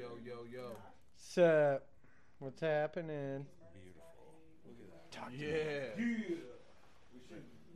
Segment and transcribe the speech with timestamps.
[0.00, 0.76] Yo, yo, yo, yo,
[1.36, 1.78] yo.
[2.38, 3.44] What's happening?
[3.74, 4.02] Beautiful.
[4.64, 5.38] Look at that.
[5.38, 6.04] Yeah.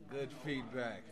[0.09, 1.03] Good feedback.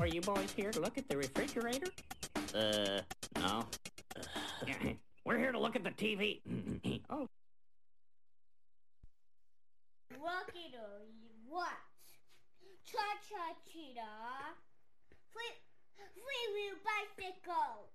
[0.00, 1.88] Were you boys here to look at the refrigerator?
[2.54, 3.02] Uh,
[3.36, 3.66] no.
[5.26, 6.40] We're here to look at the TV.
[7.10, 7.28] oh,
[10.16, 10.72] Rocky
[11.50, 11.68] what?
[12.90, 14.56] Cha cha cheetah.
[15.34, 15.52] Free,
[15.98, 17.92] free wheel bicycle.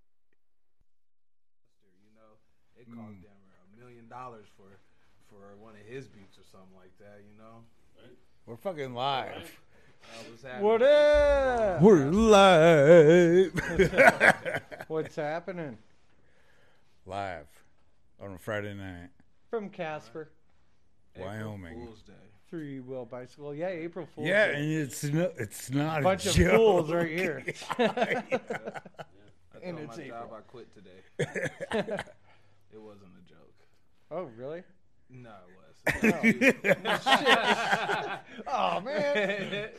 [1.82, 2.38] You know,
[2.80, 4.78] it cost them a million dollars for
[5.28, 7.24] for one of his beats or something like that.
[7.28, 7.64] You know.
[8.46, 9.60] We're fucking live.
[10.24, 10.64] What's happening?
[10.64, 11.82] What up?
[11.82, 13.52] We're live.
[14.88, 15.78] What's happening?
[17.06, 17.48] live
[18.22, 19.10] on a Friday night.
[19.50, 20.30] From Casper,
[21.16, 21.86] April Wyoming.
[21.86, 22.14] Fool's Day.
[22.50, 23.54] three wheel bicycle.
[23.54, 24.28] Yeah, April Fool's.
[24.28, 24.54] Yeah, Day.
[24.56, 26.56] and it's no, it's not bunch a of joke.
[26.56, 27.44] fools right here.
[27.78, 28.24] I
[29.64, 30.20] And told it's my April.
[30.22, 31.02] job I quit today.
[31.20, 33.54] it wasn't a joke.
[34.12, 34.64] oh, really?
[35.10, 36.42] No, it was.
[37.06, 38.18] Oh.
[38.48, 39.70] oh man,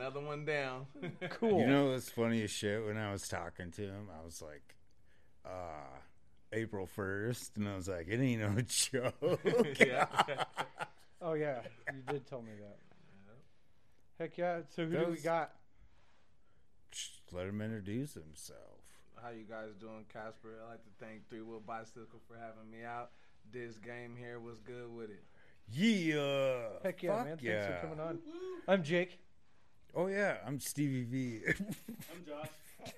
[0.00, 0.86] Another one down.
[1.28, 1.60] cool.
[1.60, 2.82] You know what's funny as shit?
[2.86, 4.74] When I was talking to him, I was like,
[5.44, 5.98] uh,
[6.54, 7.58] April 1st.
[7.58, 9.40] And I was like, it ain't no joke.
[9.78, 10.06] yeah.
[11.20, 11.60] oh yeah,
[11.92, 12.78] you did tell me that.
[14.18, 14.60] Heck yeah.
[14.74, 15.52] So who That do we got?
[16.90, 18.80] Just let him introduce himself.
[19.22, 20.60] How you guys doing, Casper?
[20.64, 23.10] I'd like to thank Three Wheel Bicycle for having me out.
[23.54, 25.24] DizzGame here was good with it.
[25.70, 26.78] Yeah.
[26.82, 27.38] Heck yeah, Fuck man.
[27.42, 27.52] yeah.
[27.66, 28.18] Thanks for coming on.
[28.66, 29.18] I'm Jake.
[29.94, 30.36] Oh, yeah.
[30.46, 31.40] I'm Stevie V.
[31.48, 32.48] I'm Josh.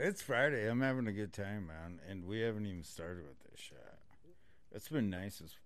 [0.00, 0.70] It's Friday.
[0.70, 1.98] I'm having a good time, man.
[2.08, 3.84] And we haven't even started with this shit.
[4.70, 5.56] It's been nice as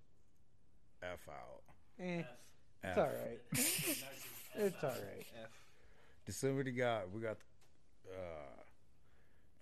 [1.02, 1.60] F out.
[2.02, 2.22] Eh,
[2.82, 2.88] F.
[2.88, 3.40] it's all right.
[4.54, 5.26] It's all right.
[5.44, 5.50] F.
[6.24, 7.36] Does somebody got, we got,
[8.08, 8.62] uh,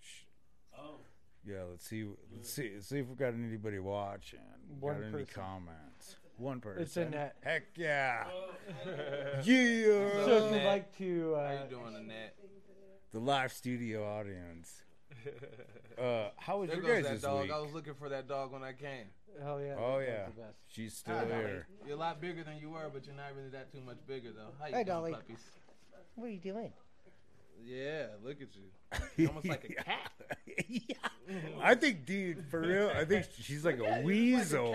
[0.01, 0.23] sh-
[0.79, 0.99] Oh,
[1.45, 4.39] yeah, let's see, let's see, Let's see if we got anybody watching.
[4.79, 5.27] One got any person.
[5.35, 6.17] comments?
[6.41, 6.83] One person.
[6.83, 7.37] It's Annette.
[7.43, 8.25] Heck yeah.
[9.45, 9.45] yeah.
[9.45, 12.35] So if you'd like to, How uh, you doing, Annette?
[13.13, 14.83] The live studio audience.
[16.01, 17.43] Uh, how was There your goes guys' that this dog.
[17.43, 17.53] week?
[17.53, 19.09] I was looking for that dog when I came.
[19.43, 19.75] hell yeah.
[19.79, 20.57] Oh yeah, the best.
[20.67, 21.67] she's still Hi, here.
[21.85, 24.31] You're a lot bigger than you were, but you're not really that too much bigger,
[24.35, 24.53] though.
[24.59, 25.13] How you Hey, doing, Dolly.
[25.13, 25.45] puppies?
[26.15, 26.73] What are you doing?
[27.65, 28.63] Yeah, look at you.
[29.17, 30.11] You're almost like a cat.
[30.69, 30.95] yeah.
[31.63, 34.75] I think, dude, for real, I think she's like a weasel.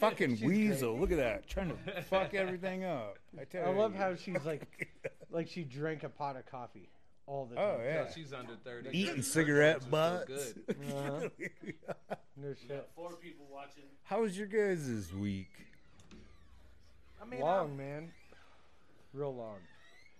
[0.00, 0.98] Fucking weasel.
[0.98, 1.46] Look at that.
[1.48, 3.18] Trying to fuck everything up.
[3.38, 3.66] I tell you.
[3.68, 3.78] I you.
[3.78, 4.88] love how she's like,
[5.30, 6.88] like she drank a pot of coffee
[7.26, 7.84] all the Oh, time.
[7.84, 8.04] yeah.
[8.04, 8.90] Yeah, she's under 30.
[8.98, 10.54] Eating cigarette dogs are butts.
[10.94, 11.28] Uh-huh.
[12.36, 12.88] No shit.
[12.96, 13.84] four people watching.
[14.04, 15.50] How was your guys' this week?
[17.22, 18.10] I mean, Long, man.
[19.12, 19.58] Real long.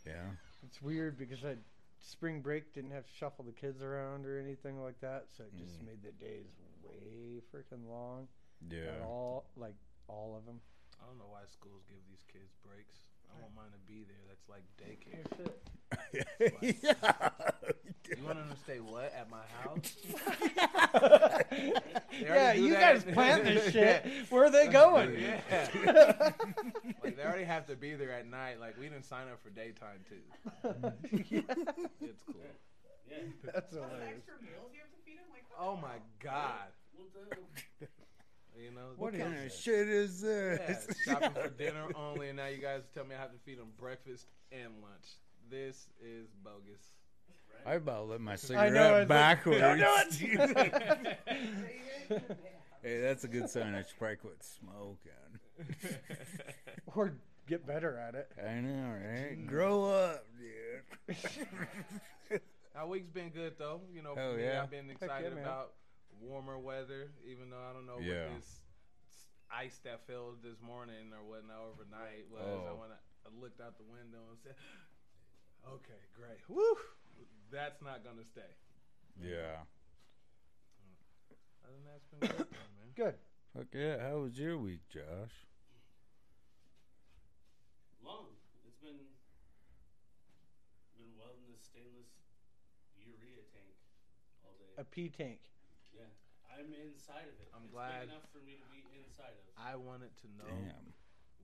[0.07, 0.13] Yeah.
[0.67, 1.57] It's weird because I
[2.05, 5.57] spring break didn't have to shuffle the kids around or anything like that, so it
[5.57, 5.87] just Mm.
[5.87, 6.47] made the days
[6.83, 8.29] way freaking long.
[8.69, 8.95] Yeah.
[8.95, 9.75] And all like
[10.09, 10.61] all of them.
[11.03, 13.05] I don't know why schools give these kids breaks.
[13.37, 14.23] I want mine to be there.
[14.29, 15.27] That's like daycare.
[15.37, 16.79] Shit.
[16.83, 17.31] yeah.
[18.17, 19.97] You want them to stay what at my house?
[22.21, 22.81] Yeah, you that.
[22.81, 24.07] guys planned this shit.
[24.31, 25.19] Where are they going?
[25.19, 26.31] Yeah.
[27.03, 28.61] like they already have to be there at night.
[28.61, 30.23] Like we didn't sign up for daytime too.
[31.13, 32.37] It's cool.
[33.11, 33.17] Yeah.
[33.53, 34.23] That's hilarious.
[35.59, 36.69] Oh my god.
[38.57, 40.61] You know What kind kind of shit is this?
[40.61, 40.87] Yeah, this?
[41.05, 43.73] shopping for dinner only, and now you guys tell me I have to feed them
[43.79, 45.19] breakfast and lunch.
[45.51, 46.93] This is bogus.
[47.67, 49.61] I about lit my I know, cigarette it's like, backwards.
[49.81, 50.11] "Don't
[52.19, 52.27] do
[52.83, 53.75] Hey, that's a good sign.
[53.75, 55.13] I should probably quit smoking.
[56.95, 57.15] Or
[57.49, 58.31] get better at it.
[58.39, 59.47] I know, right?
[59.47, 60.27] Grow up,
[61.09, 62.41] dude.
[62.77, 63.81] Our week's been good though.
[63.93, 64.63] You know, Hell for me, yeah.
[64.63, 65.45] I've been yeah, excited man.
[65.45, 65.73] about
[66.21, 68.29] warmer weather, even though I don't know Yeah.
[68.29, 68.61] what this
[69.51, 72.43] ice that fell this morning or whatnot overnight was.
[72.43, 72.77] I Oh.
[72.77, 74.57] went, I looked out the window and said,
[75.67, 76.47] "Okay, great.
[76.49, 76.77] Woo,
[77.51, 78.57] that's not gonna stay."
[79.21, 79.65] yeah.
[81.65, 82.93] Other than that, it's been good, though, man.
[82.95, 83.19] Good.
[83.55, 83.99] Fuck yeah.
[84.01, 85.47] How was your week, Josh?
[88.01, 88.37] Long.
[88.67, 89.01] It's been
[90.97, 92.11] been welding this stainless
[92.97, 93.75] urea tank
[94.45, 94.75] all day.
[94.77, 95.41] A pee tank.
[96.55, 97.49] Yeah, I'm inside of it.
[97.55, 99.43] I'm it's glad- big enough for me to be inside of.
[99.59, 100.95] I wanted to know Damn.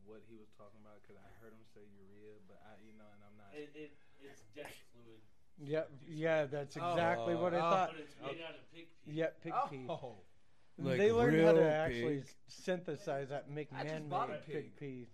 [0.05, 3.07] what he was talking about because I heard him say urea, but I, you know,
[3.11, 3.51] and I'm not.
[3.55, 3.91] It, it
[4.21, 5.21] it's deck fluid,
[5.63, 5.91] Yep.
[6.09, 6.91] Yeah, that's Oh.
[6.91, 7.71] exactly what I Oh.
[7.71, 7.91] thought.
[7.93, 8.49] but it's made oh.
[8.49, 9.13] out of pig pee.
[9.13, 9.67] Yep, pig oh.
[9.69, 9.87] pee.
[9.89, 10.15] oh,
[10.79, 12.35] Like they learned how to actually pig.
[12.49, 14.77] synthesize that, and make I just man-made bought pig pig.
[14.77, 15.09] pee.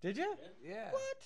[0.00, 0.34] Did you?
[0.62, 0.90] yeah.
[0.92, 1.24] What?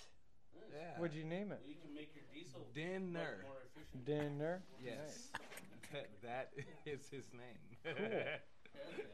[0.73, 0.99] Yeah.
[0.99, 1.61] What'd you name it?
[1.67, 3.45] You can make your diesel Dinner.
[3.45, 4.05] more efficient.
[4.05, 4.63] Dinner.
[4.85, 5.29] Yes.
[5.93, 6.51] That, that
[6.87, 7.97] is his name.
[7.97, 8.21] Cool.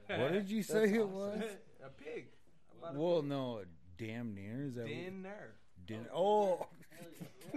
[0.19, 1.41] What did you say it was?
[1.83, 2.27] a pig.
[2.71, 3.63] I bought a Well, no,
[3.97, 4.65] damn near.
[4.67, 5.55] Is that what- dinner.
[5.87, 6.67] din- Oh,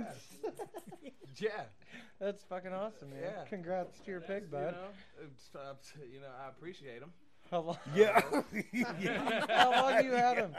[1.39, 1.63] Yeah.
[2.19, 3.19] That's fucking awesome, man.
[3.21, 3.43] Yeah.
[3.47, 4.57] Congrats to your pig, bud.
[4.59, 4.87] You know,
[5.23, 5.73] it's, uh,
[6.11, 7.11] you know, I appreciate him.
[7.51, 7.77] How long?
[7.95, 8.21] yeah.
[9.49, 10.55] How long you had him?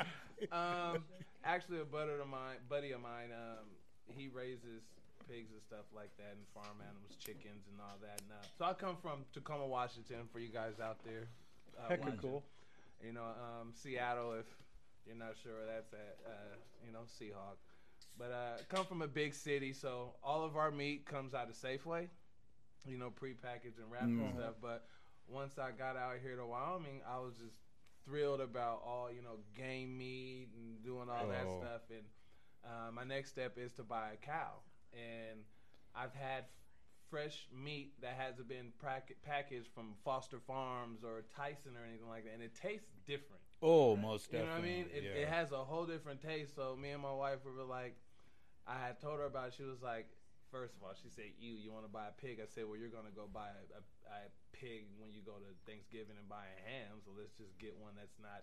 [0.53, 1.05] Um,
[1.49, 3.67] actually, a buddy of mine, buddy of mine, um,
[4.07, 4.83] he raises
[5.29, 8.21] pigs and stuff like that, and farm animals, chickens, and all that.
[8.23, 10.29] And, uh, so I come from Tacoma, Washington.
[10.33, 11.29] For you guys out there,
[11.79, 12.17] uh, watching.
[12.19, 12.43] cool.
[13.05, 14.33] You know, um, Seattle.
[14.35, 14.47] If
[15.07, 17.57] you're not sure that's at, uh, you know, Seahawk.
[18.19, 21.55] But uh, come from a big city, so all of our meat comes out of
[21.55, 22.09] Safeway.
[22.87, 24.35] You know, prepackaged and wrapped and Mhm.
[24.35, 24.55] stuff.
[24.61, 24.87] But
[25.29, 27.59] once I got out here to Wyoming, I was just
[28.09, 31.61] thrilled about all you know game meat and doing all that Oh.
[31.61, 31.83] stuff.
[31.91, 32.05] And
[32.65, 34.61] uh, my next step is to buy a cow.
[34.93, 35.41] And
[35.95, 36.45] I've had
[37.11, 38.73] fresh meat that hasn't been
[39.25, 43.41] packaged from Foster Farms or Tyson or anything like that, and it tastes different.
[43.63, 44.41] Oh, most definitely.
[44.41, 44.87] You know what I mean?
[44.95, 45.23] It, yeah.
[45.23, 46.55] it has a whole different taste.
[46.55, 47.97] So me and my wife were like,
[48.67, 49.49] I had told her about.
[49.49, 49.55] It.
[49.57, 50.07] She was like,
[50.53, 52.77] first of all, she said, "You, you want to buy a pig?" I said, "Well,
[52.79, 54.21] you're gonna go buy a, a, a
[54.59, 56.99] pig when you go to Thanksgiving and buy a ham.
[57.07, 58.43] So let's just get one that's not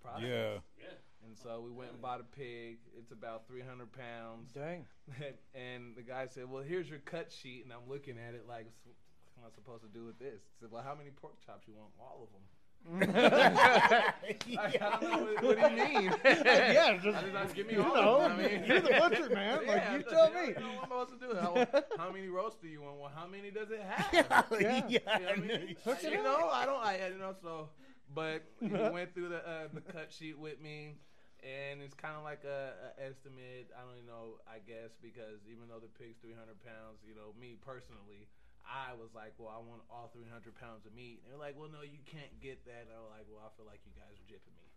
[0.00, 0.64] processed." Yeah.
[0.80, 0.96] Yeah.
[1.22, 2.82] And so we went and bought a pig.
[2.98, 4.50] It's about 300 pounds.
[4.50, 4.86] Dang.
[5.54, 8.66] and the guy said, "Well, here's your cut sheet." And I'm looking at it like,
[8.82, 8.96] "What
[9.38, 11.74] am I supposed to do with this?" He said, "Well, how many pork chops you
[11.74, 11.92] want?
[12.00, 12.42] All of them."
[13.00, 14.12] I,
[14.58, 16.14] I don't know what, what do you mean.
[16.24, 18.40] Yeah, just- I like, give me you all know, of them.
[18.40, 19.66] I mean, you're the butcher, man.
[19.66, 20.54] Like, you tell like, me.
[20.56, 21.34] I know what I'm supposed to do.
[21.36, 22.98] How, how many roasts do you want?
[22.98, 24.46] Well, how many does it have?
[24.60, 24.82] Yeah.
[24.88, 25.76] You know I mean?
[25.86, 26.24] You up.
[26.24, 26.82] know, I don't.
[26.84, 27.68] I you know so,
[28.14, 30.96] but he went through the uh, the cut sheet with me,
[31.42, 33.70] and it's kind of like a, a estimate.
[33.72, 34.42] I don't even know.
[34.46, 38.28] I guess because even though the pig's 300 pounds, you know, me personally.
[38.66, 41.20] I was like, well, I want all 300 pounds of meat.
[41.22, 42.86] And they're like, well, no, you can't get that.
[42.88, 44.68] And I was like, well, I feel like you guys are jipping me.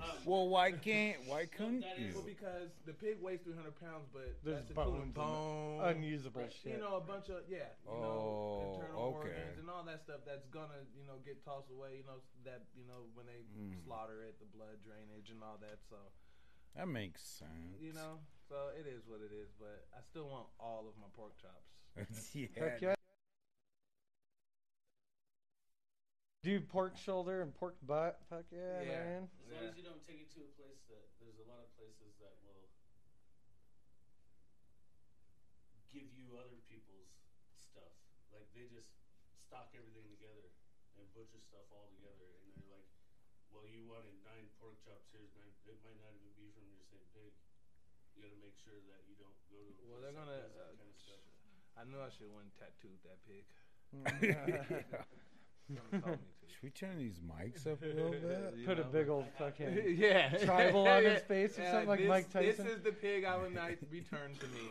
[0.24, 1.26] Well, why can't?
[1.28, 2.08] Why couldn't that you?
[2.10, 5.90] is- Well, because the pig weighs 300 pounds, but There's that's including bones in bone,
[5.92, 6.80] Unusable you shit.
[6.80, 8.20] know, a bunch of yeah, you Oh, know,
[8.72, 9.36] internal okay.
[9.36, 11.98] organs and all that stuff that's gonna, you know, get tossed away.
[12.00, 12.18] You know,
[12.48, 13.76] that you know when they Mm.
[13.84, 15.78] slaughter it, the blood drainage and all that.
[15.90, 15.98] So
[16.74, 17.76] That makes sense.
[17.78, 18.18] you know,
[18.48, 19.50] so it is what it is.
[19.58, 21.68] But I still want all of my pork chops.
[22.34, 22.46] yeah.
[22.58, 22.94] Heck yeah.
[26.42, 28.20] Do pork shoulder and pork butt.
[28.30, 28.86] Fuck yeah, Yeah.
[28.86, 29.28] man.
[29.42, 29.68] As long Yeah.
[29.70, 32.38] as you don't take it to a place that there's a lot of places that
[32.44, 32.70] will
[35.90, 37.10] give you other people's
[37.56, 37.90] stuff.
[38.30, 38.92] Like they just
[39.48, 40.52] stock everything together
[41.00, 42.88] and butcher stuff all together, and they're like,
[43.50, 45.08] "Well, you wanted nine pork chops.
[45.10, 45.50] Here's nine.
[45.66, 47.32] It might not even be from your same pig.
[48.14, 49.82] You got to make sure that you don't go to.
[49.82, 50.48] A Well, they're gonna.
[50.52, 51.20] that Uh, kind of stuff.
[51.78, 53.44] I knew I should have went tattooed that pig.
[53.94, 54.96] Mm.
[55.68, 55.74] Yeah.
[55.90, 56.46] Someone told me to.
[56.52, 58.54] Should we turn these mics up a little bit?
[58.56, 59.96] You Put a big old fucking.
[59.98, 62.66] yeah, Tribal on his face or something like this, Mike Tyson?
[62.66, 64.70] This is the pig I would not return to me.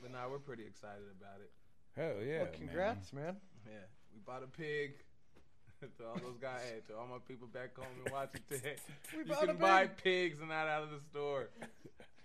[0.00, 1.50] But now we're pretty excited about it.
[1.94, 2.42] Hell yeah.
[2.42, 3.36] well, congrats, man.
[3.66, 3.72] Yeah,
[4.14, 4.94] we bought a pig.
[5.80, 8.76] to all those guys, hey, to all my people back home in Washington,
[9.12, 11.50] We you bought can a buy pigs and not out of the store.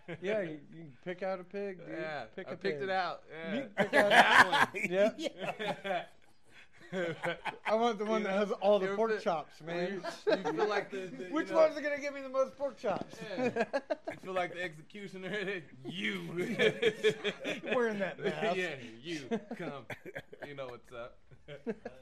[0.21, 1.97] Yeah, you, you can pick out a pig, dude.
[1.99, 2.83] yeah, pick I a picked pig.
[2.83, 3.21] it out.
[3.31, 4.83] Yeah, You pick out- that one.
[4.89, 6.03] Yeah.
[7.65, 9.93] I want the one You that know, has all the pork feel- chops, man.
[10.27, 12.55] You, you feel like the, the Which you know, one's gonna give me the most
[12.55, 13.15] pork chops?
[13.35, 13.45] Yeah.
[14.11, 15.31] You feel like the executioner.
[15.85, 16.19] you.
[17.73, 18.55] Wearing that mask.
[18.57, 19.21] yeah, you
[19.57, 19.85] come.
[20.47, 21.17] You know what's up.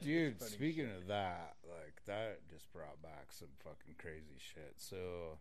[0.02, 4.74] Dude, funny speaking of that, like that just brought back some fucking crazy shit.
[4.76, 5.38] So,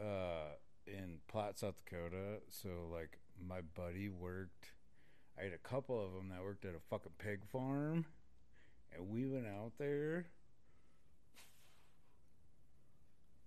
[0.00, 0.54] uh,
[0.86, 4.70] in Platte, South Dakota, so like my buddy worked.
[5.38, 8.06] I had a couple of them that worked at a fucking pig farm,
[8.94, 10.26] and we went out there.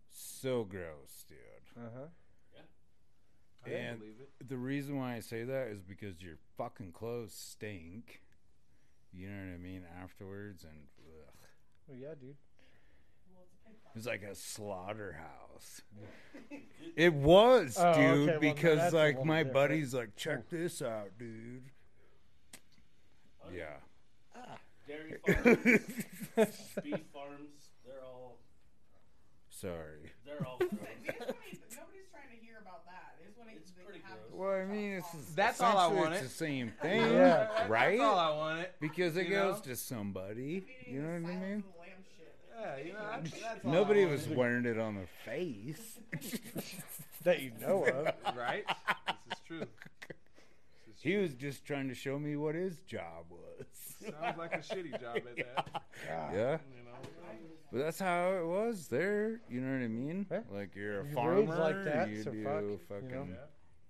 [0.10, 1.38] So gross, dude.
[1.77, 2.08] Uh huh.
[3.65, 4.48] I don't And- believe it.
[4.50, 8.22] The reason why I say that is because your fucking clothes stink.
[9.12, 9.84] You know what I mean?
[10.01, 11.34] Afterwards, and ugh.
[11.88, 12.38] Well, yeah, dude.
[13.97, 15.81] It was like a slaughterhouse.
[16.95, 19.53] It was, Oh, dude, okay, well, because like my different.
[19.53, 21.63] buddy's like, check this out, dude.
[23.53, 23.65] Yeah.
[24.87, 28.37] Dairy farms, beef farms, they're all
[29.49, 30.11] Sorry.
[30.25, 30.79] they're all They gross.
[31.05, 31.35] just wanna-
[31.75, 33.15] nobody's trying to hear about that.
[33.19, 34.39] They just It's pretty have gross.
[34.39, 36.15] Well, I mean, it's That's all I essentially wanted.
[36.23, 37.67] It's the same thing, Yeah.
[37.67, 37.97] right?
[37.97, 38.69] That's all I wanted.
[38.79, 39.61] because it you goes know?
[39.73, 40.65] to somebody.
[40.87, 41.53] You know what I Silence mean?
[41.57, 42.35] of the Lamb shit.
[42.59, 44.37] Yeah, you know, that's, that's all Nobody I was wanted.
[44.37, 45.99] wearing it on their face.
[47.23, 48.37] That you know of.
[48.37, 48.63] right.
[49.27, 49.59] This is true.
[49.59, 51.21] This is He true.
[51.23, 53.65] was just trying to show me what his job was.
[53.99, 55.67] Sounds like a shitty job at that.
[56.07, 56.33] God.
[56.33, 56.57] Yeah.
[56.77, 56.97] You know.
[57.73, 59.41] But that's how it was there.
[59.49, 60.25] You know what I mean?
[60.31, 60.39] Yeah.
[60.49, 61.35] Like you're a You farmer.
[61.41, 63.09] raised like that, you so do fuck, you fucking.
[63.31, 63.37] know?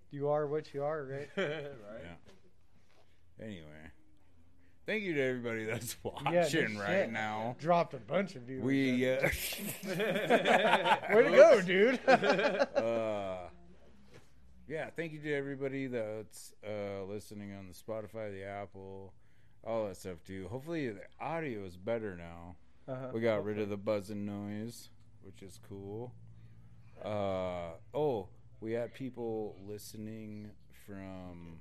[0.09, 1.29] You are what you are, right?
[1.37, 1.45] right.
[2.03, 3.45] Yeah.
[3.45, 3.91] Anyway,
[4.87, 7.11] thank you to everybody that's no watching right shit.
[7.11, 7.55] now.
[7.59, 8.63] Dropped a bunch of viewers.
[8.63, 9.19] We uh,
[11.15, 11.99] Way to go, dude.
[12.07, 13.37] uh,
[14.67, 19.13] yeah, thank you to everybody that's uh, listening on the Spotify, the Apple,
[19.63, 20.47] all that stuff too.
[20.49, 22.55] Hopefully the audio is better now.
[22.87, 23.09] Uh-huh.
[23.13, 24.89] We got rid of the buzzing noise,
[25.21, 26.13] which is cool.
[27.03, 28.29] Uh, oh,
[28.61, 30.51] we had people listening
[30.85, 31.59] from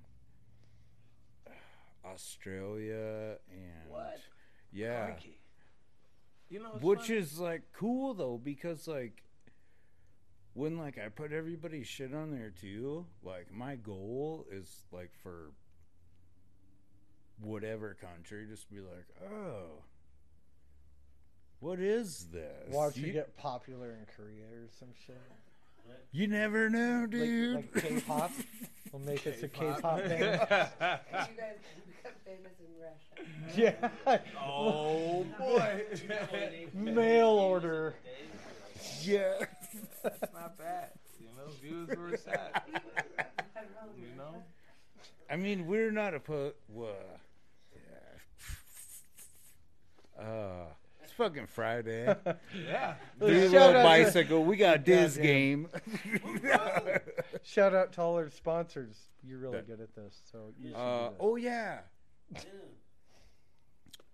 [2.12, 4.18] Australia and What?
[4.72, 5.14] yeah,
[6.48, 7.18] You know, which funny.
[7.18, 9.22] is like cool though because like
[10.54, 15.52] when like I put everybody's shit on there too, like my goal is like for
[17.40, 19.82] whatever country, just be like, oh,
[21.60, 22.68] what is this?
[22.72, 25.16] Watch you you, get popular in Korea or some shit.
[26.12, 27.56] You never know, dude.
[27.56, 28.30] like K-pop.
[28.92, 29.76] We'll make it to K-pop.
[29.80, 30.22] K-pop band.
[30.22, 30.70] You guys
[31.86, 33.26] become famous in Russia.
[33.56, 33.90] Yeah.
[34.44, 35.84] oh boy,
[36.74, 37.94] Mail order.
[39.02, 39.34] yeah.
[40.02, 40.90] that's not bad.
[41.20, 42.62] You know, viewers were sad.
[43.98, 44.42] You know,
[45.30, 46.56] I mean, we're not a put.
[46.68, 47.18] What?
[47.74, 48.18] Yeah.
[50.24, 50.85] Uh, it's
[51.16, 52.04] fucking Friday.
[52.68, 52.94] yeah.
[53.18, 54.44] Do a Shout little out to- bicycle.
[54.44, 55.68] We got this Goddamn.
[55.68, 55.68] game.
[57.42, 58.96] Shout out to all our sponsors.
[59.24, 59.62] You're really Yeah.
[59.62, 61.16] good at this, so you should Uh, do this.
[61.20, 61.80] oh yeah.
[62.32, 62.40] Yeah.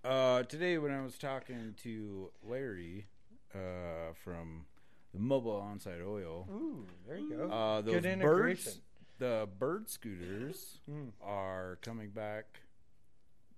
[0.05, 3.07] Uh, today when I was talking to Larry
[3.55, 4.67] uh, from
[5.13, 7.49] the Mobile Onsite Oil, Ooh, there you go.
[7.51, 8.73] uh, those Good integration.
[8.73, 8.81] birds,
[9.19, 11.11] the bird scooters, Mm.
[11.23, 12.61] are coming back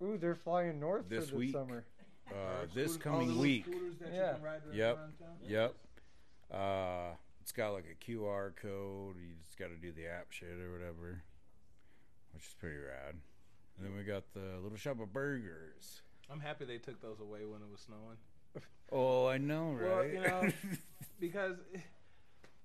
[0.02, 1.52] Ooh, they're flying north this for the week.
[1.52, 1.84] summer.
[2.32, 3.64] Uh, this coming week.
[3.66, 4.32] scooters that you Yeah.
[4.34, 4.96] can ride Yep.
[4.96, 5.12] town?
[5.42, 5.74] Yep.
[6.50, 9.16] Uh, it's got like a QR code.
[9.18, 11.22] You just got to do the app shit or whatever,
[12.32, 13.16] which is pretty rad.
[13.76, 16.02] And then we got the little shop of burgers.
[16.30, 18.18] I'm happy they took those away when it was snowing.
[18.92, 19.82] Oh, I know, right?
[19.82, 20.52] Well, you know,
[21.18, 21.56] because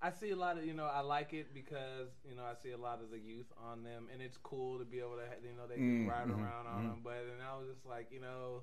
[0.01, 2.71] I see a lot of you know I like it because you know I see
[2.71, 5.39] a lot of the youth on them and it's cool to be able to ha-
[5.41, 6.89] you know they can Mm, ride mhm, around on mhm.
[6.89, 6.99] them.
[7.03, 8.61] But and I was just like you know.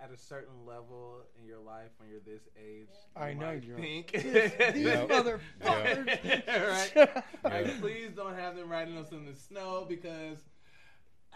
[0.00, 2.86] At a certain level in your life, when you're this age,
[3.16, 5.08] you I know you're- think These Yep.
[5.08, 6.46] motherfuckers.
[6.46, 7.22] right?
[7.42, 7.80] Like, Yeah.
[7.80, 10.38] please don't have them riding us in the snow because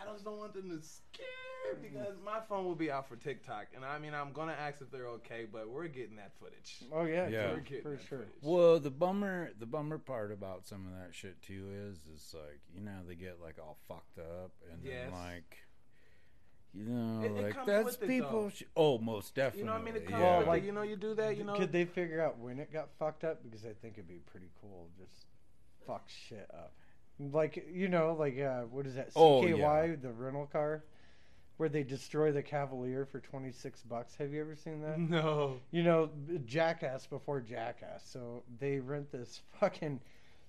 [0.01, 3.67] I just don't want them to scare because my phone will be out for TikTok,
[3.75, 6.79] and I mean I'm gonna ask if they're okay, but we're getting that footage.
[6.93, 7.53] Oh yeah, Yeah.
[7.55, 8.19] We're for sure.
[8.19, 8.33] footage.
[8.43, 12.61] Well, the bummer, the bummer part about some of that shit too is, is like
[12.75, 15.11] you know they get like all fucked up, and Yes.
[15.11, 15.57] then like,
[16.75, 18.51] you know, It- it like comes that's people.
[18.51, 19.61] Sh- oh, most definitely.
[19.61, 20.39] You know, what I mean, it comes yeah.
[20.39, 20.67] with like- it.
[20.67, 21.37] You know, you do that.
[21.37, 23.43] You know, Could they figure out when it got fucked up?
[23.43, 24.89] Because I think it'd be pretty cool.
[24.99, 25.27] Just
[25.87, 26.73] fuck shit up.
[27.19, 29.11] Like you know, like uh, what is that?
[29.15, 29.97] Oh, CKY, yeah.
[30.01, 30.83] the rental car,
[31.59, 34.15] where they destroy the Cavalier for twenty six bucks.
[34.17, 34.99] Have you ever seen that?
[35.11, 35.61] no.
[35.71, 36.11] you know,
[36.47, 38.09] Jackass before Jackass.
[38.11, 40.01] So they rent this fucking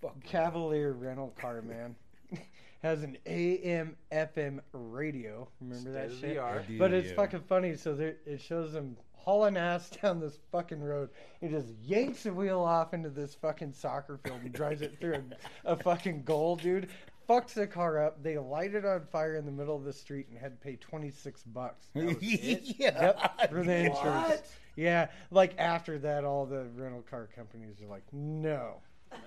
[0.02, 0.24] Fuck.
[0.24, 1.96] Cavalier rental car, man.
[2.84, 5.48] has an AM FM radio.
[5.62, 6.38] Remember that State shit?
[6.38, 6.64] art.
[6.68, 7.76] I do, But it's fucking funny.
[7.76, 11.10] So there, it shows him hauling ass down this fucking road.
[11.42, 15.24] He just yanks the wheel off into this fucking soccer field and drives it through
[15.66, 16.90] a, a fucking goal, dude.
[17.30, 18.22] Fucks the car up.
[18.22, 20.76] They light it on fire in the middle of the street and had to pay
[20.76, 21.88] twenty six bucks.
[21.96, 22.76] That was it.
[22.78, 23.14] yeah.
[23.40, 24.42] Yep, for the insurance.
[24.76, 28.82] Yeah, like after that, all the rental car companies are like, "No,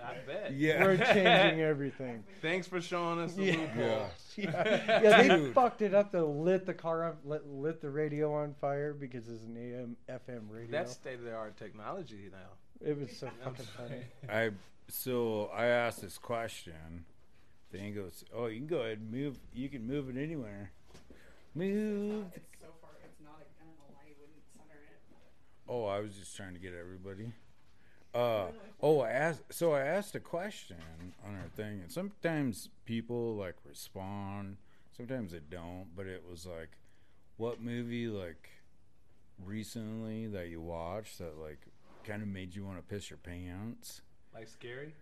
[0.05, 0.53] I bet.
[0.55, 0.85] Yeah.
[0.85, 3.57] we're changing everything." Thanks for showing us the Yeah.
[3.57, 4.09] loophole.
[4.37, 5.55] yeah, yeah, they Dude.
[5.55, 6.13] fucked it up.
[6.13, 6.31] though.
[6.31, 10.43] lit the car up, lit, lit the radio on fire because it's an AM FM
[10.51, 10.71] radio.
[10.71, 12.87] That's state of the art technology now.
[12.87, 14.03] it was so fucking funny.
[14.29, 14.51] I
[14.89, 17.05] so I asked this question.
[17.73, 19.39] Then he goes, "Oh, you can go ahead and move.
[19.53, 20.71] You can move it anywhere.
[21.55, 22.91] Move." the- It's so far.
[23.05, 23.41] It's not.
[23.61, 25.01] I don't know why you wouldn't center it.
[25.69, 27.33] Oh, I was just trying to get everybody.
[28.17, 28.47] Uh
[28.83, 29.43] oh, I asked.
[29.51, 30.77] So I asked a question
[31.27, 34.57] on our thing, and sometimes people like respond.
[34.97, 35.87] Sometimes they don't.
[35.95, 36.71] But it was like,
[37.37, 38.49] what movie like
[39.45, 41.59] recently that you watched that like
[42.05, 44.01] kind of made you want to piss your pants?
[44.35, 44.95] Like scary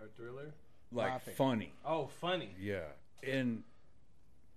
[0.00, 0.52] or thriller.
[0.90, 1.34] Like Laughing.
[1.34, 1.72] funny.
[1.84, 2.50] Oh, funny.
[2.60, 2.84] Yeah.
[3.22, 3.62] And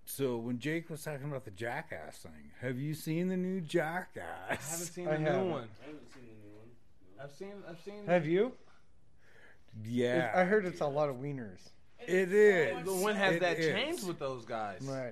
[0.05, 4.24] so when Jake was talking about the Jackass thing, have you seen the new Jackass?
[4.50, 5.50] I haven't seen I the new haven't.
[5.50, 5.70] one.
[5.82, 6.70] I haven't seen the new one.
[7.01, 7.04] No.
[7.22, 7.53] I've seen.
[7.69, 8.05] I've seen.
[8.07, 8.51] Have you?
[9.84, 10.31] Yeah.
[10.36, 11.60] I heard it's a lot of wieners.
[12.07, 12.69] It is.
[12.69, 12.75] so is.
[12.75, 13.65] much the one has It that is.
[13.74, 14.81] changed with those guys.
[14.84, 15.12] I know.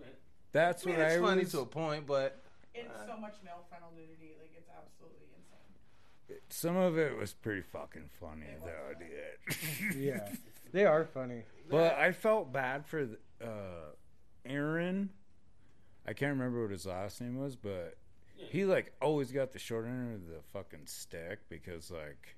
[0.00, 0.14] Right.
[0.52, 1.52] That's I mean, what it's I funny was.
[1.52, 2.42] to a point, but
[2.74, 4.34] It's so much male frontal nudity.
[4.40, 6.40] Like it's absolutely insane.
[6.48, 9.92] Some of it was pretty fucking funny, It though, funny.
[9.92, 10.02] dude.
[10.02, 10.28] Yeah,
[10.72, 11.42] they are funny.
[11.68, 15.08] but I felt bad for the, uh, Ehren.
[16.06, 17.96] I can't remember what his last name was, but
[18.48, 22.36] he like always got the short end of the fucking stick because like,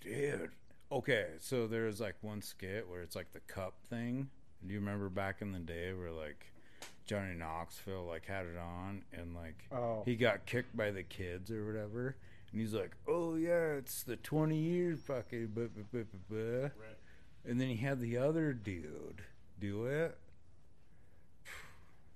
[0.00, 0.50] dude.
[0.92, 4.28] Okay, so there's like one skit where it's like the cup thing.
[4.66, 6.46] Do you remember back in the day where like
[7.06, 10.02] Johnny Knoxville like had it on and like Oh.
[10.04, 12.16] he got kicked by the kids or whatever,
[12.52, 16.62] and he's like, "Oh yeah, it's the twenty years fucking." Buh, buh, buh, buh, buh.
[16.62, 16.98] Right.
[17.44, 19.22] And then he had the other dude
[19.60, 20.16] do it.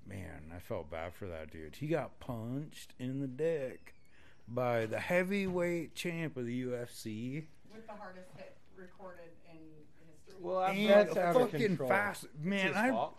[0.06, 1.76] Man, I felt bad for that dude.
[1.76, 3.94] He got punched in the dick
[4.48, 7.44] by the heavyweight champ of the UFC.
[7.72, 10.34] With the hardest hit recorded in history.
[10.40, 11.88] well, I've And That's out of fucking control.
[11.88, 12.74] fast, man.
[12.74, 13.16] I, fault.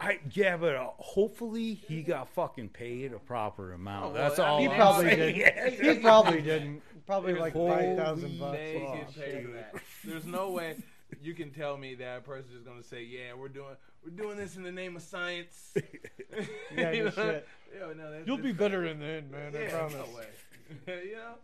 [0.00, 4.06] I, yeah, but uh, hopefully he got fucking paid a proper amount.
[4.06, 4.58] Oh, That's well, I all.
[4.60, 5.34] He I'm probably saying.
[5.36, 5.84] didn't.
[5.96, 6.82] He probably didn't.
[7.06, 8.56] Probably like five thousand bucks.
[8.56, 8.94] They fuck.
[8.94, 9.74] get paid for that.
[10.04, 10.76] There's no way
[11.22, 14.36] you can tell me that a person is gonna say, "Yeah, we're doing we're doing
[14.36, 15.74] this in the name of science."
[16.76, 17.10] Yeah, You no know?
[17.10, 17.48] shit.
[17.72, 19.52] Yeah, no, that's You'll be just- better in the end, man.
[19.52, 19.94] Yeah, I promise.
[19.94, 20.26] no way.
[21.06, 21.34] you know.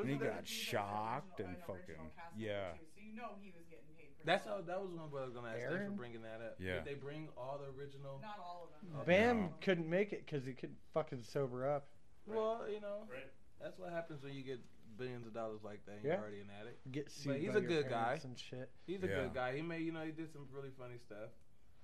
[0.00, 0.48] And he got that.
[0.48, 1.94] shocked and fucking
[2.36, 2.72] yeah.
[2.72, 4.50] too, So you know he was getting paid for That's that.
[4.50, 4.60] how.
[4.62, 5.68] That was one brother gonna ask.
[5.68, 6.56] Thanks for bringing that up.
[6.58, 6.74] Yeah.
[6.76, 8.18] Did they bring all the original?
[8.22, 8.98] Not all of them.
[9.00, 9.48] Oh, Bam No.
[9.60, 11.86] couldn't make it because he couldn't fucking sober up.
[12.26, 13.30] Well, you know, Right.
[13.60, 14.58] that's what happens when you get
[14.96, 15.96] billions of dollars like that.
[15.96, 16.14] and Yeah.
[16.14, 16.90] You're already an addict.
[16.90, 18.02] Get sued he's by a your good guy.
[18.04, 18.70] parents and shit.
[18.86, 19.14] He's a Yeah.
[19.22, 19.54] good guy.
[19.56, 21.30] He made, you know, he did some really funny stuff.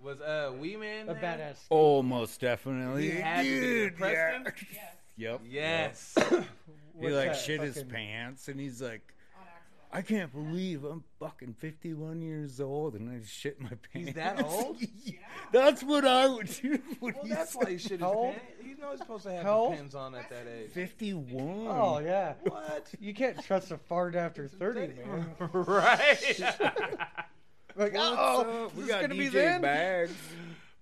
[0.02, 1.22] Was uh Wee Man A there?
[1.22, 1.58] badass.
[1.70, 3.94] Oh, most definitely, He had to be dude.
[4.00, 4.38] Yeah.
[4.56, 5.40] Yes, Yep.
[5.48, 6.14] Yes.
[6.98, 9.88] He What's like that, shit his fucking- pants, and he's like, on accident.
[9.92, 14.42] "I can't believe I'm fucking 51 years old, and I shit my pants." He's that
[14.44, 14.76] old?
[15.04, 15.14] Yeah.
[15.52, 16.78] That's what I would do.
[17.00, 18.34] When well, he's that's why he shit his How old?
[18.34, 18.52] pants.
[18.62, 20.70] He knows he's supposed to have How the pins on at that age.
[20.70, 21.66] 51.
[21.68, 22.34] Oh yeah.
[22.42, 22.88] What?
[23.00, 25.34] You can't trust a fart after thirty, man.
[25.52, 26.18] right.
[27.76, 29.62] Like, oh, we got gonna be DJ then?
[29.62, 30.14] Bags.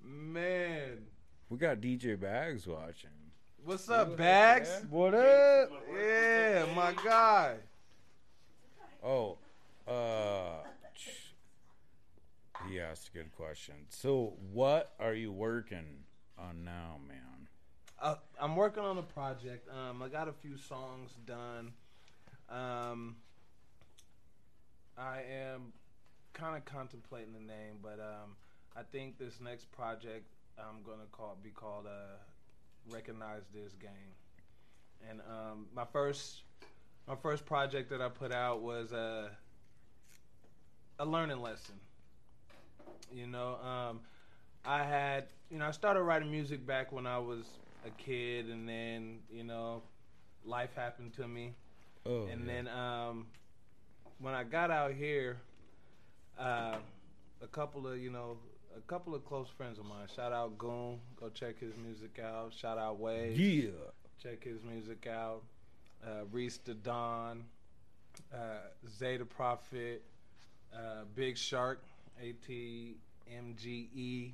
[0.02, 1.06] Man.
[1.48, 3.10] We got DJ Bags watching.
[3.64, 4.70] What's up, Bags?
[4.88, 5.70] What up?
[5.94, 7.56] Yeah, my guy.
[9.04, 9.38] Oh,
[9.86, 10.62] uh,
[12.68, 13.74] he asked a good question.
[13.90, 16.04] So, what are you working
[16.38, 17.48] on now, man?
[18.00, 19.68] Uh, I'm working on a project.
[19.70, 21.72] Um, I got a few songs done.
[22.48, 23.16] Um,
[24.96, 25.72] I am
[26.38, 28.36] kind of contemplating the name, but um,
[28.76, 30.26] I think this next project
[30.58, 32.16] I'm gonna call be called uh,
[32.90, 34.14] "Recognize This Game."
[35.08, 36.42] And um, my first
[37.06, 39.30] my first project that I put out was a
[40.98, 41.74] a learning lesson.
[43.12, 44.00] You know, um,
[44.64, 47.46] I had you know I started writing music back when I was
[47.86, 49.82] a kid, and then you know
[50.44, 51.54] life happened to me,
[52.06, 52.52] Oh, and yeah.
[52.52, 53.26] then um,
[54.20, 55.38] when I got out here,
[56.38, 56.76] uh,
[57.42, 58.36] a couple of you know
[58.76, 60.06] a couple of close friends of mine.
[60.14, 62.52] Shout out Goon, go check his music out.
[62.54, 63.70] Shout out Wade, yeah.
[64.22, 65.42] check his music out.
[66.04, 67.44] Uh, Reese the Don,
[68.32, 68.38] uh,
[68.88, 70.02] Zeta Prophet,
[70.72, 71.82] uh, Big Shark,
[72.22, 72.96] A T
[73.36, 74.32] M G E.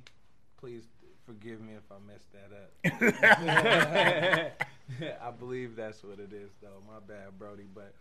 [0.57, 0.83] Please
[1.25, 4.51] forgive me if I messed that up.
[5.21, 6.81] I believe that's what it is, though.
[6.87, 7.65] My bad, Brody.
[7.73, 7.93] But,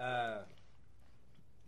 [0.00, 0.38] uh,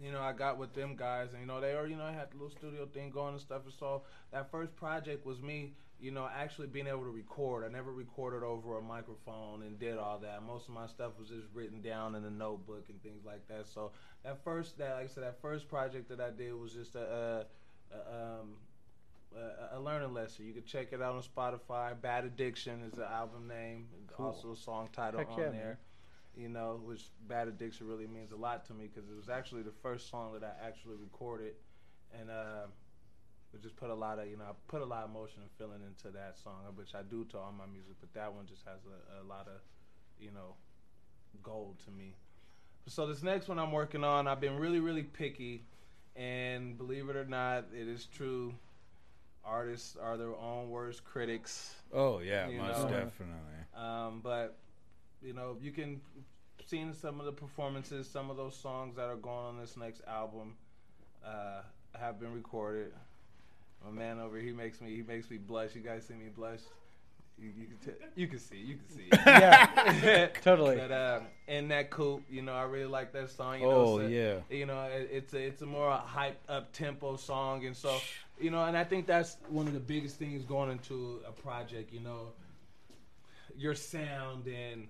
[0.03, 2.13] you know, I got with them guys, and you know, they already, you know, I
[2.13, 3.63] had the little studio thing going and stuff.
[3.65, 7.65] And so that first project was me, you know, actually being able to record.
[7.65, 10.43] I never recorded over a microphone and did all that.
[10.43, 13.67] Most of my stuff was just written down in a notebook and things like that.
[13.69, 13.93] So
[14.25, 17.47] that first, that like I said, that first project that I did was just a,
[17.93, 18.57] a, a um,
[19.37, 20.47] a, a learning lesson.
[20.47, 22.01] You can check it out on Spotify.
[22.01, 23.87] Bad Addiction is the album name.
[24.19, 25.53] Also a song title Heck on yeah, there.
[25.53, 25.77] man.
[26.37, 29.63] You know, which Bad Addiction really means a lot to me because it was actually
[29.63, 31.55] the first song that I actually recorded,
[32.19, 32.67] and uh,
[33.53, 35.51] it just put a lot of you know I put a lot of emotion and
[35.59, 37.95] feeling into that song, which I do to all my music.
[38.01, 39.61] But that one just has a, a lot of
[40.21, 40.55] you know
[41.43, 42.15] gold to me.
[42.87, 45.65] So this next one I'm working on, I've been really really picky,
[46.15, 48.55] and believe it or not, it is true.
[49.45, 51.75] Artists are their own worst critics.
[51.93, 52.89] Oh yeah, most know.
[52.89, 53.61] definitely.
[53.75, 54.59] Um, but
[55.23, 56.01] you know, you can
[56.67, 60.03] seen some of the performances, some of those songs that are going on this next
[60.07, 60.55] album
[61.27, 61.63] uh,
[61.99, 62.93] have been recorded.
[63.85, 65.75] My man over here, he makes me he makes me blush.
[65.75, 66.61] You guys see me blush?
[67.39, 69.09] You, you can t- you can see you can see.
[69.27, 70.77] Yeah, totally.
[70.77, 73.61] But uh, in that coupe, you know, I really like that song.
[73.61, 74.35] You know, Oh so- yeah.
[74.51, 77.99] you know, it, it's a it's a more hyped up tempo song, and so
[78.39, 81.93] you know, and I think that's one of the biggest things going into a project.
[81.95, 82.27] You know,
[83.57, 84.89] your sound and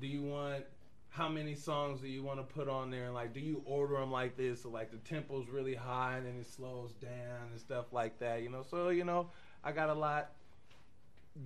[0.00, 0.64] do you want
[1.08, 3.04] how many songs do you want to put on there?
[3.04, 6.26] And like do you order them like this so like the tempo's really high and
[6.26, 8.64] then it slows down and stuff like that you know?
[8.68, 9.30] So you know
[9.62, 10.32] i got a lot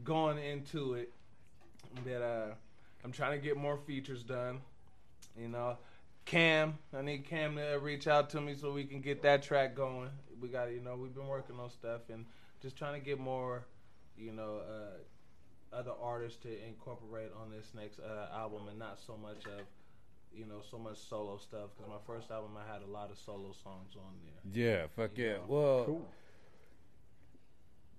[0.04, 1.12] going into it
[2.04, 2.54] that uh
[3.04, 4.61] i'm trying to get more features done
[5.38, 5.76] you know?
[6.24, 9.74] Cam i need cam to reach out to me so we can get that track
[9.74, 10.11] going.
[10.40, 12.26] We got you know we've been working on stuff and
[12.61, 13.66] just trying to get more
[14.16, 14.98] you know uh
[15.72, 19.66] other artists to incorporate on this next uh, album and not so much of
[20.33, 23.18] you know so much solo stuff because my first album i had a lot of
[23.18, 25.33] solo songs on there Yeah, fuck You yeah.
[25.35, 25.44] know.
[25.48, 26.02] Well,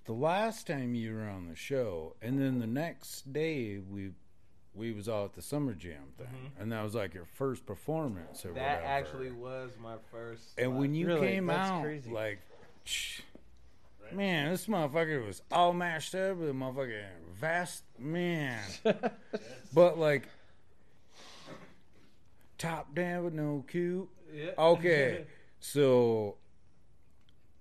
[0.05, 4.12] the last time you were on the show, and then the next day we
[4.73, 8.45] we was all at the summer jam thing, and that was like your first performance
[8.45, 8.55] or Mm-hmm.
[8.60, 8.86] that whatever.
[8.99, 11.27] actually was my first And when you Really?
[11.27, 12.12] came That's out, crazy.
[12.12, 12.39] like,
[12.86, 13.21] shh,
[14.13, 18.59] man, this motherfucker was all mashed up with a motherfucking vast man.
[19.73, 20.27] but like,
[22.57, 24.09] top down with no cue.
[24.33, 24.51] yeah.
[24.57, 25.25] Okay,
[25.59, 26.35] so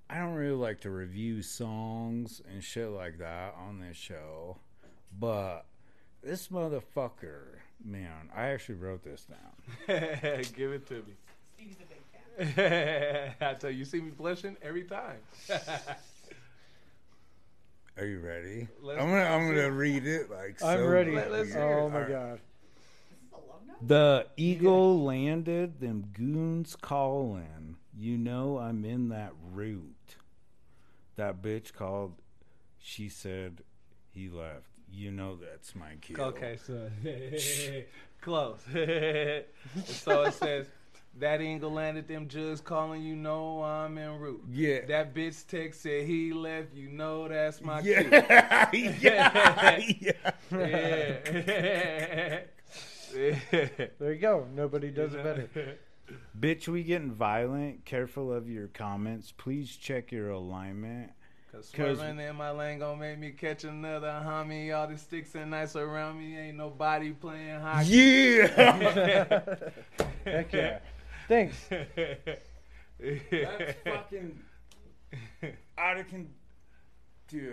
[0.08, 4.58] I don't really like to review songs and shit like that on this show,
[5.18, 5.66] but
[6.22, 9.86] this motherfucker, man, I actually wrote this down.
[10.56, 11.14] give it to me
[11.58, 13.34] Stevie's a big fan.
[13.40, 15.18] I tell you, you see me blushing every time.
[17.98, 18.68] Are you ready?
[18.80, 21.12] Let's- I'm gonna I'm gonna read it like I'm so ready.
[21.12, 21.74] Let- let's hear it.
[21.82, 22.08] Oh my All right.
[22.10, 22.40] god.
[22.40, 23.88] This is a love note.
[23.88, 27.76] The eagle landed, them goons calling.
[27.96, 30.16] You know I'm in that route.
[31.16, 32.14] That bitch called.
[32.78, 33.62] She said
[34.12, 34.68] he left.
[34.90, 36.16] You know that's my cue.
[36.16, 36.88] Okay, so
[38.20, 38.60] close.
[39.84, 40.66] so it says
[41.18, 44.44] that Eagle landed them jugs calling you know I'm en route.
[44.50, 44.86] Yeah.
[44.86, 46.74] That bitch text said he left.
[46.74, 48.70] You know that's my yeah.
[48.72, 49.80] yeah.
[50.00, 50.36] yeah.
[53.10, 53.36] cue.
[53.50, 53.68] Yeah.
[53.98, 54.46] There you go.
[54.54, 55.48] Nobody does it better.
[56.38, 57.84] Bitch, we getting violent.
[57.84, 59.32] Careful of your comments.
[59.36, 61.10] Please check your alignment.
[61.52, 64.76] Cause swerving in my lane gon' make me catch another homie.
[64.76, 67.88] All the sticks and knives around me, ain't nobody playing hockey.
[67.88, 69.40] Yeah.
[70.24, 70.78] Heck yeah.
[71.28, 71.56] Thanks.
[71.70, 72.40] That's
[73.84, 74.38] fucking
[75.76, 76.28] out of con-
[77.28, 77.52] Dude.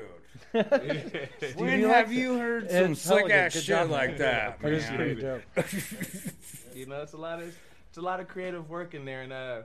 [0.54, 4.12] Dude, When you have like you heard It's some hella slick ass shit job, like
[4.12, 4.20] man.
[4.20, 4.96] that, That is man?
[4.96, 5.42] pretty dope.
[6.76, 7.54] you know, it's a lot of
[7.90, 9.62] it's a lot of creative work in there, and uh,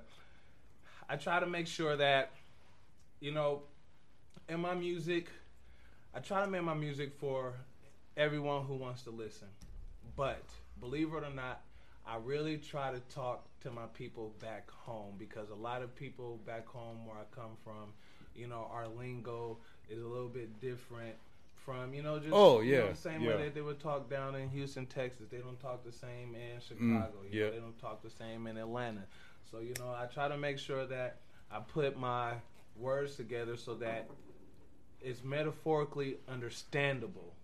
[1.08, 2.32] I try to make sure that
[3.20, 3.62] you know,
[4.48, 5.28] in my music,
[6.12, 7.52] I try to make my music for
[8.16, 9.46] everyone who wants to listen.
[10.16, 10.42] But
[10.80, 11.60] believe it or not,
[12.06, 16.38] I really try to talk to my people back home because a lot of people
[16.46, 17.92] back home where I come from,
[18.34, 19.58] you know, our lingo
[19.88, 21.14] is a little bit different
[21.54, 23.36] from, you know, just Oh, you know, yeah, the same yeah.
[23.36, 25.26] way that they would talk down in Houston, Texas.
[25.30, 27.12] They don't talk the same in mm, Chicago.
[27.30, 27.46] you yeah.
[27.46, 29.02] know, they don't talk the same in Atlanta.
[29.50, 31.18] So, you know, I try to make sure that
[31.50, 32.34] I put my
[32.76, 34.08] words together so that
[35.00, 37.34] it's metaphorically understandable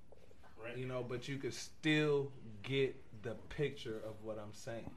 [0.63, 0.77] Right.
[0.77, 4.91] you know, but you could still get the picture of what I'm saying.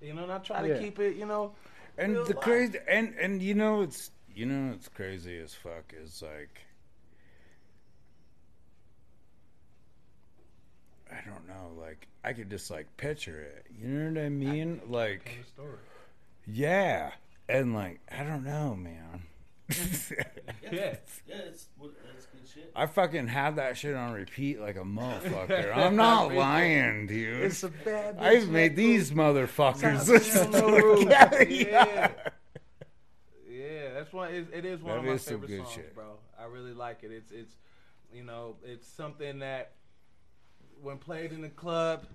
[0.00, 0.78] You know, and I try to Yeah.
[0.78, 1.54] keep it, you know,
[1.98, 2.42] And the life.
[2.44, 6.62] crazy and and you know it's you know it's crazy as fuck is like
[11.10, 13.66] I don't know, like I could just like picture it.
[13.78, 14.80] You know what I mean?
[14.86, 15.78] Like story.
[16.46, 17.12] yeah.
[17.48, 19.22] And like I don't know, man.
[19.70, 20.96] Yeah.
[21.26, 22.72] Yeah, it's what that's good shit.
[22.76, 25.74] I fucking have that shit on repeat like a motherfucker.
[25.76, 27.42] I'm not lying, dude.
[27.42, 28.16] It's a bad.
[28.18, 31.08] I've made these motherfuckers listen to it.
[31.08, 32.10] Yeah, Yeah.
[33.48, 34.32] Yeah, that's one.
[34.32, 35.94] It, it is one That of my favorite songs, shit.
[35.94, 36.18] bro.
[36.38, 37.10] I really like it.
[37.12, 37.54] It's it's,
[38.12, 39.72] you know, it's something that
[40.80, 42.06] when played in the club,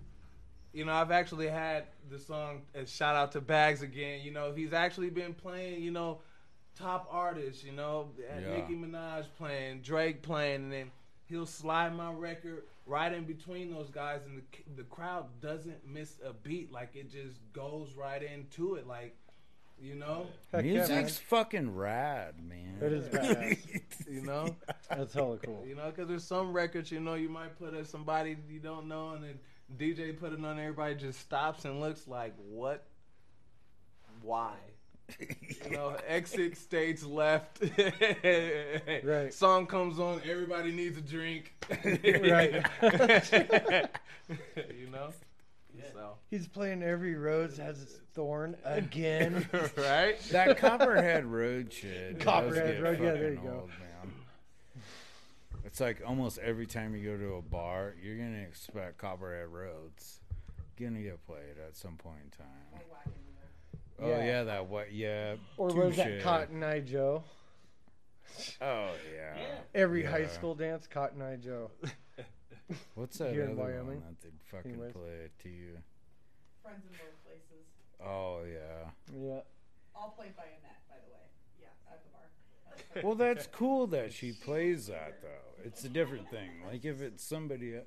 [0.73, 2.63] you know, I've actually had the song.
[2.73, 4.21] And shout out to Bags again.
[4.23, 5.81] You know, he's actually been playing.
[5.83, 6.19] You know,
[6.77, 7.63] top artists.
[7.63, 8.57] You know, had Yeah.
[8.57, 10.91] Nicki Minaj playing, Drake playing, and then
[11.25, 14.43] he'll slide my record right in between those guys, and the
[14.75, 16.71] the crowd doesn't miss a beat.
[16.71, 18.85] Like it just goes right into it.
[18.87, 19.15] Like,
[19.79, 20.27] you know.
[20.51, 20.73] Heck yeah.
[20.73, 22.77] Music's fucking rad, man.
[22.81, 23.81] It is badass.
[24.09, 24.55] you know
[24.89, 25.63] That's hella cool.
[25.67, 28.87] you know because there's some records you know you might put as somebody you don't
[28.87, 29.39] know and then
[29.77, 32.85] dj put it on everybody just stops and looks like what
[34.21, 34.53] why
[35.65, 37.61] you know exit stage left
[39.03, 39.33] Right.
[39.33, 42.65] song comes on everybody needs a drink Right.
[44.77, 45.11] you know
[45.93, 49.45] so He's playing every rose has its thorn again.
[49.77, 52.17] right that Copperhead Road shit.
[52.17, 53.55] does Copperhead Road, yeah, there you fucking go.
[53.57, 54.13] old, man.
[55.65, 60.19] It's like almost every time you go to a bar, you're gonna expect Copperhead Roads
[60.79, 62.81] gonna get played at some point in time.
[64.01, 64.25] Oh Yeah.
[64.25, 64.91] yeah, that what?
[64.93, 65.35] Yeah.
[65.57, 66.23] Or was that touche.
[66.23, 67.23] Cotton Eye Joe?
[68.61, 69.37] Oh yeah.
[69.73, 70.27] Every high Yeah.
[70.27, 71.71] school dance, Cotton Eye Joe.
[72.95, 74.01] What's that Here in other Wyoming.
[74.01, 74.93] one that they'd fucking Anyways.
[74.93, 75.77] play to you?
[76.63, 77.65] Friends in both places.
[78.03, 78.89] Oh yeah.
[79.17, 79.39] Yeah.
[79.95, 81.27] All played by Annette, by the way.
[81.61, 83.03] Yeah, at the bar.
[83.03, 85.63] Well, that's cool that she plays that though.
[85.63, 86.49] It's a different thing.
[86.69, 87.81] Like if it's somebody, uh,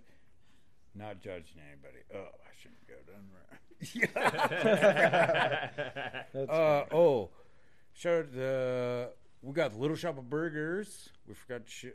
[0.99, 2.01] not judging anybody.
[2.15, 3.45] Oh, I shouldn't go down right.
[6.35, 7.31] That's uh oh,
[7.95, 9.11] shout out the
[9.43, 11.09] we got the Little Shop of Burgers.
[11.27, 11.87] We forgot to sh-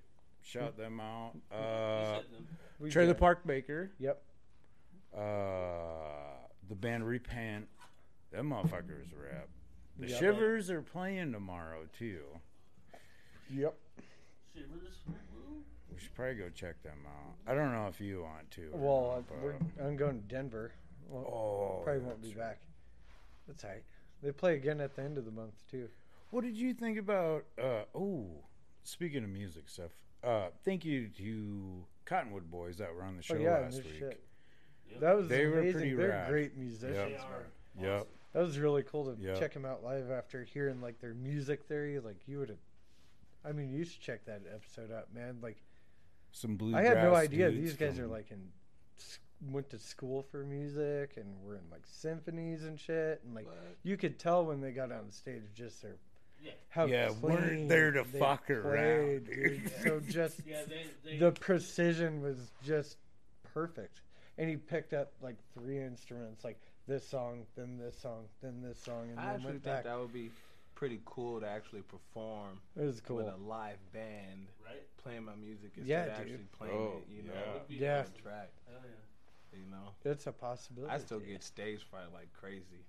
[0.41, 1.31] shout them out.
[1.51, 2.47] You Uh, said them.
[2.89, 3.13] Trailer.
[3.13, 3.91] Park Baker.
[3.99, 4.21] Yep.
[5.15, 5.19] Uh,
[6.69, 7.67] the band Repent.
[8.31, 9.47] Them motherfuckers rap.
[9.99, 10.19] The Yep.
[10.19, 12.23] Shivers are playing tomorrow too.
[13.53, 13.75] Yep.
[14.55, 14.95] Shivers.
[15.93, 15.97] Woo.
[15.97, 17.51] We should probably go check them out.
[17.51, 18.69] I don't know if you want to.
[18.73, 20.71] Well, not, I- we're, but- I'm going to Denver.
[21.09, 22.59] Well, oh, probably won't be back.
[23.47, 23.83] That's alright.
[24.21, 25.89] They play again at the end of the month too.
[26.31, 27.43] What did you think about?
[27.61, 28.25] Uh, oh,
[28.83, 29.91] speaking of music stuff.
[30.23, 33.93] Uh, thank you to Cottonwood Boys that were on the show oh yeah, last week.
[33.99, 34.23] shit.
[34.91, 34.99] Yep.
[35.01, 35.73] That was They were amazing.
[35.81, 36.29] pretty They're rad.
[36.29, 37.09] great musicians, Yep.
[37.77, 37.95] They are.
[37.97, 38.07] Yep.
[38.31, 39.39] That was really cool to Yep.
[39.39, 41.99] check them out live after hearing like their music theory.
[41.99, 42.57] Like you would have,
[43.45, 45.39] I mean, you should check that episode out, man.
[45.41, 45.61] Like
[46.33, 46.75] Some blue.
[46.75, 48.49] I had no idea these guys are like in
[49.51, 53.21] went to school for music and were in like symphonies and shit.
[53.25, 53.47] And like
[53.83, 55.95] you could tell when they got on stage just their
[56.69, 59.71] how Yeah, we're clean there to they fuck around, played, dude.
[59.83, 62.97] so just Yeah, they, they the precision was just
[63.53, 64.01] perfect.
[64.37, 68.79] And he picked up like three instruments, like this song, then this song, then this
[68.81, 69.83] song, and i then actually went think back.
[69.83, 70.31] that would be
[70.75, 73.17] pretty cool to actually perform It was cool.
[73.17, 74.81] with a live band right.
[75.03, 76.33] Playing my music instead Yeah, of dude.
[76.33, 77.53] actually playing Oh, it, you know, yeah.
[77.53, 77.99] Would be Yeah.
[78.01, 78.13] awesome.
[78.21, 79.59] track, Hell yeah.
[79.59, 79.89] you know.
[80.05, 80.93] It's a possibility.
[80.93, 81.27] I still dude.
[81.29, 82.85] get stage fright like crazy.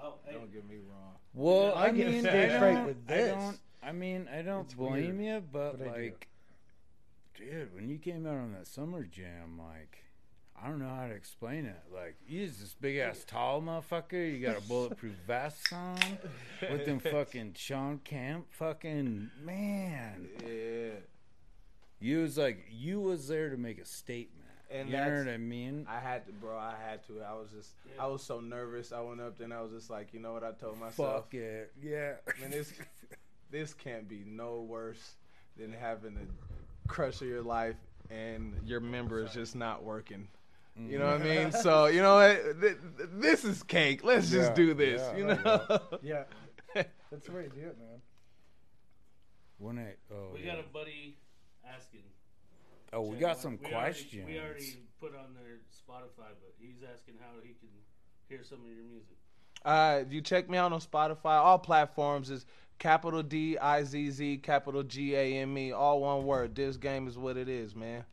[0.00, 0.34] Oh, hey.
[0.34, 1.14] Don't get me wrong.
[1.34, 3.34] Well, I I, get mean, stage I fright don't, with I this.
[3.34, 3.58] don't.
[3.82, 6.28] I mean, I don't It's blame weird, you, but, but like,
[7.34, 9.98] dude, when you came out on that summer jam, like,
[10.60, 11.76] I don't know how to explain it.
[11.94, 14.14] Like, you just this big ass tall motherfucker.
[14.32, 15.98] You got a bulletproof vest on
[16.70, 20.28] with them fucking Sean Camp fucking man.
[20.44, 20.90] Yeah.
[22.00, 24.34] You was like you was there to make a statement.
[24.70, 25.86] And you know what I mean?
[25.88, 26.56] I had to, bro.
[26.56, 27.22] I had to.
[27.22, 28.92] I was just, I was so nervous.
[28.92, 30.44] I went up there and I was just like, you know what?
[30.44, 32.12] I told myself, Fuck it, yeah.
[32.38, 32.74] man, this,
[33.50, 35.14] this can't be no worse
[35.56, 36.26] than having the
[36.86, 37.76] crush of your life
[38.10, 40.28] and your member is just not working.
[40.80, 41.50] You know what I mean?
[41.50, 41.96] So mm-hmm.
[41.96, 42.60] you know what?
[42.60, 44.04] Th- th- This is cake.
[44.04, 45.00] Let's just do this.
[45.00, 45.80] yeah, you I know?
[46.02, 46.22] Yeah,
[46.74, 48.00] that's the way to do it, man.
[49.58, 50.54] when I oh We yeah.
[50.54, 51.16] got a buddy
[51.76, 52.02] asking.
[52.92, 54.26] oh we Check got out- some we already- questions.
[54.26, 57.68] we already put on their Spotify, but he's asking how he can
[58.28, 59.16] hear some of your music.
[59.64, 61.38] Uh, you check me out on Spotify.
[61.38, 62.46] All platforms is
[62.78, 65.72] capital D I Z Z capital G A M E.
[65.72, 66.54] All one word.
[66.54, 68.04] DizzGame is what it is, man.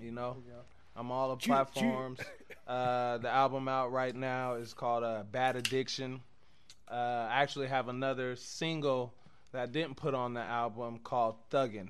[0.00, 0.64] You know, There you go.
[0.96, 1.52] I'm all the Choo- choo.
[1.52, 2.20] platforms.
[2.66, 6.20] Uh, the album out right now is called uh, Bad Addiction.
[6.86, 6.94] Uh,
[7.30, 9.14] I actually have another single
[9.52, 11.88] that I didn't put on the album called Thuggin'.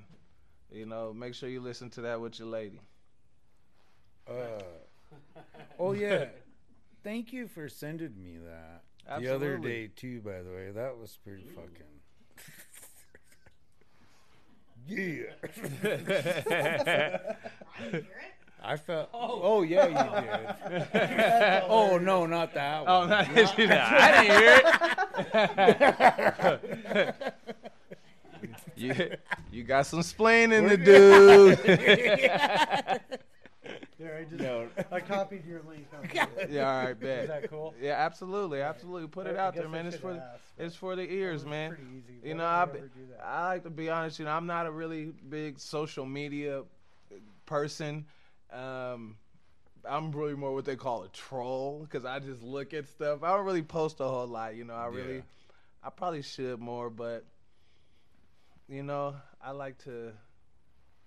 [0.71, 2.81] You know, make sure you listen to that with your lady.
[4.29, 4.63] Uh,
[5.79, 6.27] oh yeah.
[7.03, 8.83] Thank you for sending me that
[9.21, 10.21] the other day too.
[10.21, 11.87] By the way, that was pretty fucking.
[14.89, 15.33] yeah.
[17.79, 18.07] I hear it.
[18.63, 19.09] I felt.
[19.15, 21.63] Oh, yeah, you did.
[21.69, 22.91] oh no, not that one.
[22.91, 23.69] Oh, no, I didn't hear
[27.25, 27.35] it.
[28.77, 28.95] you,
[29.51, 31.57] you got some splaining to do.
[33.99, 34.69] There, I just No.
[34.93, 35.87] I copied your link.
[36.05, 36.25] Okay.
[36.51, 37.25] yeah, all right, bet.
[37.25, 37.75] Is that cool?
[37.81, 39.09] Yeah, absolutely, absolutely.
[39.09, 39.87] Put it I out guess there, I man.
[39.87, 41.71] It's for the, ask, but it's for the ears, was man.
[41.71, 42.29] pretty easy.
[42.29, 43.27] You know, would I, I be- ever do that?
[43.27, 44.21] I like to be honest.
[44.21, 46.63] You know, I'm not a really big social media
[47.45, 48.07] person.
[48.53, 49.17] Um,
[49.85, 53.25] I'm really more what they call a troll because I just look at stuff.
[53.25, 54.55] I don't really post a whole lot.
[54.55, 55.21] You know, I really, Yeah.
[55.83, 57.25] I probably should more, but
[58.69, 60.13] you know, I like to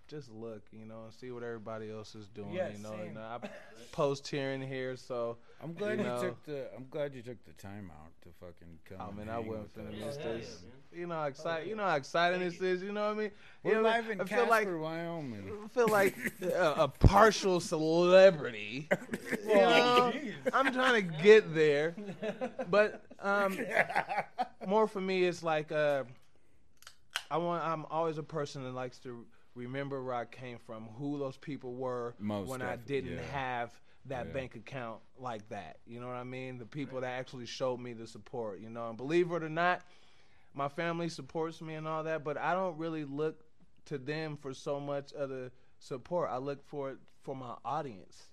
[0.08, 2.52] just look, you know, and see what everybody else is doing.
[2.52, 3.10] Yeah, you know, same.
[3.16, 3.40] and I
[3.94, 6.68] post here and here, so I'm glad You you, took the.
[6.76, 8.98] I'm glad you took the time out to fucking come.
[9.00, 10.18] I mean, I hang wouldn't with finna us.
[10.18, 10.64] miss Yeah, this.
[10.92, 12.82] yeah, You know how excited, you know how exciting this is.
[12.84, 13.32] You know what I mean?
[13.64, 15.52] We're You know, live in I Casper, feel like Wyoming.
[15.64, 18.90] I feel like a, a partial celebrity.
[19.48, 20.14] You know,
[20.54, 21.94] I'm trying to get there,
[22.70, 23.58] but um,
[24.68, 26.04] more for me, it's like uh,
[27.32, 27.64] I want.
[27.64, 31.74] I'm always a person that likes to remember where I came from, who those people
[31.74, 33.22] were Most when I didn't yeah.
[33.32, 33.72] have
[34.06, 34.34] that Yeah.
[34.34, 35.78] bank account like that.
[35.86, 36.58] You know what I mean?
[36.58, 38.60] The people that actually showed me the support.
[38.60, 39.82] You know, and believe it or not,
[40.54, 43.44] my family supports me and all that, but I don't really look
[43.86, 46.30] to them for so much of the support.
[46.32, 48.31] I look for it for my audience.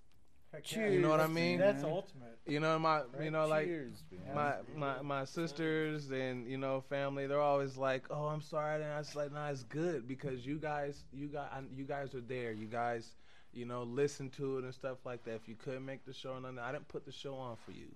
[0.52, 0.88] Heck yeah.
[0.88, 1.58] You know what I mean?
[1.58, 1.92] That's man.
[1.92, 2.38] ultimate.
[2.46, 4.34] You know my, you know like Cheers, man.
[4.34, 7.26] my my my sisters and you know family.
[7.26, 10.58] They're always like, "Oh, I'm sorry," and I was like, "Nah, it's good because you
[10.58, 12.52] guys, you guys, you guys are there.
[12.52, 13.16] You guys,
[13.52, 15.34] you know, listen to it and stuff like that.
[15.34, 17.94] If you couldn't make the show, nothing, I didn't put the show on for you.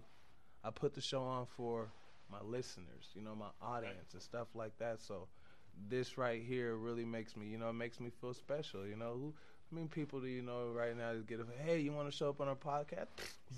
[0.62, 1.88] I put the show on for
[2.30, 5.00] my listeners, you know, my audience and stuff like that.
[5.00, 5.28] So
[5.88, 8.86] this right here really makes me, you know, it makes me feel special.
[8.86, 9.34] You know, who,
[9.72, 12.16] how many people do you know right now that get a, hey, you want to
[12.16, 13.06] show up on our podcast?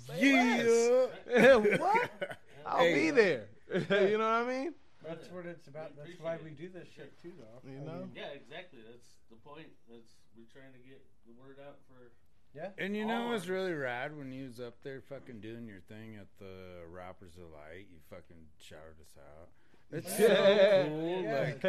[0.07, 1.09] Say less.
[1.79, 2.37] what?
[2.65, 2.93] I'll Hey.
[2.93, 3.45] be there.
[3.73, 4.73] you know what I mean?
[5.05, 5.91] That's what it's about.
[5.97, 7.69] We That's why we do this shit too, though.
[7.69, 7.99] You I know?
[7.99, 8.79] mean, Yeah, exactly.
[8.89, 9.67] That's the point.
[9.89, 12.11] That's we're trying to get the word out for.
[12.55, 12.69] yeah.
[12.77, 15.67] And you know All it was really rad when you was up there fucking doing
[15.67, 17.87] your thing at the Rappers of Light.
[17.91, 19.49] You fucking shouted us out.
[19.91, 20.27] It's Yeah.
[20.27, 21.21] so cool.
[21.21, 21.61] Yeah, like,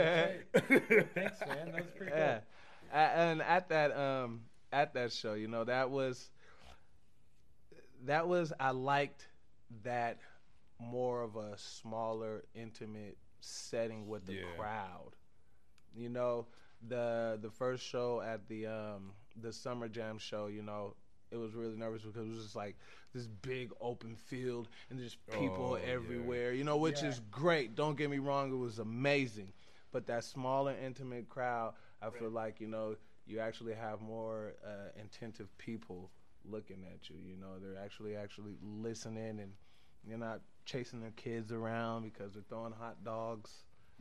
[1.14, 1.72] Thanks, man.
[1.72, 2.38] That was pretty Yeah.
[2.92, 6.30] A- And at that um at that show, you know, that was
[8.04, 9.28] that was I liked
[9.82, 10.18] that
[10.78, 14.42] more of a smaller, intimate setting with the Yeah.
[14.56, 15.12] crowd.
[15.94, 16.46] You know,
[16.88, 20.94] the the first show at the um the summer jam show, you know,
[21.30, 22.76] it was really nervous because it was just like
[23.14, 25.92] this big open field and there's people Oh, yeah.
[25.92, 27.08] everywhere, you know, which Yeah.
[27.08, 27.74] is great.
[27.74, 29.52] Don't get me wrong, it was amazing.
[29.92, 35.00] But that smaller, intimate crowd, I feel like, you know, you actually have more uh,
[35.02, 36.10] attentive people
[36.44, 37.16] looking at you.
[37.24, 39.52] You know, they're actually actually listening and
[40.06, 43.50] you're not chasing their kids around because they're throwing hot dogs.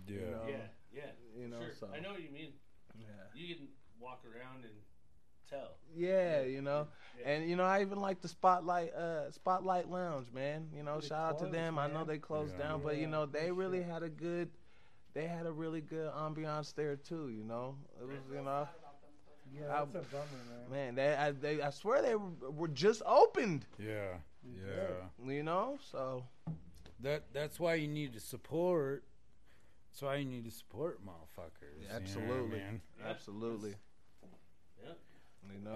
[0.07, 0.15] yeah.
[0.15, 0.41] You know?
[0.47, 0.55] yeah,
[0.93, 1.01] yeah.
[1.41, 1.73] you know, sure.
[1.79, 2.51] so- I know what you mean.
[2.99, 3.05] Yeah.
[3.33, 3.67] You can
[3.99, 4.73] walk around and
[5.49, 5.77] tell.
[5.95, 6.87] Yeah, you know,
[7.19, 7.29] Yeah.
[7.29, 10.69] and you know, I even like the Spotlight, uh, Spotlight Lounge, man.
[10.75, 11.79] You know, They shout out to closed, them.
[11.79, 12.63] I know they closed Yeah.
[12.67, 13.87] down, but you know, they really shit.
[13.89, 14.49] had a good,
[15.15, 17.29] they had a really good ambiance there too.
[17.29, 18.67] You know, it was, you know,
[19.51, 20.71] Yeah, I- that's a bummer, man.
[20.71, 23.65] man, they, I, they, I swear they were, were just opened.
[23.79, 24.17] Yeah.
[24.43, 25.07] Yeah.
[25.27, 26.23] You know, so
[26.99, 29.03] That that's why you need to support.
[29.91, 31.79] That's why you need to support motherfuckers.
[31.81, 32.81] you know what I absolutely, mean?
[32.99, 33.75] Yeah, absolutely.
[34.83, 34.97] Yep.
[35.53, 35.71] You know,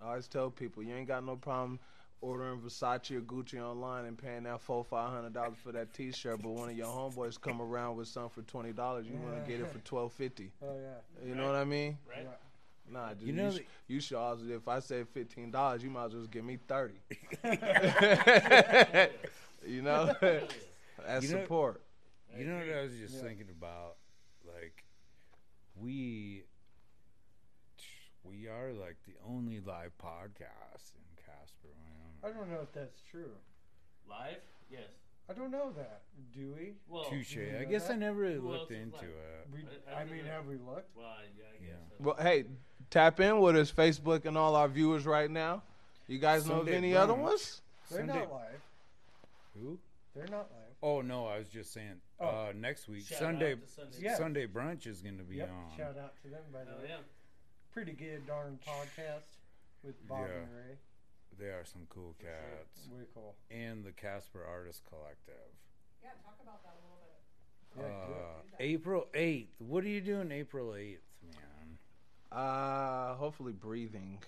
[0.00, 1.78] Uh, I always tell people you ain't got no problem
[2.20, 6.40] ordering Versace or Gucci online and paying that four five hundred dollars for that T-shirt,
[6.42, 9.50] but one of your homeboys come around with something for twenty dollars, you want to
[9.50, 10.50] get it for twelve fifty.
[10.62, 11.26] Oh yeah.
[11.28, 11.98] You know what I mean?
[12.08, 12.26] Right.
[12.90, 15.82] Nah, dude, You you, know sh- that- you should also if I say fifteen dollars,
[15.82, 16.94] you might as well just give me thirty.
[19.66, 21.82] you know, that's You know- support.
[22.36, 23.22] you know what I was just Yeah.
[23.22, 23.96] thinking about?
[24.46, 24.84] Like,
[25.76, 26.44] we
[28.22, 31.03] we are like the only live podcast in Casper,
[32.24, 33.30] I don't know if that's true.
[34.08, 34.38] Live?
[34.70, 34.82] Yes.
[35.28, 36.02] I don't know that.
[36.34, 36.72] Do we?
[36.88, 37.36] Well, Touche.
[37.36, 39.04] you I know guess I never really Who looked is into live?
[39.04, 39.48] it.
[39.52, 40.30] We, I- I I don't mean, know.
[40.32, 40.96] have we looked?
[40.96, 41.06] Well,
[41.38, 41.68] yeah, I guess.
[41.68, 41.96] Yeah.
[41.98, 42.04] so.
[42.04, 42.44] Well, hey,
[42.90, 45.62] tap in with us, Facebook and all our viewers right now.
[46.08, 47.62] You guys know of Sunday any other ones?
[47.90, 48.60] They're Sunday- not live.
[49.54, 49.78] Who?
[50.14, 50.60] They're not live.
[50.82, 51.94] Oh no, I was just saying.
[52.20, 52.26] Oh.
[52.26, 53.96] Uh, next week, Shout Sunday, out to Sunday.
[54.00, 54.16] Yeah.
[54.16, 55.50] Sunday brunch is going to be Yep.
[55.50, 55.76] on.
[55.76, 56.86] Shout out to them by the Hell way.
[56.90, 56.96] yeah.
[57.72, 59.38] Pretty good darn podcast
[59.82, 60.42] with Bob Yeah.
[60.42, 60.76] and Ray.
[61.38, 62.88] They are some cool cats.
[62.90, 63.34] Way cool.
[63.50, 65.34] And the Casper Artist Collective.
[66.02, 67.14] Yeah, talk about that a little bit.
[67.76, 68.12] Yeah, do.
[68.14, 69.54] Uh, April eighth.
[69.58, 71.78] What are you doing April eighth, man?
[72.40, 74.18] Uh, hopefully breathing.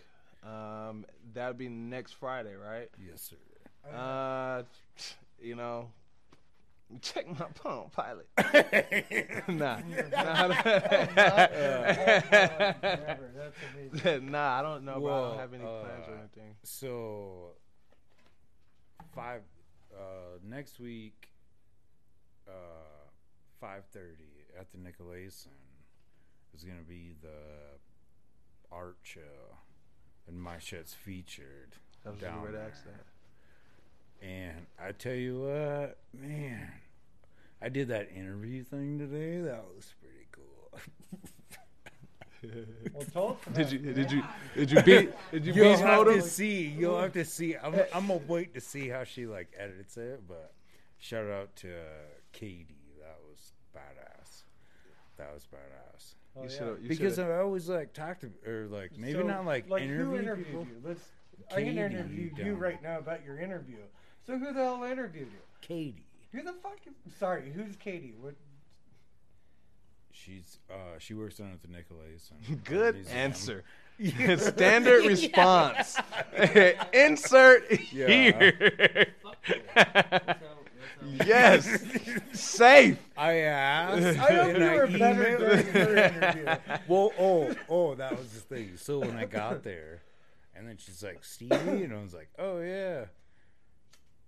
[0.45, 1.05] Um,
[1.35, 2.89] that'd be next Friday, right?
[3.05, 3.37] Yes, sir.
[3.93, 4.63] Uh,
[5.41, 5.91] you know,
[7.01, 8.29] check my palm pilot.
[9.49, 9.79] nah,
[14.23, 15.01] nah, I don't know.
[15.01, 15.15] bro.
[15.15, 16.57] I don't have any plans or uh, anything.
[16.63, 17.51] So
[19.15, 19.43] five
[19.95, 21.29] uh, next week,
[22.49, 22.53] uh,
[23.61, 25.49] five thirty at the Nicolaysen
[26.55, 27.29] is gonna be the
[28.71, 29.57] art show,
[30.29, 31.75] and my shit's featured.
[32.05, 33.05] I was down ready to there.
[34.23, 34.27] Ask that.
[34.27, 36.71] And I tell you what, man,
[37.63, 39.41] I did that interview thing today.
[39.41, 40.81] That was pretty cool.
[42.95, 44.17] Well, talk about Did you it, did man.
[44.55, 46.63] you did you beat did you You'll beast have mode to see.
[46.67, 47.57] You'll have to see.
[47.57, 50.23] I'm, I'm gonna wait to see how she like edits it.
[50.29, 50.53] But
[50.99, 51.81] shout out to uh,
[52.33, 52.77] Katie.
[53.01, 54.43] That was badass.
[55.17, 56.15] That was badass.
[56.37, 56.55] Oh, You yeah.
[56.57, 59.83] should have Because I always like talk to or like maybe So, not like, like
[59.83, 60.67] interview who interviewed people.
[60.67, 60.83] you?
[60.85, 61.01] Let's.
[61.51, 62.59] I can Katie interview you done.
[62.59, 63.79] right now about your interview.
[64.27, 65.39] So who the hell interviewed you?
[65.61, 66.05] Katie.
[66.33, 66.79] Who the fuck?
[66.87, 68.15] Is, sorry, who's Katie?
[68.21, 68.35] What?
[70.13, 72.65] She's uh she works down at the Nicolaysen.
[72.65, 73.17] Good Museum.
[73.17, 73.65] answer.
[74.39, 75.97] Standard response.
[76.93, 78.07] Insert Yeah.
[78.09, 79.07] here.
[79.23, 81.85] That's how, that's how yes.
[82.33, 82.99] Safe.
[83.17, 84.19] I asked.
[84.19, 86.45] I hope and you I were better emailed- during her interview.
[86.89, 88.73] well, oh, oh, that was the thing.
[88.77, 90.03] So when I got there,
[90.55, 91.55] and then she's like, Stevie,
[91.85, 93.05] and I was like, oh yeah,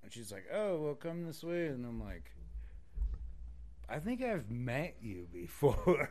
[0.08, 2.30] and she's like, oh well, come this way, and I'm like,
[3.90, 6.08] I think I've met you before.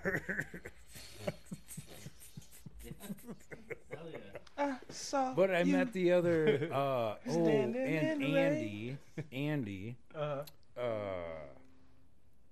[3.89, 4.05] Hell
[4.59, 4.75] yeah.
[4.89, 6.75] So but I met the other, uh,
[7.27, 8.97] oh, and Andy,
[9.31, 10.43] Andy, Uh,
[10.79, 10.83] uh,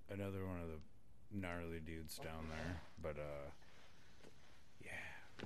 [0.10, 2.82] another one of the gnarly dudes down there.
[3.04, 3.52] But uh,
[4.84, 5.46] yeah,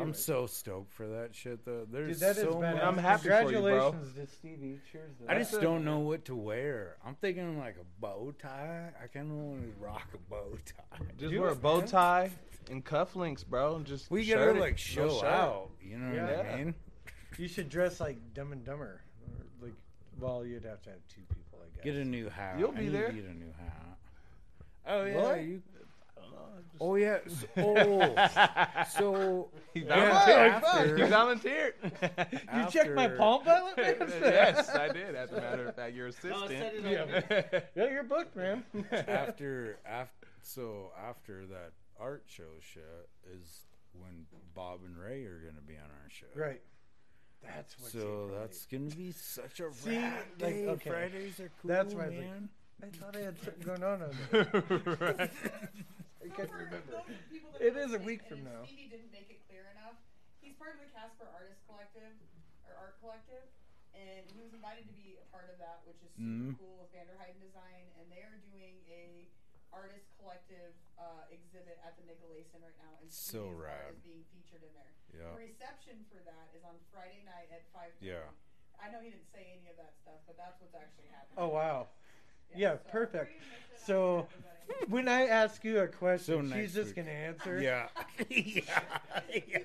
[0.00, 1.64] I'm so stoked for that shit.
[1.64, 2.74] Though Dude, there's that is so badass.
[2.74, 2.82] much.
[2.82, 3.92] I'm happy for you, bro.
[3.92, 4.80] Congratulations to Stevie.
[4.90, 5.10] Cheers.
[5.18, 5.50] To I that.
[5.50, 6.96] just don't know what to wear.
[7.04, 8.90] I'm thinking like a bow tie.
[9.02, 11.04] I kind of want to rock a bow tie.
[11.18, 11.86] Just Do wear a bow man.
[11.88, 12.30] tie
[12.70, 14.60] and cufflinks, bro, and just We shirt gotta it.
[14.60, 15.24] like show shirt.
[15.24, 15.70] out.
[15.82, 16.52] You know what Yeah.
[16.52, 16.74] I mean?
[17.38, 19.00] You should dress like Dumb and Dumber.
[19.62, 19.74] Or, Like,
[20.18, 21.84] well, you'd have to have two people, I guess.
[21.84, 22.58] Get a new hat.
[22.58, 23.08] You'll I be need there.
[23.08, 23.98] To get a new hat.
[24.86, 25.14] Oh yeah.
[25.22, 25.24] What?
[25.24, 25.77] You, I don't know,
[26.70, 27.18] just- oh yeah.
[27.26, 28.84] s- Oh.
[28.96, 30.52] so He yeah, volunteered.
[30.64, 31.74] after- He volunteered.
[32.54, 33.74] You checked my palm pilot?
[33.76, 35.14] yes, I did.
[35.14, 36.86] As a matter of fact, your No, I said assistant.
[36.86, 38.64] it on yeah, you're booked, man.
[38.92, 45.60] after after so after that art show shit is when Bob and Ray are gonna
[45.66, 46.26] be on our show.
[46.34, 46.60] right.
[47.44, 50.66] That's what's So April that's gonna be such a See, rad like, day.
[50.66, 50.90] okay.
[50.90, 52.48] Fridays are cool, That's why I man.
[52.82, 54.44] I thought I had something going on over
[54.98, 55.16] there.
[55.18, 55.30] right.
[56.24, 56.90] I can't remember.
[56.90, 58.66] those people that It is a week from now.
[58.66, 59.98] Stevie didn't make it clear enough.
[60.42, 62.14] He's part of the Casper Artist Collective
[62.66, 63.46] or Art Collective,
[63.94, 66.58] and he was invited to be a part of that, which is super Mhm.
[66.58, 69.28] cool with Vanderheiden Design, and they are doing a
[69.70, 73.92] artist collective uh, exhibit at the Nicolaysen right now, and So rad.
[73.94, 74.94] is being featured in there.
[75.14, 75.30] Yeah.
[75.30, 77.92] The reception for that is on Friday night at five.
[78.00, 78.26] Yeah.
[78.80, 81.38] I know he didn't say any of that stuff, but that's what's actually happening.
[81.38, 81.88] Oh wow.
[82.56, 83.26] Yeah, so perfect.
[83.32, 84.92] free to make that So- happen for everybody.
[84.92, 87.60] When I ask you a question, So she's just gonna answer.
[87.60, 87.88] Yeah.
[88.28, 88.60] yeah.
[89.32, 89.58] yeah.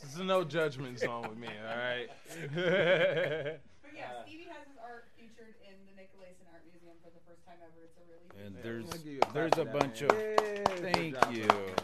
[0.00, 1.48] This is a no judgment zone with me.
[1.48, 2.08] All right.
[3.82, 7.44] But yeah, Stevie has his art featured in the Nicolaysen Art Museum for the first
[7.46, 7.84] time ever.
[7.84, 10.10] It's a really And there's I'll give you a there's a bunch man.
[10.10, 10.92] of Yay.
[10.92, 11.46] thank job, you.
[11.46, 11.74] man.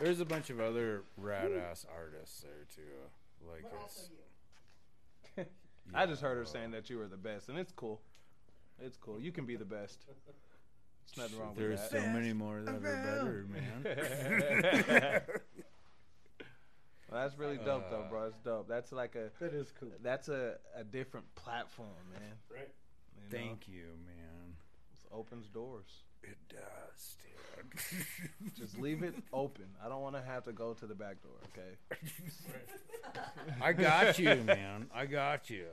[0.00, 2.82] There's a bunch of other rad ass artists there too.
[3.50, 4.10] Like but also us.
[5.38, 5.44] you.
[5.94, 8.00] I just heard her saying that you were the best, and it's cool.
[8.80, 9.20] It's cool.
[9.20, 10.04] You can be the best.
[10.06, 15.22] There's nothing wrong There's with so many more that are better, man.
[17.10, 18.24] Well, that's really dope, though, bro.
[18.26, 18.68] It's dope.
[18.68, 19.92] That's like a That is cool.
[20.02, 22.20] that's a, a different platform, man.
[22.50, 22.68] Right.
[23.16, 23.44] You know?
[23.44, 24.54] Thank you, man.
[24.92, 26.02] It opens doors.
[26.24, 28.56] It does, dude.
[28.56, 29.66] Just leave it open.
[29.84, 31.32] I don't want to have to go to the back door.
[31.54, 32.00] Okay.
[33.62, 34.88] I got you, man.
[34.92, 35.66] I got you.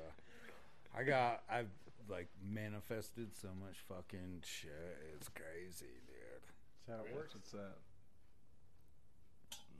[0.95, 1.41] I got.
[1.49, 1.67] I've
[2.09, 4.71] like manifested so much fucking shit.
[5.15, 6.43] It's crazy, dude.
[6.87, 7.33] That's how it works.
[7.35, 7.77] What's that?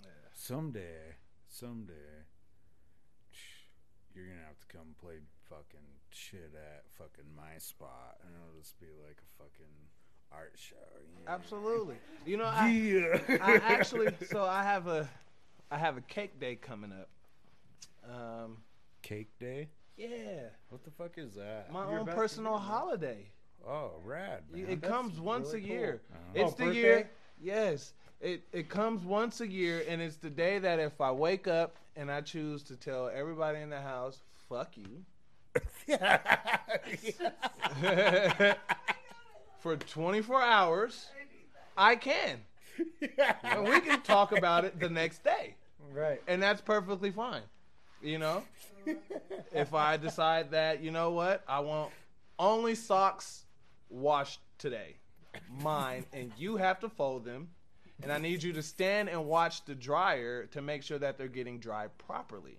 [0.04, 0.10] Yeah.
[0.34, 1.16] Someday,
[1.48, 2.24] someday,
[4.16, 5.16] you're gonna have to come play
[5.50, 9.74] fucking shit at fucking my spot, and it'll just be like a fucking
[10.32, 10.76] art show.
[11.02, 11.32] you know?
[11.32, 11.96] Absolutely.
[12.26, 13.38] You know, I, Yeah.
[13.42, 15.10] I actually so I have a
[15.72, 17.10] I have a cake day coming up.
[18.10, 18.58] Um,
[19.02, 19.70] Cake day.
[19.98, 21.72] Yeah, What the fuck is that?
[21.72, 22.70] my You're own about to personal do that.
[22.72, 23.26] holiday.
[23.68, 24.44] oh, rad.
[24.52, 24.66] Man.
[24.70, 26.02] It That's comes once really a year.
[26.10, 26.18] cool.
[26.18, 26.46] Uh-huh.
[26.48, 27.10] It's Oh, the year.
[27.42, 31.48] Yes, it it comes once a year, and it's the day that if I wake
[31.48, 35.04] up and I choose to tell everybody in the house, "Fuck you,"
[39.60, 41.08] for 24 hours,
[41.78, 42.40] I can,
[43.44, 45.56] and we can talk about it the next day,
[45.92, 46.22] Right.
[46.28, 47.42] and that's perfectly fine.
[48.04, 48.44] You know,
[49.54, 51.92] if I decide that you know what, I want
[52.38, 53.46] only socks
[53.90, 54.98] washed today,
[55.50, 57.48] mine, and you have to fold them,
[58.02, 61.28] and I need you to stand and watch the dryer to make sure that they're
[61.30, 62.58] getting dry properly.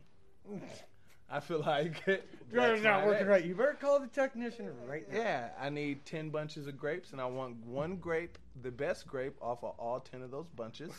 [1.30, 2.02] I feel like
[2.52, 3.44] Dryer's not working right.
[3.44, 5.18] You better call the technician right now.
[5.18, 9.34] Yeah, I need 10 bunches of grapes, and I want one grape, the best grape,
[9.42, 10.92] off of all 10 of those bunches.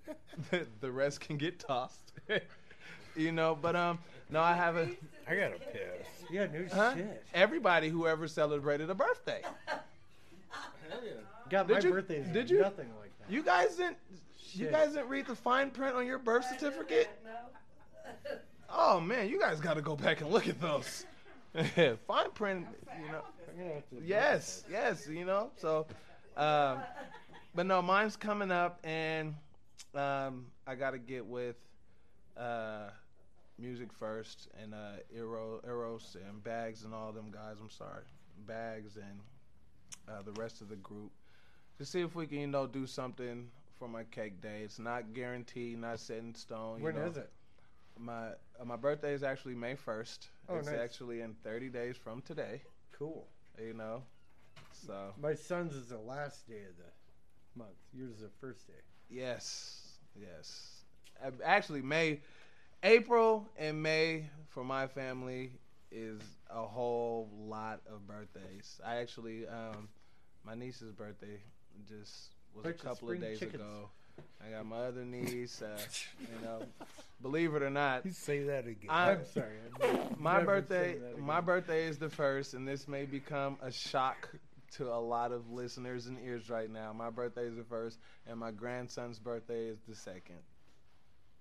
[0.50, 2.12] the, the rest can get tossed.
[3.16, 3.98] you know, but, um,
[4.30, 4.88] no, I have a.
[5.28, 6.06] I got a piss.
[6.30, 6.94] Yeah, no Huh?
[6.94, 7.24] shit.
[7.34, 9.42] Everybody who ever celebrated a birthday.
[9.66, 9.80] Hell
[11.04, 11.10] yeah.
[11.48, 12.60] God, Did my you- birthday is did you?
[12.60, 13.32] nothing like that.
[13.32, 13.96] You guys didn't.
[14.52, 14.72] You Shit.
[14.72, 17.08] guys didn't read the fine print on your birth certificate?
[18.72, 21.04] Oh man, you guys got to go back and look at those.
[22.06, 22.66] fine print,
[23.04, 23.22] you know.
[23.48, 25.50] I'm gonna have to- Yes, yes, you know.
[25.56, 25.86] So,
[26.36, 26.78] um,
[27.54, 29.34] but no, mine's coming up, and
[29.94, 31.56] um, I got to get with
[32.40, 32.90] uh,
[33.58, 37.56] music first, and uh, Eros, Eros, and Bags, and all them guys.
[37.60, 38.04] I'm sorry,
[38.46, 39.20] Bags, and
[40.08, 41.12] uh, the rest of the group,
[41.78, 44.62] to see if we can, you know, do something for my cake day.
[44.64, 46.78] It's not guaranteed, not set in stone.
[46.78, 47.06] You When know.
[47.06, 47.30] is it?
[47.98, 48.28] My
[48.60, 50.28] uh, my birthday is actually May first.
[50.48, 50.78] Oh, it's nice.
[50.80, 52.62] actually in 30 days from today.
[52.92, 53.26] Cool.
[53.60, 54.02] You know,
[54.72, 57.76] so My son's is the last day of the month.
[57.92, 58.82] Yours is the first day.
[59.10, 60.79] yes, yes.
[61.24, 62.20] Uh, Actually, May,
[62.82, 65.52] April, and May for my family
[65.92, 68.80] is a whole lot of birthdays.
[68.84, 69.88] I actually, um,
[70.44, 71.40] my niece's birthday
[71.88, 73.62] just was Bunch a couple of days chickens.
[73.62, 73.90] ago.
[74.46, 75.62] I got my other niece.
[75.62, 75.78] Uh,
[76.20, 76.62] you know,
[77.22, 78.90] believe it or not, say that again.
[78.90, 79.56] I- I'm sorry.
[79.82, 81.24] I'm my birthday saying that again.
[81.26, 84.28] my birthday is the first and this may become a shock
[84.72, 87.98] to a lot of listeners and ears right now my birthday is the first
[88.28, 90.36] and my grandson's birthday is the second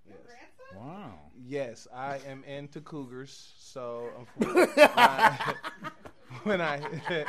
[0.10, 1.12] yes wow.
[1.48, 4.10] yes i am into cougars so
[4.42, 5.54] I-
[6.44, 6.80] when i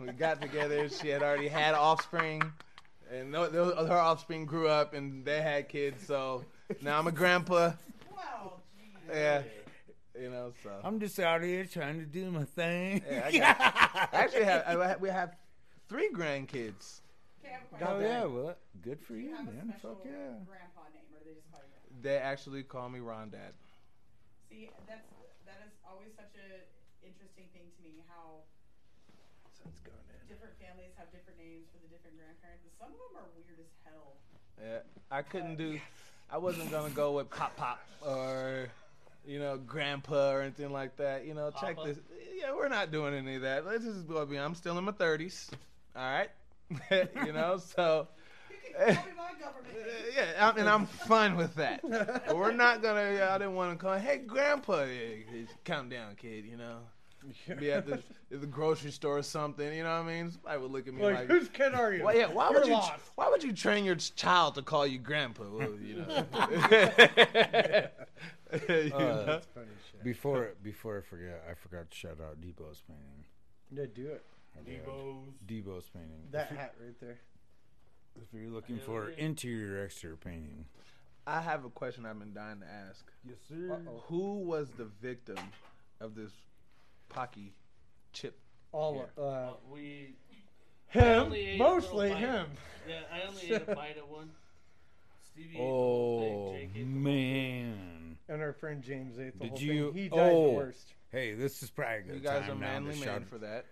[0.00, 2.42] we got together she had already had offspring
[3.12, 6.44] and tho- tho- her offspring grew up and they had kids so
[6.82, 7.72] now i'm a grandpa
[8.14, 8.54] Wow,
[9.12, 9.42] yeah
[10.20, 13.02] you know so I'm just out here trying to do my thing.
[13.10, 13.60] Yeah, I got-
[14.12, 15.34] I actually have I ha- we have
[15.88, 17.00] three grandkids.
[17.44, 19.68] Okay, I have a God Oh yeah, well, good for you, you have man.
[19.70, 20.12] special Fuck yeah.
[20.46, 21.13] grandpa name, or do
[22.04, 22.84] they just call you grandpa?
[22.84, 24.44] They actually call me Ron Dad.
[24.48, 25.08] See, that's
[25.46, 26.60] that is always such an
[27.02, 28.04] interesting thing to me.
[28.08, 28.44] How
[29.56, 30.28] Son's going in.
[30.28, 32.62] different families have different names for the different grandparents.
[32.64, 34.20] and Some of them are weird as hell.
[34.60, 35.80] Yeah, I couldn't do.
[36.30, 38.68] I wasn't gonna go with Pop Pop or
[39.26, 41.26] you know Grandpa or anything like that.
[41.26, 41.88] You know, check Papa?
[41.88, 41.98] this.
[42.36, 43.66] Yeah, we're not doing any of that.
[43.66, 44.24] Let's just go.
[44.26, 45.50] be- I'm still in my thirties.
[45.96, 46.30] All right.
[47.26, 48.08] you know, so.
[50.16, 51.80] Yeah, I'm, and I'm fine with that.
[51.82, 53.12] But we're not gonna.
[53.14, 53.98] yeah, I didn't want to call.
[53.98, 56.44] Hey, Grandpa, yeah, calm down, kid.
[56.46, 56.78] You know,
[57.58, 57.94] be at the,
[58.32, 59.74] at the grocery store or something.
[59.74, 60.30] You know what I mean?
[60.30, 62.04] Somebody would look at me Like, like, whose kid are you?
[62.04, 62.74] Why, yeah, why You're would you?
[62.74, 62.92] lost.
[63.16, 65.44] Why would you train your child to call you grandpa?
[65.50, 66.24] Well, you know.
[68.68, 69.24] You Uh, know?
[69.26, 69.66] That's funny.
[70.04, 73.24] Before before I forget, I forgot to shout out Debo's painting.
[73.72, 74.24] Yeah, do it.
[74.64, 75.34] Debo's.
[75.44, 76.28] Debo's painting.
[76.30, 77.18] That hat right there.
[78.16, 79.24] If you're looking for yeah.
[79.24, 80.66] interior exterior painting.
[81.26, 83.04] I have a question I've been dying to ask.
[83.26, 83.72] Yes, sir.
[83.72, 84.02] Uh-oh.
[84.08, 85.38] Who was the victim
[86.00, 86.32] of this
[87.10, 87.50] Paqui
[88.12, 88.38] chip?
[88.72, 90.16] All uh, Uh, we
[90.88, 92.46] him, only ate a mostly him.
[92.88, 94.30] yeah, I only ate a bite of one.
[95.32, 96.70] Stevie ate the whole Oh thing.
[96.74, 97.02] Jake ate the whole thing.
[97.02, 98.18] man.
[98.28, 100.02] And our friend James ate the Did whole you- thing.
[100.02, 100.52] He died oh.
[100.52, 100.94] worst.
[101.14, 103.06] Hey, this is probably a good You guys time are now to manly shout.
[103.20, 103.66] men for that.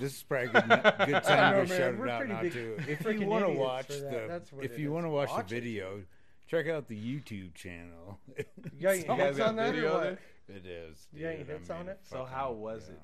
[0.00, 0.62] This is probably a good,
[1.06, 1.78] good time know, to man.
[1.78, 2.76] shout We're it out pretty now big too.
[2.88, 4.10] If freaking you want to idiots watch for that.
[4.10, 4.92] the, That's what if it you is.
[4.92, 5.60] want to watch, Watch the it.
[5.60, 6.02] video,
[6.48, 8.18] check out the YouTube channel.
[8.36, 8.44] You
[8.82, 10.18] got any guys hits got on that video or there?
[10.48, 10.56] what?
[10.56, 11.06] it is.
[11.12, 11.50] You got any dude.
[11.50, 12.00] I hits on it?
[12.02, 12.94] So fucking- how was yeah.
[12.94, 13.00] it?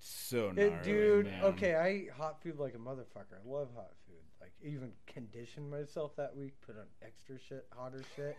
[0.00, 1.44] So gnarly, It, dude, man.
[1.44, 3.34] okay, I eat hot food like a motherfucker.
[3.34, 4.16] I love hot food.
[4.40, 8.36] Like, even conditioned myself that week, put on extra shit, hotter shit.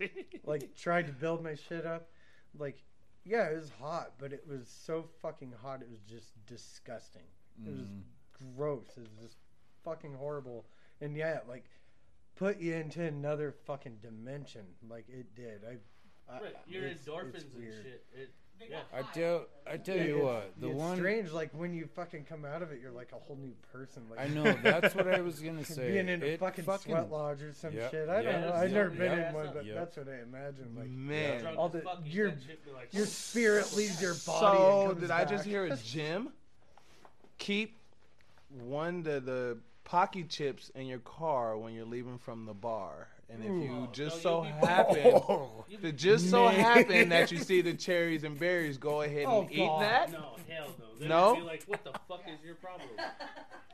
[0.44, 2.08] like, tried to build my shit up.
[2.58, 2.78] Like,
[3.24, 5.82] yeah, it was hot, but it was so fucking hot.
[5.82, 7.26] It was just disgusting.
[7.66, 8.02] It was Mm.
[8.56, 8.96] gross.
[8.96, 9.36] It was just
[9.84, 10.66] fucking horrible.
[11.00, 11.64] And yeah, like
[12.36, 14.66] put you into another fucking dimension.
[14.88, 15.64] Like it did.
[15.64, 15.76] I.
[16.32, 18.06] I Right, your endorphins it's and shit.
[18.12, 18.80] It, They yeah.
[18.92, 21.30] I tell I tell Yeah, you it's- what, the it's one strange.
[21.30, 24.02] Like when you fucking come out of it, you're like a whole new person.
[24.10, 25.92] Like I know that's what I was gonna say.
[25.92, 28.08] being in a It fucking, sweat lodge or some Yep, shit.
[28.08, 28.52] I don't yep, know.
[28.54, 29.28] I've never yep, been yep.
[29.28, 29.74] in one, but Yep.
[29.76, 30.74] that's what I imagine.
[30.76, 31.40] Like Man.
[31.42, 34.14] Drunk all as the- fuck, you your- got shit, be like, your spirit leaves your
[34.26, 34.46] body.
[34.46, 35.50] and So comes did I just back.
[35.50, 36.28] hear a gym?
[37.38, 37.76] Keep
[38.64, 43.08] one of the Paqui chips in your car when you're leaving from the bar.
[43.32, 43.92] And if you hmm.
[43.92, 44.96] just so happen,
[45.70, 46.54] if it just so Man.
[46.60, 49.82] happen that you see the cherries and berries, go ahead and Oh, eat God.
[49.82, 50.12] that.
[50.12, 50.18] No,
[50.48, 50.84] hell no.
[50.98, 51.24] They're No?
[51.34, 52.88] gonna be like, what the fuck is your problem?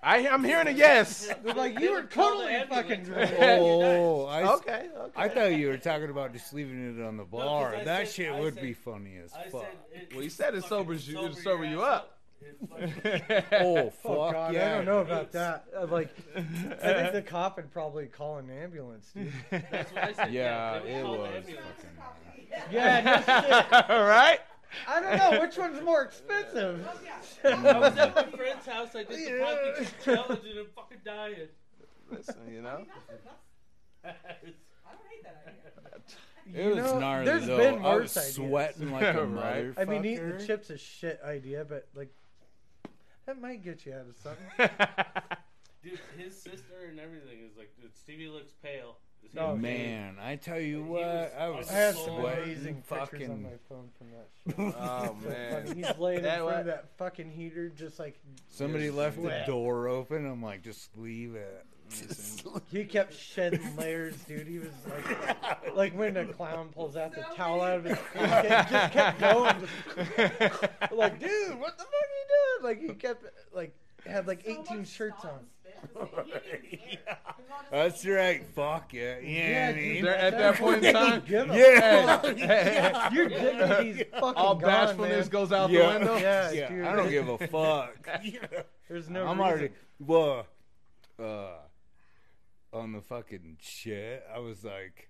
[0.03, 1.29] I, I'm hearing a yes.
[1.43, 3.31] They're like, They you were totally fucking drunk.
[3.41, 5.13] Oh, I, Okay, okay.
[5.17, 7.75] I thought you were talking about just leaving it on the bar.
[7.75, 9.63] I that said- shit I would said- be funny as I fuck.
[9.63, 12.16] said it, Well, you said it fucking sobers you- it'll sober sober you ass up.
[12.47, 14.73] It fucking- oh fuck Oh god, yeah!
[14.73, 15.65] I don't know about that.
[15.77, 16.41] Uh, like, I
[16.93, 19.33] think the cop would probably call an ambulance, dude.
[19.51, 20.33] That's what I said.
[20.33, 22.65] Yeah, they would it was fucking.
[22.71, 23.91] Yeah, no shit.
[23.91, 24.39] All right.
[24.89, 26.87] I don't know which one's more expensive.
[26.89, 27.73] Oh, yeah.
[27.75, 28.95] I was at my friend's house.
[28.95, 31.49] I did the Paqui chip challenge and I'm fucking dying.
[32.11, 32.85] Listen, you know.
[34.05, 34.15] I don't
[35.11, 36.61] hate that idea.
[36.63, 37.57] It You was know, gnarly there's though.
[37.59, 38.35] been I worse was ideas.
[38.35, 39.65] sweating like a Right.
[39.75, 39.79] motherfucker.
[39.79, 42.11] I mean, eating the chips is shit idea, but like,
[43.27, 44.87] that might get you out of something.
[45.83, 48.97] Dude, his sister and everything is like, dude, Stevie looks pale.
[49.25, 49.55] Is he Oh.
[49.57, 53.01] Man, I tell you He what, was- I was I have some sweating amazing pictures
[53.01, 53.43] on fucking.
[53.43, 54.75] my phone from that shit.
[54.81, 55.67] Oh man.
[55.67, 55.83] funny.
[55.83, 58.19] He's laying in That front wa- of that fucking heater, just like
[58.49, 59.47] Somebody You're left the sweat.
[59.47, 60.27] door open.
[60.27, 61.65] I'm like, just leave it.
[62.71, 64.47] He kept shedding layers, dude.
[64.47, 68.43] He was like, like when a clown pulls out the towel out of his face,
[68.43, 72.63] he just kept going, just, like, dude, what the fuck are you doing?
[72.63, 73.75] Like he kept like
[74.07, 75.31] had like So 18 shirts on.
[75.31, 75.75] and spit.
[75.93, 76.61] He didn't care.
[76.63, 77.17] He was
[77.51, 78.45] on That's right.
[78.55, 79.17] Fuck yeah.
[79.21, 79.49] Yeah.
[79.51, 82.19] Yeah, I dude, mean, at that point in time- didn't give a Yeah.
[82.19, 82.39] fuck.
[82.39, 83.13] Yeah.
[83.13, 85.29] Your dignity's fucking All gone, bashfulness man.
[85.29, 85.93] goes out yeah.
[85.93, 86.17] the window.
[86.17, 86.69] Yeah, yeah.
[86.69, 86.85] dude.
[86.87, 88.09] I don't give a fuck.
[88.89, 89.27] There's no.
[89.27, 89.53] I'm reason.
[89.53, 90.47] already well
[91.19, 91.49] uh
[92.73, 94.25] on the fucking shit.
[94.35, 95.09] I was like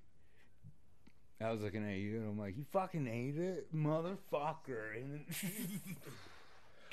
[1.41, 5.25] I was looking at you and I'm like, You fucking ate it, motherfucker and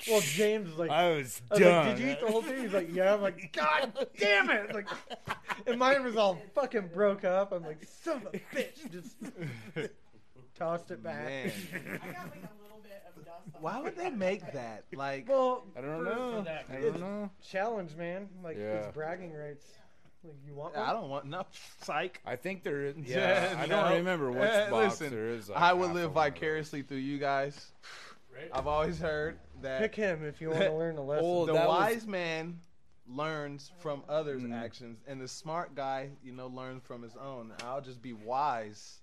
[0.08, 0.90] Well, James was like.
[0.90, 1.86] I was I was done.
[1.86, 2.60] like, did you eat the whole thing?
[2.62, 3.14] He's like, yeah.
[3.14, 4.74] I'm like, God damn it!
[4.74, 4.88] Like,
[5.66, 7.52] and mine was all fucking broke up.
[7.52, 9.16] I'm like, son of a bitch, just
[10.58, 11.24] tossed it back.
[11.26, 11.52] Man.
[12.02, 13.60] I got like a little bit of dust.
[13.62, 14.84] Why would they make that?
[14.94, 16.42] Like, Well, I don't for- know.
[16.42, 17.30] that I don't know.
[17.42, 18.28] challenge, man.
[18.42, 18.64] Like, Yeah.
[18.80, 19.64] it's bragging rights.
[20.24, 20.76] Like, you want?
[20.76, 21.44] I don't want no
[21.82, 22.20] psych.
[22.24, 23.94] I think there is yeah, I don't No.
[23.96, 25.48] remember which box listen, there is.
[25.48, 27.72] like, I would live of one vicariously through you guys.
[28.34, 28.48] Right?
[28.52, 31.24] I've always heard that Pick him if you want to learn a lesson.
[31.26, 32.60] Oh, the that was- wise man
[33.06, 34.54] learns from others' Mm.
[34.54, 37.52] actions, and the smart guy, you know, learns from his own.
[37.62, 39.00] I'll just be wise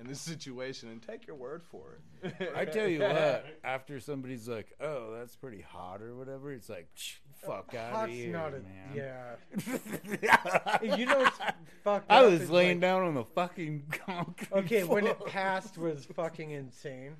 [0.00, 2.52] in this situation and take your word for it.
[2.56, 6.88] I tell you what, after somebody's like, "Oh, that's pretty hot" or whatever, it's like,
[6.94, 9.34] "Shh, "Fuck out of here, not a man." yeah.
[10.96, 11.38] You know what's
[11.84, 14.52] fucked I up was laying like- down on the fucking concrete.
[14.52, 17.16] Okay, when it passed was fucking insane.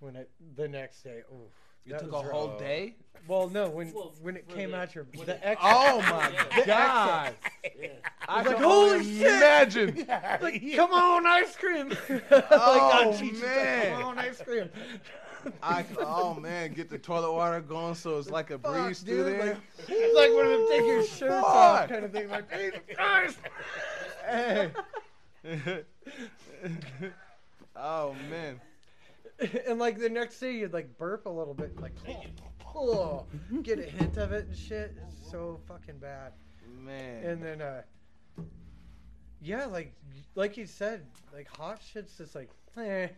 [0.00, 1.50] When it the next day, oof.
[1.86, 2.34] It that took was a rough.
[2.36, 2.94] whole day.
[3.26, 5.58] Well, no, when Well, when it came the- out your the it- exit.
[5.62, 6.66] Oh my Yeah.
[6.66, 7.34] god!
[7.78, 7.88] Yeah.
[8.28, 9.26] I was like, can holy shit!
[9.26, 10.06] imagine.
[10.42, 11.88] like, come on, ice cream!
[11.88, 13.92] like, Oh, Cheech, like, man.
[13.96, 14.68] come on, ice cream.
[15.62, 19.24] I oh man, get the toilet water going so it's like a Fuck, breeze through
[19.24, 19.46] dude, there.
[19.46, 21.88] Like, it's like one of them take your shirts off Fuck.
[21.90, 22.28] kind of thing.
[22.28, 23.38] Like, Jesus Christ!
[24.28, 24.70] hey.
[27.76, 28.60] oh man.
[29.66, 31.94] and like the next day, you'd like burp a little bit, like,
[32.74, 33.24] oh,
[33.62, 34.94] get a hint of it and shit.
[35.06, 36.32] It's so fucking bad.
[36.84, 37.24] Man.
[37.24, 37.82] And then, uh,
[39.42, 39.94] yeah, like
[40.34, 43.08] like you said, like hot shit's just like, eh.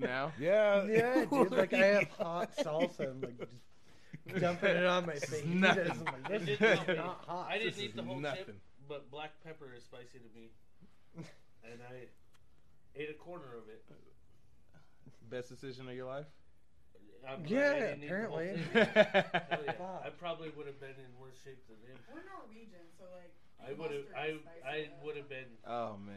[0.00, 0.32] Now.
[0.38, 1.50] yeah, Yeah, dude.
[1.50, 3.58] Like I have hot salsa and like just
[4.40, 5.44] dumping it on my face.
[5.44, 5.90] nothing.
[5.90, 7.46] I'm like, It this didn't is not hot.
[7.50, 8.44] I didn't This eat the whole nothing.
[8.46, 10.50] chip, but black pepper is spicy to me.
[11.64, 12.06] And I
[12.96, 13.84] ate a corner of it.
[15.30, 16.26] Best decision of your life.
[17.26, 18.62] I'm glad Yeah, I didn't eat the whole apparently.
[18.74, 20.00] yeah.
[20.04, 21.98] I probably would have been in worse shape than him.
[22.12, 23.32] We're Norwegian, so like.
[23.64, 24.04] I would have.
[24.16, 25.46] I I would have been.
[25.66, 26.16] oh man.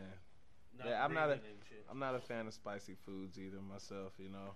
[0.78, 1.86] Not Yeah, I'm not a- breathing and shit.
[1.90, 4.54] I'm not a fan of spicy foods either myself, you know.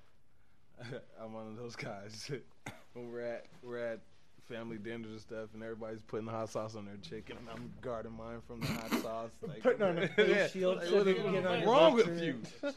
[1.22, 2.32] I'm one of those guys.
[2.94, 4.00] when we're at we're at
[4.48, 8.14] family dinners and stuff and everybody's putting hot sauce on their chicken and I'm guarding
[8.14, 9.32] mine from the hot sauce.
[9.48, 11.94] Like Putting on a face Yeah, shield like, so what you can get on wrong
[11.94, 12.40] with you?
[12.64, 12.74] Right?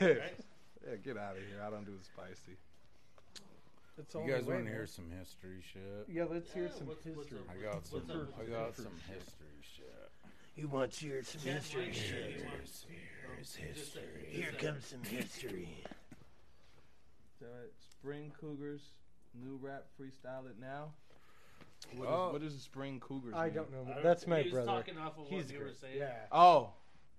[0.00, 1.60] Yeah, get out of here.
[1.64, 2.56] I don't do the spicy.
[3.98, 6.06] It's You guys want to hear some history shit?
[6.08, 7.38] Yeah, let's hear some what's- what's history.
[7.38, 7.54] up?
[7.54, 8.02] I got some.
[8.40, 10.10] I got some history shit.
[10.60, 12.22] He wants to hear some history Just shit.
[12.22, 12.64] like you want-
[13.74, 15.82] Just say- Here comes some history.
[17.38, 17.48] So, uh,
[17.78, 18.82] Spring Cougars,
[19.32, 20.92] new rap freestyle it now.
[21.94, 22.26] What, Oh.
[22.26, 23.32] is, what is the Spring Cougars?
[23.34, 23.54] I mean?
[23.54, 23.84] don't know.
[23.94, 24.66] But That's my he was brother.
[24.66, 25.96] talking off of He's what you were saying.
[25.96, 26.26] Yeah.
[26.30, 26.74] Oh,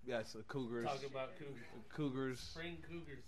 [0.06, 0.86] yes, the Cougars.
[0.86, 1.64] Talking about cougars.
[1.90, 2.40] Cougars.
[2.40, 3.24] Spring cougars.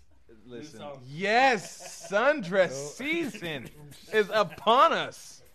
[0.45, 0.79] Listen.
[0.79, 1.01] song.
[1.07, 2.87] Yes, sundress Oh.
[2.91, 3.67] season
[4.13, 5.41] is upon us.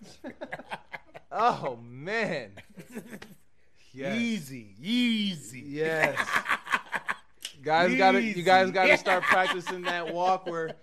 [1.31, 2.53] Oh man.
[3.93, 4.17] Yes.
[4.17, 5.61] Easy, easy.
[5.67, 6.19] Yes.
[7.63, 10.75] guys got to you guys got to start practicing that walk where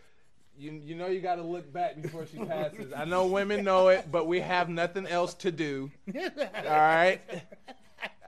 [0.57, 2.93] you you know you got to look back before she passes.
[2.93, 5.91] I know women know it, but we have nothing else to do.
[6.13, 6.23] All
[6.63, 7.21] right?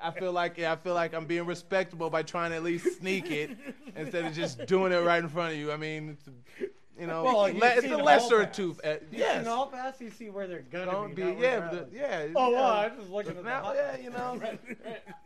[0.02, 3.00] I feel like yeah, I feel like I'm being respectable by trying to at least
[3.00, 3.58] sneak it
[3.96, 5.72] instead of just doing it right in front of you.
[5.72, 6.18] I mean,
[6.60, 8.76] it's, you know, Well, you've le- it's a the lesser hall of two.
[8.84, 9.38] Uh, You yes.
[9.44, 11.24] can all pass, you see where they're gonna Don't be.
[11.24, 12.28] be, not yeah, the, yeah.
[12.36, 12.58] Oh, yeah.
[12.62, 14.58] wow, I'm just looking But at now, the hot- yeah, you know, Hell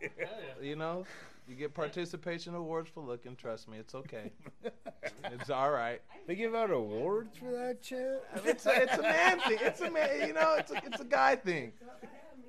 [0.18, 0.26] yeah.
[0.60, 1.04] you know,
[1.48, 3.36] you get participation awards for looking.
[3.36, 4.30] Trust me, it's okay.
[5.24, 6.00] it's all right.
[6.26, 8.22] They give out awards for that shit.
[8.44, 9.58] It's a, it's a man thing.
[9.60, 10.28] It's a man.
[10.28, 11.72] You know, it's a, it's a guy thing.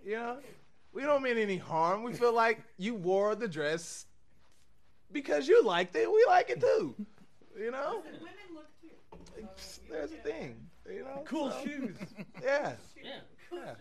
[0.06, 0.38] You know,
[0.94, 2.04] we don't mean any harm.
[2.04, 4.06] We feel like you wore the dress
[5.12, 6.12] because you liked it.
[6.12, 6.94] We like it too.
[7.60, 8.04] You know,
[9.44, 9.64] Women look too.
[9.64, 10.70] It's- there's a thing.
[10.90, 11.96] You know, Cool so, shoes.
[12.44, 13.12] Yeah, Yeah.
[13.52, 13.74] yeah,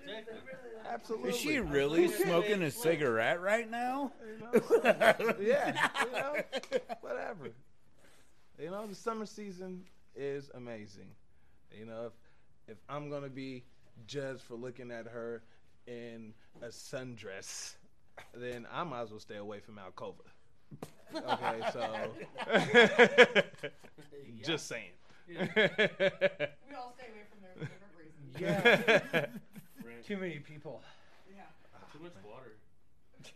[0.88, 1.30] absolutely.
[1.30, 4.12] Is she really smoking a cigarette right now?
[4.24, 6.36] You know, so- yeah, you know,
[7.00, 7.48] whatever.
[8.58, 9.84] You know, the summer season
[10.14, 11.08] is amazing.
[11.76, 12.12] You know, if
[12.68, 13.64] if I'm gonna be
[14.06, 15.42] judged for looking at her
[15.86, 17.74] in a sundress,
[18.34, 20.28] then I might as well stay away from Alcova.
[21.14, 22.12] Okay, so
[24.44, 24.90] just saying.
[25.38, 28.40] We all stay away from there for different reasons.
[28.40, 29.26] Yeah.
[29.84, 30.04] Right.
[30.06, 30.80] Too many people.
[31.34, 31.42] Yeah.
[31.92, 32.52] Too much water.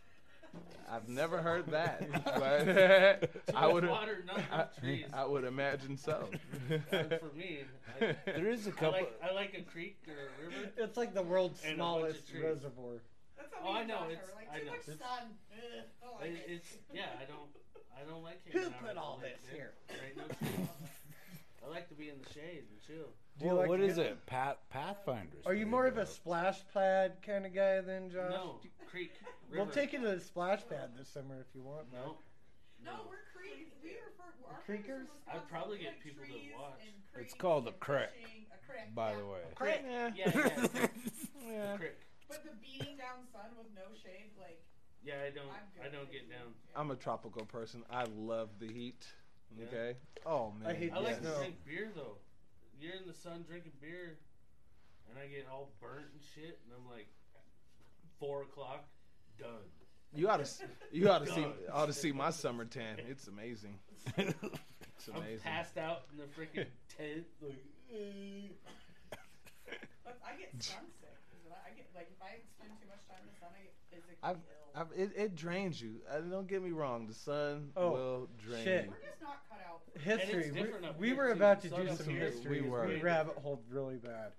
[0.91, 5.05] I've never heard that, but Too I much would water, not I, trees.
[5.13, 6.29] I would imagine so.
[6.69, 6.83] And
[7.19, 7.59] for me,
[8.01, 8.91] I, There is a I couple.
[8.91, 10.71] like I like a creek or a river.
[10.77, 12.93] It's like the world's And a bunch of smallest reservoir.
[13.37, 14.35] That's Oh, I me and know, Josh it's- are.
[14.35, 14.71] Like, I too know.
[14.71, 15.27] much It's- sun.
[15.51, 16.43] Ugh, don't like It, it.
[16.47, 17.03] it's yeah.
[17.21, 17.49] I don't
[17.99, 19.73] I don't like Who hanging out put all this here?
[19.89, 20.67] There ain't no trees.
[21.67, 23.09] I like to be in the shade and chill.
[23.37, 24.25] Do you What- like what to is get- it?
[24.25, 25.45] Path Pathfinders.
[25.45, 28.29] Are you more of a splash pad kind of guy than Josh?
[28.31, 29.11] No creek.
[29.49, 29.63] River.
[29.65, 31.91] We'll take you to the splash pad this summer if you want.
[31.91, 32.01] man.
[32.03, 32.17] No.
[32.83, 33.73] No, we're creek.
[33.83, 34.23] We refer.
[34.49, 34.85] Our Creekers?
[35.07, 36.79] friends I'd probably Wisconsin get people to trees watch.
[36.81, 38.95] and It's creeks called a and creek, fishing, A creek.
[38.95, 39.17] By yeah.
[39.17, 39.39] the way.
[39.55, 39.81] Crack.
[39.85, 40.11] Yeah.
[40.15, 40.87] Yeah, yeah.
[41.51, 41.71] Yeah.
[41.73, 41.95] The creek.
[42.29, 44.61] But the beating down sun with no shade, like
[45.03, 45.47] Yeah, I don't.
[45.49, 46.53] I'm good I don't get down.
[46.75, 47.83] I'm a tropical person.
[47.89, 49.05] I love the heat.
[49.55, 49.65] Yeah.
[49.65, 49.97] Okay.
[50.25, 50.69] Oh man.
[50.69, 51.31] I hate I like Yes.
[51.33, 52.17] to drink beer though.
[52.79, 54.19] You're in the sun drinking beer,
[55.09, 57.07] and I get all burnt and shit, and I'm like,
[58.19, 58.85] four o'clock,
[59.39, 59.49] done.
[60.13, 60.51] You ought to.
[60.91, 61.45] You ought to see.
[61.71, 62.97] Ought to see my summer tan.
[63.09, 63.79] It's amazing.
[64.17, 65.39] It's I'm amazing.
[65.43, 66.65] passed out in the freaking
[66.97, 67.25] tent.
[67.41, 68.47] Like, eh.
[70.25, 71.09] I get sun sick.
[71.09, 71.16] 'cause
[71.67, 73.73] I I get like if I spend too much time in the sun, I get
[73.91, 74.71] physically I've, ill.
[74.75, 75.95] I've, it, it drains you.
[76.09, 77.07] Uh, don't get me wrong.
[77.07, 78.85] The sun Oh, will drain shit.
[78.85, 78.91] you.
[78.91, 79.81] We're just not cut out.
[79.93, 80.51] For History.
[80.51, 81.31] We, different up we here, were too.
[81.33, 82.61] about to Sun do up some here, history.
[82.61, 82.87] we We, were.
[82.87, 84.31] we rabbit holed really bad.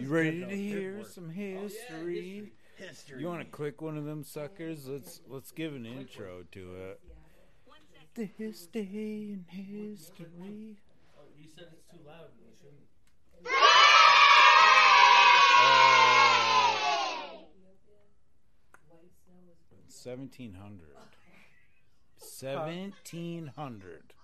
[0.00, 1.06] You ready to though, hear work.
[1.08, 2.52] some Oh, yeah, history?
[2.76, 3.20] History.
[3.20, 4.86] You want to click one of them suckers?
[4.86, 7.00] Let's let's give an intro to it.
[8.14, 10.76] The history and history.
[11.44, 12.30] You said it's too loud.
[12.40, 12.88] You shouldn't.
[19.88, 20.96] Seventeen hundred.
[22.16, 24.14] Seventeen hundred.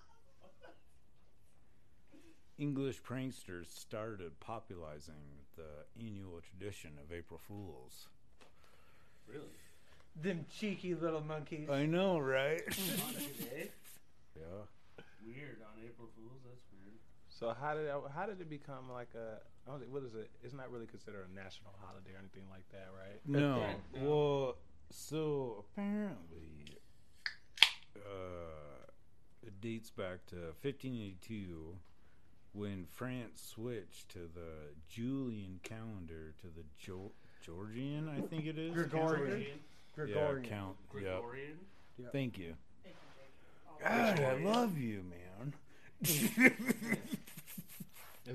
[2.56, 8.08] English pranksters started popularizing the annual tradition of April Fools.
[9.28, 9.44] Really?
[10.16, 11.68] Them cheeky little monkeys.
[11.68, 12.62] I know, right?
[13.54, 13.66] Eh?
[14.36, 14.64] Yeah.
[15.26, 16.40] Weird on April Fools.
[16.44, 16.79] That's weird.
[17.40, 19.38] So how did it, how did it become like a?
[19.66, 20.30] I don't think, what is it?
[20.42, 23.18] It's not really considered a national holiday or anything like that, right?
[23.26, 23.56] No.
[23.94, 24.08] No.
[24.10, 24.56] Well,
[24.90, 26.76] so apparently,
[27.96, 28.86] uh,
[29.42, 31.76] it dates back to 1582
[32.52, 37.12] when France switched to the Julian calendar to the jo-
[37.42, 38.74] Georgian, I think it is.
[38.74, 39.16] Gregorian.
[39.18, 39.54] calendar?
[39.94, 40.44] Gregorian.
[40.44, 40.76] Yeah, count.
[40.94, 41.02] Yep.
[41.02, 41.58] Gregorian.
[42.12, 42.54] Thank you.
[42.82, 44.16] Thank you, Jake.
[44.18, 45.54] God, I love you, man.
[46.02, 46.30] Is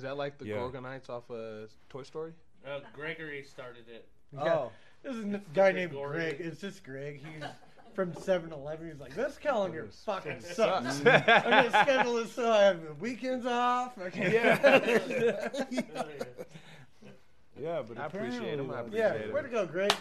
[0.01, 0.55] that like the Yeah.
[0.57, 2.33] Gorgonites off of Toy Story?
[2.67, 4.07] Uh, Gregory started it.
[4.33, 4.41] Yeah.
[4.43, 4.71] Oh,
[5.03, 6.35] This is a guy named Gregorian.
[6.35, 6.41] Greg.
[6.47, 7.21] It's just Greg.
[7.23, 7.43] He's
[7.93, 8.89] from 7-Eleven.
[8.89, 10.95] He's like, this calendar fucking fucking sucks.
[10.97, 11.29] sucks.
[11.45, 13.97] I'm gonna schedule this so I have the weekends off.
[13.99, 14.33] Okay.
[14.33, 15.49] Yeah.
[17.57, 19.33] Yeah, but I appreciate him, I apparently yeah, Appreciate it.
[19.33, 19.93] way to go, Greg.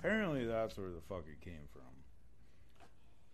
[0.00, 1.82] Apparently, that's where the fuck it came from.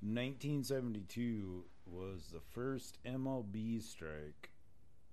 [0.00, 4.50] 1972 was the first MLB strike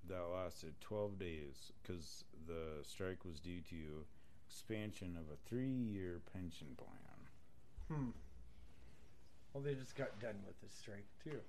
[0.07, 4.05] that lasted 12 days because the strike was due to
[4.47, 7.97] expansion of a three-year pension plan.
[7.99, 8.09] Hmm.
[9.53, 11.39] Well, they just got done with the strike too.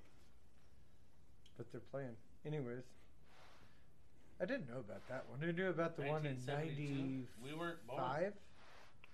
[1.57, 2.15] But they're playing.
[2.45, 2.85] Anyways.
[4.39, 5.39] I didn't know about that one.
[5.47, 7.27] I knew about the one in 1972?
[7.43, 8.01] We weren't born.
[8.01, 8.33] 95?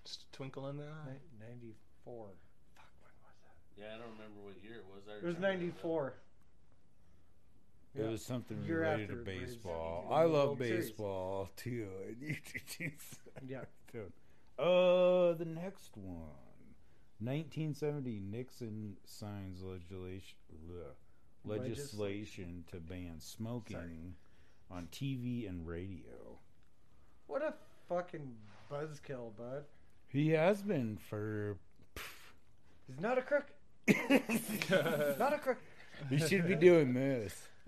[0.04, 1.16] Just twinkle in the eye.
[1.40, 2.28] 94.
[2.76, 3.56] Fuck, when was that?
[3.78, 5.04] Yeah, I don't remember what year it was.
[5.10, 6.14] I It was remember 94.
[7.96, 10.08] It was something Year related to after Braves baseball.
[10.12, 10.86] I love World Series.
[10.86, 11.88] baseball too.
[12.08, 12.92] and you
[13.48, 13.62] Yeah.
[14.58, 16.30] Uh, the next one.
[17.20, 20.36] 1970, Nixon signs legislation,
[21.46, 24.16] legislation to ban smoking
[24.70, 26.40] on TV and radio.
[27.28, 27.54] What a
[27.88, 28.36] fucking
[28.72, 29.64] buzzkill, bud.
[30.08, 31.58] He has been for.
[32.88, 33.48] He's not a crook.
[33.88, 35.58] Not a crook.
[36.10, 37.48] He should be doing this.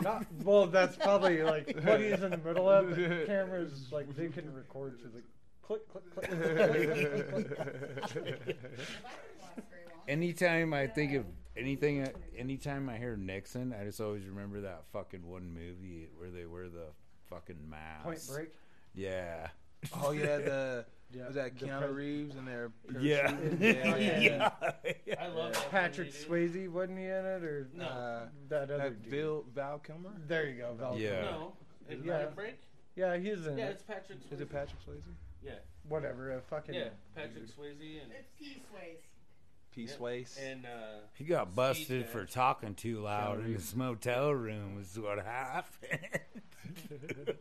[0.00, 2.96] Not, well, that's probably like what he's in the middle of.
[2.96, 4.98] The cameras, like, they can record.
[5.02, 5.22] to the
[5.62, 6.28] click, click, click.
[6.28, 7.32] click, click, click.
[7.32, 10.02] Well, that didn't last very long.
[10.08, 15.24] Anytime I think of anything, anytime I hear Nixon, I just always remember that fucking
[15.24, 16.86] one movie where they wear the
[17.28, 18.04] fucking mask.
[18.04, 18.48] Point break.
[18.94, 19.48] Yeah.
[20.02, 21.26] Oh yeah, the Yeah.
[21.26, 22.70] was that Keanu pres- Reeves and their
[23.00, 23.36] Yeah.
[23.60, 24.50] yeah,
[25.06, 25.14] yeah.
[25.20, 26.48] I love that Patrick movie.
[26.48, 27.84] Swayze wasn't he in it, or No.
[27.84, 29.12] Uh, that other that dude?
[29.12, 30.10] Val, Val Kilmer.
[30.26, 30.98] There you go, Val.
[30.98, 31.22] Yeah.
[31.22, 31.52] No.
[31.88, 32.18] Is Yeah.
[32.18, 32.60] that break?
[32.96, 33.70] Yeah, he's in Yeah, it.
[33.72, 34.32] it's Patrick Swayze.
[34.32, 35.02] Is it Patrick Swayze?
[35.42, 35.52] Yeah.
[35.88, 36.74] Whatever, a fucking.
[36.74, 38.98] Yeah, Patrick Swayze and It's Peaceways.
[39.70, 40.00] Peace Yep.
[40.00, 40.38] Ways.
[40.42, 44.74] and uh, He got busted for talking too loud in his motel room.
[44.76, 46.00] Was what happened.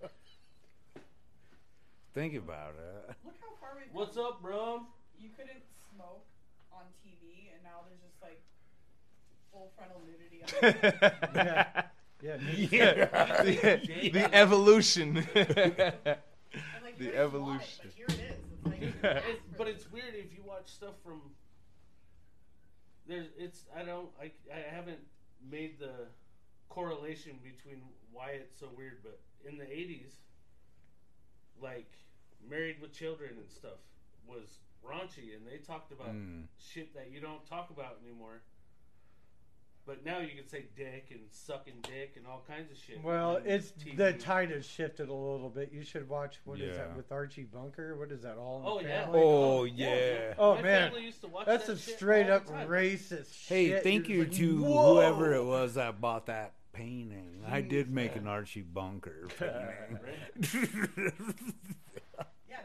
[2.18, 3.15] Think about it.
[3.26, 4.26] Look how far we've what's come.
[4.26, 4.82] up, bro?
[5.20, 5.61] You couldn't
[5.93, 6.26] smoke
[6.74, 8.41] on TV, and now there's just like
[9.51, 10.41] full frontal nudity.
[10.41, 10.49] On
[11.36, 11.84] Yeah.
[12.20, 12.38] Yeah.
[12.38, 13.43] me- yeah.
[13.43, 15.13] the, the evolution.
[16.84, 17.86] Like, The you it, evolution.
[17.86, 18.45] but here it is.
[18.51, 21.22] It's like, you didn't ask It, for but it's weird if you watch stuff from.
[23.07, 25.01] There's, it's I don't I, I haven't
[25.47, 26.07] made the
[26.68, 30.13] correlation between why it's so weird, but in the '80s,
[31.61, 31.93] like
[32.50, 33.80] Married with Children and stuff
[34.28, 36.48] was raunchy, and they talked about Mm.
[36.60, 38.42] shit that you don't talk about anymore.
[39.86, 43.02] But now you can say dick and sucking dick and all kinds of shit.
[43.02, 43.96] Well, it's TV.
[43.96, 45.72] the tide has shifted a little bit.
[45.72, 47.96] You should watch what is that with Archie Bunker?
[47.98, 48.60] What is that all?
[48.60, 49.04] In Oh the yeah.
[49.06, 49.20] family?
[49.24, 50.34] Oh, yeah.
[50.38, 50.90] Oh, My man.
[50.92, 53.84] family used to watch That's that a straight up racist Hey, shit.
[53.84, 57.46] thank You're you just to "Whoa!" whoever it was that bought that painting.
[57.48, 60.00] I did make an Archie Bunker painting.
[60.42, 61.34] Yeah, that shit was
[62.50, 62.58] Yeah,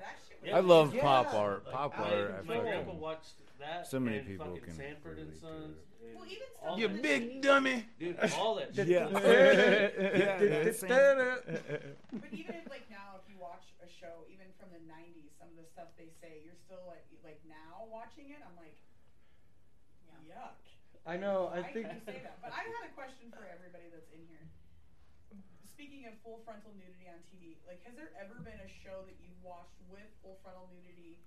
[0.53, 1.03] I love Yeah.
[1.03, 1.71] pop art.
[1.71, 2.35] Pop My, art.
[2.39, 3.87] I my grandpa watched that.
[3.87, 5.77] So many and people fucking can Sanford and relate to Sons.
[5.79, 6.07] it.
[6.09, 7.43] and Well, even stuff you that big shit.
[7.43, 7.87] dummy.
[7.99, 8.89] dude, all that shit.
[8.89, 9.07] Yeah.
[12.13, 15.49] But even if, like now, if you watch a show, even from the '90s, some
[15.51, 18.77] of the stuff they say, you're still like, like now watching it, I'm like,
[20.27, 20.59] yuck.
[21.07, 21.51] I know.
[21.55, 21.87] I Why think.
[21.87, 22.39] can you say that?
[22.43, 24.47] But I had a question for everybody that's in here.
[25.83, 29.19] Speaking of full frontal nudity on TV, like, has there ever been a show that
[29.19, 31.19] you've watched with full frontal nudity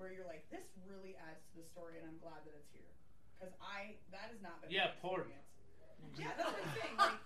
[0.00, 2.88] where you're like, this really adds to the story, and I'm glad that it's here?
[3.36, 4.72] Because I, that has not been.
[4.72, 5.28] Yeah, my porn.
[5.28, 6.16] experience.
[6.16, 6.96] Yeah, that's what I'm saying.
[6.96, 7.20] Like,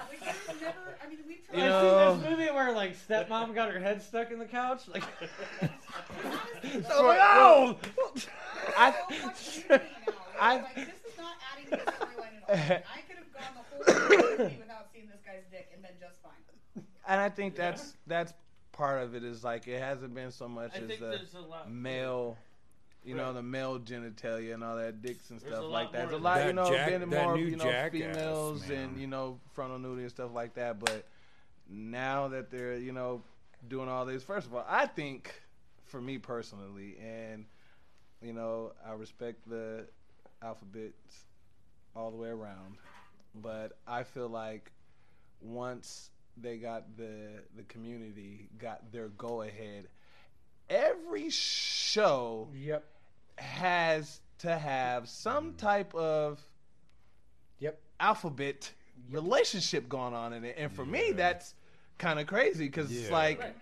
[0.00, 0.96] like there's never.
[0.96, 1.60] I mean, we've You tried.
[1.60, 4.48] I know- um, see this movie where like stepmom got her head stuck in the
[4.48, 4.88] couch.
[4.88, 5.04] Like,
[5.60, 7.76] Honestly, so I'm like, oh!
[8.80, 10.24] I- so much nudity now.
[10.40, 12.56] I- like, this is not adding to the storyline at all.
[12.96, 13.84] I could have gone the whole
[14.40, 16.32] movie without seeing this guy's dick and been just fine.
[17.08, 18.32] And I think that's that's
[18.72, 19.24] part of it.
[19.24, 21.70] Is like it hasn't been so much I as think the a lot.
[21.70, 22.36] male,
[23.04, 25.92] you know, the male genitalia and all that dicks and There's stuff a like lot
[25.94, 25.98] that.
[26.02, 26.46] more There's a lot, that.
[26.48, 28.78] you know, That been Jack- that more, you know, Jackass, females man.
[28.78, 30.78] and you know, frontal nudity and stuff like that.
[30.78, 31.06] But
[31.68, 33.22] now that they're, you know,
[33.66, 35.34] doing all this, first of all, I think,
[35.86, 37.46] for me personally, and
[38.20, 39.86] you know, I respect the
[40.42, 41.24] alphabets
[41.96, 42.76] all the way around,
[43.34, 44.70] but I feel like
[45.40, 46.10] once
[46.40, 49.88] they got the the community got their go ahead,
[50.68, 52.84] every show Yep.
[53.38, 56.40] has to have some type of
[57.58, 57.78] Yep.
[58.00, 58.72] alphabet
[59.10, 61.54] relationship going on in it, and for me, that's
[61.98, 63.56] kind of crazy because it's like, Right.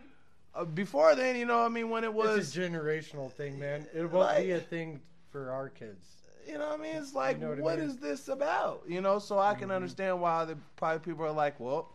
[0.55, 3.87] uh, before then, you know, I mean, when it was, it's a generational thing, man.
[3.95, 5.01] It won't be a thing
[5.31, 6.07] for our kids.
[6.47, 7.87] you know, what I mean, it's like, know what I mean?
[7.87, 8.83] is this about?
[8.87, 9.61] You know, so I Mm-hmm.
[9.61, 11.91] can understand why the probably people are like, well,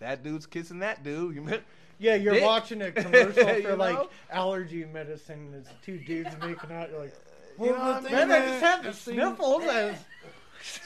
[0.00, 1.34] that dude's kissing that dude.
[1.34, 1.60] You
[1.98, 2.42] Yeah, you're Dick.
[2.44, 4.08] watching a commercial for like know?
[4.30, 5.52] allergy medicine.
[5.52, 6.90] and It's two dudes making out.
[6.90, 7.14] You're like,
[7.58, 8.30] You know well, man.
[8.30, 9.64] I just had the sniffles.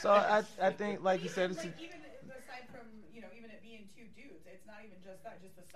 [0.01, 1.95] So I, I think, like you said, it's like even
[2.27, 2.83] aside from
[3.15, 5.63] you know even it being two dudes, it's not even just that, just the sexualization
[5.63, 5.68] in general.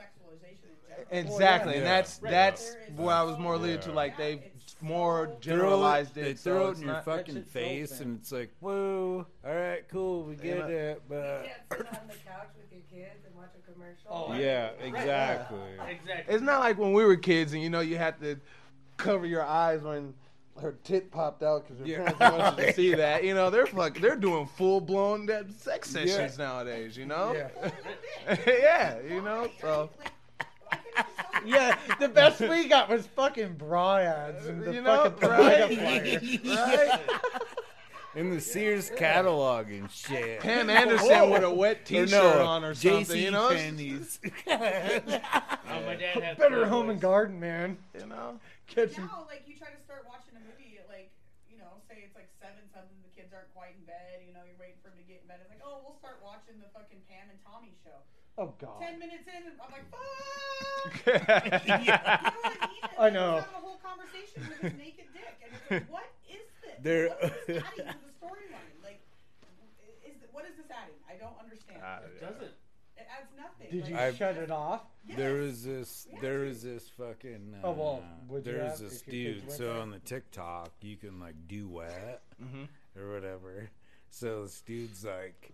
[1.12, 1.90] Exactly, and Yeah.
[1.96, 2.32] that's Right.
[2.32, 3.90] that's There is what I was more so- alluding to.
[3.90, 3.96] Yeah.
[3.96, 6.40] Like they've It's more so- generalized they it.
[6.40, 9.26] throw so it it's in your not- fucking shit's face, dope, and it's like, whoa,
[9.46, 10.66] all right, cool, we get Yeah.
[10.68, 14.08] it, but can't sit on the couch with your kids and watch a commercial.
[14.10, 15.58] Oh, yeah, exactly.
[15.90, 16.34] Exactly.
[16.34, 18.40] It's not like when we were kids and you know you had to
[18.98, 20.14] cover your eyes when
[20.62, 21.98] her tit popped out because her Yeah.
[22.12, 23.24] parents didn't want you to see that.
[23.24, 25.28] You know they're fuck, they're doing full blown
[25.58, 26.06] sex Yeah.
[26.06, 26.96] sessions nowadays.
[26.98, 28.36] You know, Yeah.
[28.48, 29.50] yeah, you know.
[29.62, 29.90] So
[31.46, 35.78] Yeah, the best we got was fucking bra ads and the You know, fucking right?
[35.78, 36.88] Flyer.
[36.90, 37.02] right,
[38.16, 40.40] In the Sears catalog and shit.
[40.40, 43.04] Pam Anderson with a wet T-shirt no, on or something.
[43.18, 44.20] JC You know, Penney's.
[44.48, 46.68] Oh, my dad had Better Playboys.
[46.70, 47.78] home and garden, man.
[48.00, 48.40] you know.
[48.74, 49.06] Catch 'em.
[49.08, 51.14] now, like you try to start watching a movie at like
[51.50, 54.26] you know, say it's like seven something, the kids aren't quite in bed.
[54.26, 55.38] You know, you're waiting for them to get in bed.
[55.46, 58.02] It's like, oh, we'll start watching the fucking Pam and Tommy show.
[58.42, 58.82] Oh god.
[58.82, 60.02] Ten minutes in, I'm like, fuck.
[61.06, 61.94] You know what I mean?
[62.98, 63.38] I know.
[63.38, 66.76] He's having a whole conversation with his naked dick, and it's like, what is this?
[66.82, 68.74] There- What is this adding to the storyline?
[68.84, 69.00] Like,
[70.04, 70.98] is what is this adding?
[71.08, 71.78] I don't understand.
[72.10, 72.58] It doesn't.
[73.64, 73.80] It adds nothing.
[73.82, 74.82] Did you I've- shut it off?
[75.08, 75.18] yes.
[75.18, 76.08] There this.
[76.12, 77.56] Yeah, There this fucking.
[77.64, 79.48] Uh, Oh, well, would you there was have this if your kids dude.
[79.48, 79.82] went So there?
[79.82, 82.68] on the TikTok, you can like duet Mhm.
[82.98, 83.70] or whatever.
[84.10, 85.54] So this dude's like,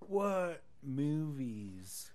[0.00, 2.10] "What movies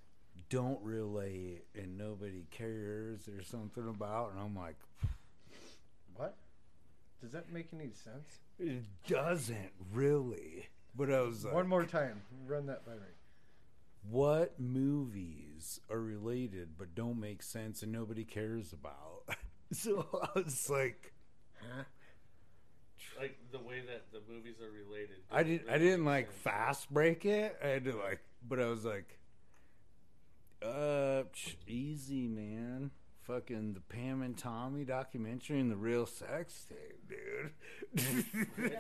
[0.50, 4.76] don't relate and nobody cares or something about?" And I'm like,
[6.16, 6.36] What?
[7.22, 8.40] Does that make any sense?
[8.60, 12.22] "It doesn't really." But I was like, One more time.
[12.46, 13.00] Run that by me.
[14.10, 19.38] What movies are related but don't make sense and nobody cares about?
[19.72, 21.14] so I was like,
[21.58, 21.84] huh?
[23.20, 25.18] Like the way that the movies are related.
[25.32, 25.70] I didn't.
[25.70, 26.40] I didn't like sense.
[26.42, 27.58] fast break it.
[27.64, 29.20] I had to like, but I was like,
[30.66, 31.24] uh,
[31.68, 32.92] easy, man.
[33.22, 37.52] Fucking the Pam and Tommy documentary and the real sex tape, dude.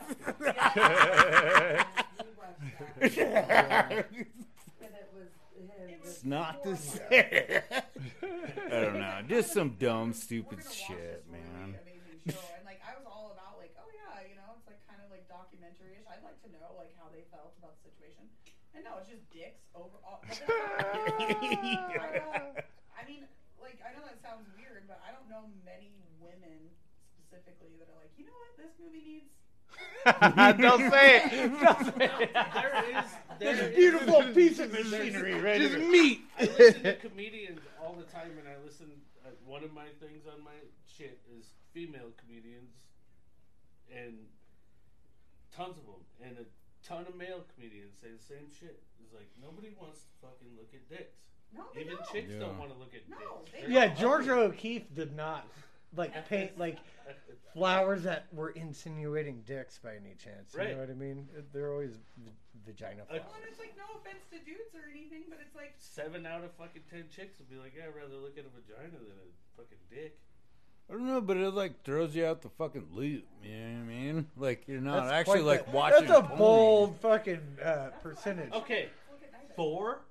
[4.84, 5.79] We watched that.
[5.79, 7.61] And it was it's not the same.
[8.73, 9.21] I don't know.
[9.29, 11.77] Just some dumb, stupid shit, man.
[11.77, 15.07] And like I was all about like, oh yeah, you know, it's like kind of
[15.13, 16.03] like documentary-ish.
[16.09, 18.27] I'd like to know like how they felt about the situation.
[18.75, 20.23] And no, it's just dicks over all.
[20.25, 22.55] but that's not- I don't.
[22.97, 23.23] I mean,
[23.61, 26.71] like I know that sounds weird, but I don't know many women
[27.23, 29.29] specifically that are like, you know what, this movie needs.
[30.05, 31.59] Don't say it.
[31.61, 32.34] Don't say it.
[32.34, 33.05] There is.
[33.39, 35.89] There This is- beautiful piece of machinery right Just here.
[35.91, 36.21] meat.
[36.39, 38.88] I listen to comedians all the time, and I listen.
[39.26, 40.51] Uh, one of my things on my
[40.97, 42.71] shit is female comedians,
[43.93, 44.13] and
[45.55, 46.45] tons of them, and a
[46.88, 48.82] ton of male comedians say the same shit.
[49.03, 51.17] It's like nobody wants to fucking look at dicks.
[51.55, 52.09] No, they Even don't.
[52.11, 52.39] chicks Yeah.
[52.39, 53.51] don't want to look at No, dicks.
[53.51, 54.45] they They're Yeah, not Georgia ugly.
[54.57, 55.47] O'Keeffe did not
[55.96, 56.78] like paint like
[57.54, 60.54] flowers that were insinuating dicks by any chance.
[60.54, 60.72] You Right.
[60.72, 61.28] know what I mean?
[61.54, 62.32] They're always v-
[62.66, 63.22] vagina flowers.
[63.26, 66.44] Well, and it's like no offense to dudes or anything, but it's like Seven out
[66.44, 69.14] of fucking ten chicks would be like, yeah, I'd rather look at a vagina than
[69.18, 70.18] a fucking dick.
[70.89, 73.24] I don't know, but it like throws you out the fucking loop.
[73.44, 74.28] You know what I mean?
[74.36, 76.08] Like you're not That's actually quite like the- watching.
[76.08, 76.38] That's a porn.
[76.39, 78.52] bold fucking uh, percentage.
[78.54, 79.54] Okay, look at neither.
[79.56, 80.02] four,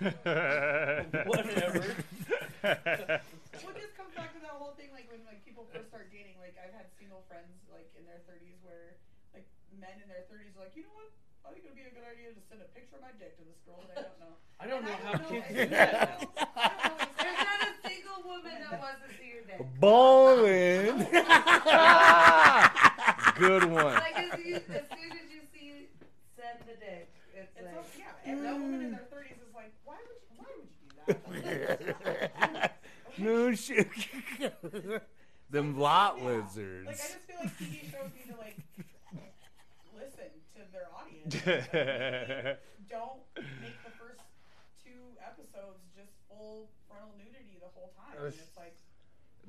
[1.26, 3.20] whatever.
[3.60, 6.08] Well, it just comes back to that whole thing, like when like people first start
[6.08, 6.40] dating.
[6.40, 8.96] Like I've had single friends, like in their thirties, where
[9.36, 9.44] like
[9.76, 11.12] men in their thirties are like, you know what?
[11.44, 13.44] I think it'd be a good idea to send a picture of my dick to
[13.44, 14.32] this girl that I don't know.
[14.62, 15.92] I don't And know I how don't kids do that.
[15.92, 16.16] I
[16.86, 19.58] don't know There's not a single woman that wants to see your dick.
[19.82, 21.02] Ballin'.
[23.42, 23.98] Good one.
[24.00, 25.90] Like as, you, as soon as you see
[26.38, 29.50] send the dick, it's, It's like a, yeah, and that woman in their thirties is
[29.54, 30.94] like, why would you, why would you do
[32.06, 32.54] that?
[33.18, 33.88] no shit.
[35.50, 36.24] Them lot Yeah.
[36.24, 36.86] lizards.
[36.86, 38.56] Like I just feel like TV shows need to like
[39.96, 41.34] listen to their audience.
[41.46, 41.68] Like,
[42.88, 43.20] don't
[43.60, 44.20] make the first
[44.82, 48.16] two episodes just full frontal nudity the whole time.
[48.16, 48.76] And it's like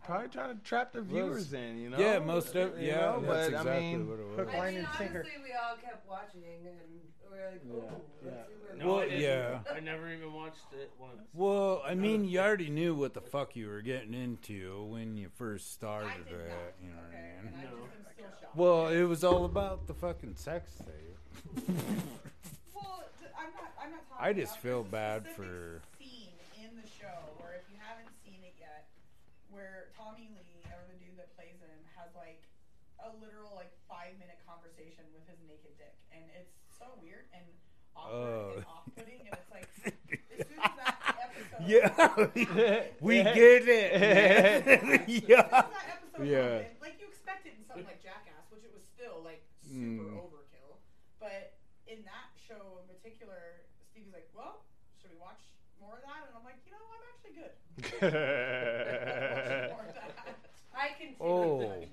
[0.05, 1.97] Probably trying to trap the viewers in, you know.
[1.97, 2.95] Yeah, most of You yeah.
[2.95, 4.35] know, that's but exactly I mean, what it was.
[4.37, 5.19] hook, I line, mean, and sinker.
[5.19, 8.31] honestly, we all kept watching, and we were like, Yeah, yeah.
[8.31, 9.59] let's see where No, Well, I yeah.
[9.73, 11.21] I never even watched it once.
[11.33, 15.29] Well, I mean, you already knew what the fuck you were getting into when you
[15.29, 16.75] first started I it.
[16.83, 17.59] You know what okay, I and mean?
[17.59, 17.77] I No.
[17.87, 18.49] just am still.
[18.55, 21.17] Well, it was all about the fucking sex tape.
[22.75, 23.03] Well,
[23.39, 23.71] I'm not.
[23.81, 24.19] I'm not talking.
[24.19, 27.07] I just about- feel bad specific for- scene in the show
[27.39, 28.87] where if you haven't seen it yet,
[29.49, 32.41] where Tommy Lee or the dude that plays him has like
[33.03, 37.45] a literal like five minute conversation with his naked dick, and it's so weird and
[37.95, 38.73] awkward and Oh.
[38.83, 43.91] off-putting, and it's like as soon as that episode, Yeah, we get it.
[43.95, 45.05] man.
[45.07, 45.47] yeah.
[45.63, 46.67] as that episode Yeah.
[46.67, 50.11] happened, like you expect it in something like Jackass, which it was still like super
[50.11, 50.19] Mm.
[50.19, 50.83] overkill.
[51.19, 51.55] But
[51.87, 54.65] in that show in particular, Stevie's like, "Well,
[54.99, 55.39] should we watch
[55.79, 57.55] more of that?" And I'm like, "You know, I'm actually good."
[58.03, 60.35] Watch more of that.
[60.75, 61.85] I continue Oh.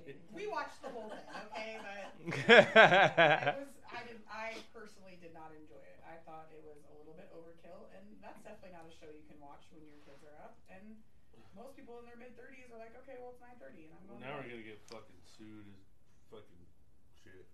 [0.47, 0.47] Watching.
[0.47, 1.73] We watched the whole thing, okay?
[1.81, 1.97] But
[3.57, 5.99] it was, I did, I personally did not enjoy it.
[6.07, 9.25] I thought it was a little bit overkill, and that's definitely not a show you
[9.29, 10.57] can watch when your kids are up.
[10.71, 10.81] And
[11.57, 14.17] most people in their mid 30s are like, "Okay, well, it's 9:30, and I'm Well,
[14.17, 15.81] going." now to we're gonna get fucking sued as
[16.31, 16.63] fucking
[17.23, 17.45] shit.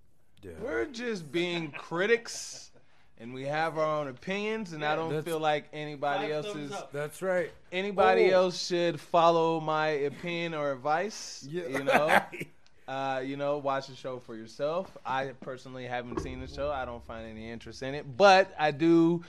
[0.43, 0.59] Yeah.
[0.61, 2.71] We're just being critics,
[3.17, 6.71] and we have our own opinions, and I don't feel like anybody Five else is.
[6.71, 6.91] up.
[6.91, 7.51] That's right.
[7.71, 8.43] Anybody Oh.
[8.43, 11.43] else should follow my opinion or advice.
[11.49, 12.21] You know,
[12.87, 14.95] uh, you know, watch the show for yourself.
[15.05, 16.71] I personally haven't seen the show.
[16.71, 19.23] I don't find any interest in it, but I do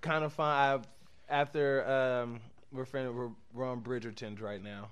[0.00, 0.82] kind of find
[1.28, 1.84] I, after
[2.24, 2.40] um,
[2.72, 4.88] we're friend, we're, we're on Bridgerton's right now.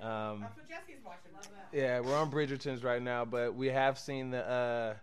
[0.00, 1.32] Um, That's what Jesse's watching.
[1.34, 1.76] Love that.
[1.76, 4.94] yeah, we're on Bridgerton's right now, but we have seen the uh,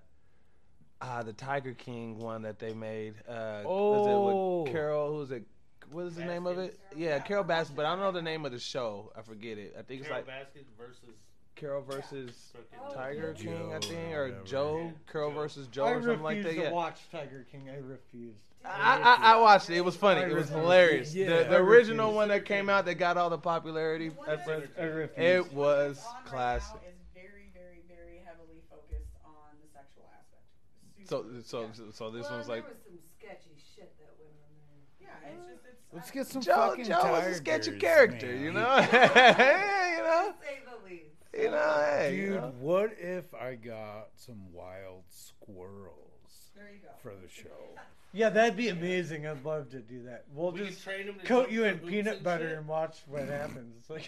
[1.01, 3.15] ah the Tiger King one that they made.
[3.27, 4.61] Uh, was it Oh.
[4.63, 5.17] with Carol?
[5.17, 5.43] Who's it?
[5.91, 6.79] What is the name of it?
[6.95, 9.11] Yeah, Carole Baskin, but I don't know the name of the show.
[9.17, 9.75] I forget it.
[9.77, 11.15] I think it's Carol like Baskin versus
[11.55, 14.43] Carol versus Oh, Tiger Joe King, I think, or whatever.
[14.45, 14.81] Joe.
[14.83, 15.35] Yeah, Carol Joe.
[15.35, 16.61] versus Joe I or something like refuse that.
[16.61, 16.71] to Yeah.
[16.73, 17.69] watch Tiger King.
[17.69, 18.37] I refused.
[18.65, 19.75] I, I, I watched it.
[19.77, 20.21] It was funny.
[20.21, 20.49] I It was refuse.
[20.61, 21.13] hilarious.
[21.15, 24.11] Yeah, the the original one that came out that got all the popularity.
[24.27, 25.17] At first, I refuse.
[25.17, 26.75] it The one was that's on right classic.
[26.81, 31.09] now is very, very, very heavily focused on the sexual aspect.
[31.09, 31.91] So so yeah.
[31.93, 34.79] so this well, one's like there was some sketchy shit that went on.
[35.01, 35.93] Yeah, it's just it's.
[35.93, 36.69] Let's get some Joe.
[36.69, 38.41] fucking Joe was a sketchy character, man.
[38.43, 38.75] you know.
[38.77, 40.33] you know.
[40.41, 41.12] Say the least.
[41.37, 41.57] You know.
[41.57, 42.53] Uh, hey, you Dude, know.
[42.59, 46.89] what if I got some wild squirrels There you go.
[47.01, 47.49] for the show?
[48.15, 49.25] Yeah, that'd be amazing.
[49.25, 50.25] I'd love to do that.
[50.35, 52.57] We'll We just train him to coat you in peanut and butter shit.
[52.59, 53.73] and watch what happens.
[53.79, 54.07] It's like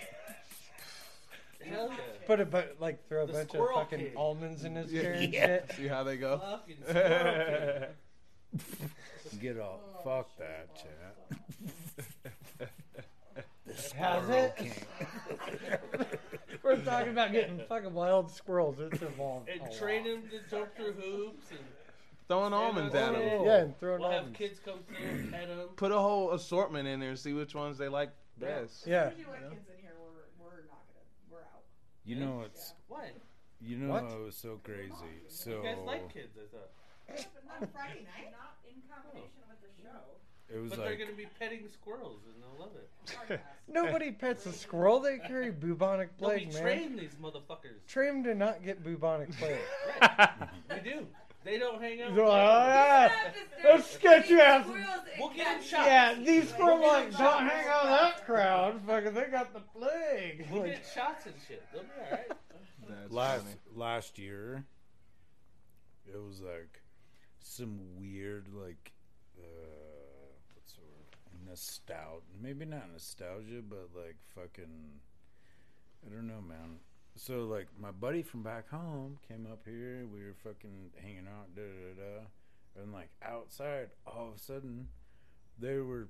[1.66, 1.88] yeah.
[2.28, 4.12] put a bu- like throw a The bunch of fucking king.
[4.16, 5.02] almonds in his Yeah.
[5.02, 5.46] chair and Yeah.
[5.48, 5.72] shit.
[5.78, 6.38] See how they go.
[6.38, 7.88] Fucking squirrel
[8.60, 8.92] king.
[9.42, 12.70] Get all Oh, fuck that, chat.
[13.66, 14.56] Has Squirrel it?
[14.56, 14.72] King.
[16.66, 18.80] We're talking about getting fucking wild squirrels.
[18.80, 19.50] It's evolved.
[19.50, 20.10] And a train lot.
[20.14, 21.60] him to jump through hoops and
[22.28, 23.14] Throwing almonds at Oh.
[23.14, 23.46] them.
[23.46, 24.38] Yeah, and throwing we'll have almonds.
[24.40, 25.60] kids come through and pet him.
[25.78, 28.10] Put a whole assortment in there and see which ones they like
[28.40, 28.88] best.
[28.88, 29.04] Yeah.
[29.06, 31.62] As soon you let kids in here, we're we're not gonna we're out.
[32.04, 33.14] You know it's What?
[33.62, 34.06] you know What?
[34.06, 34.92] it was so crazy.
[35.28, 36.72] So You guys like kids, I thought.
[37.36, 38.34] But not Friday night.
[38.34, 39.94] Not in combination with the oh.
[39.94, 40.02] show.
[40.54, 43.42] It was But like they're gonna be petting squirrels and they'll love it.
[43.68, 45.00] Nobody pets a squirrel.
[45.00, 46.62] They carry bubonic No, we plague, man.
[46.62, 47.86] train these motherfuckers.
[47.88, 49.58] Train them to not get bubonic plague.
[50.02, 50.30] Right.
[50.70, 51.08] we do.
[51.44, 52.10] They don't hang out.
[52.12, 53.12] Oh, with yeah.
[53.28, 53.78] everybody.
[53.78, 54.66] Let's sketch you out.
[55.20, 55.88] We'll get them shots.
[55.88, 58.82] Yeah, these squirrels We'll like don't them hang out with that crowd.
[58.88, 60.48] Fucking, they got the plague.
[60.52, 61.64] We'll Like, get shots and shit.
[61.72, 62.32] They'll be alright.
[62.90, 63.56] That's last funny.
[63.76, 64.66] last year
[66.08, 66.82] it was like
[67.40, 68.92] some weird like
[69.40, 69.42] uh
[70.54, 71.16] what's the word
[71.56, 75.00] nostalgia maybe not nostalgia but like fucking
[76.06, 76.80] i don't know man
[77.16, 81.56] so like my buddy from back home came up here we were fucking hanging out
[81.56, 84.88] da da da and like outside all of a sudden
[85.58, 86.10] there were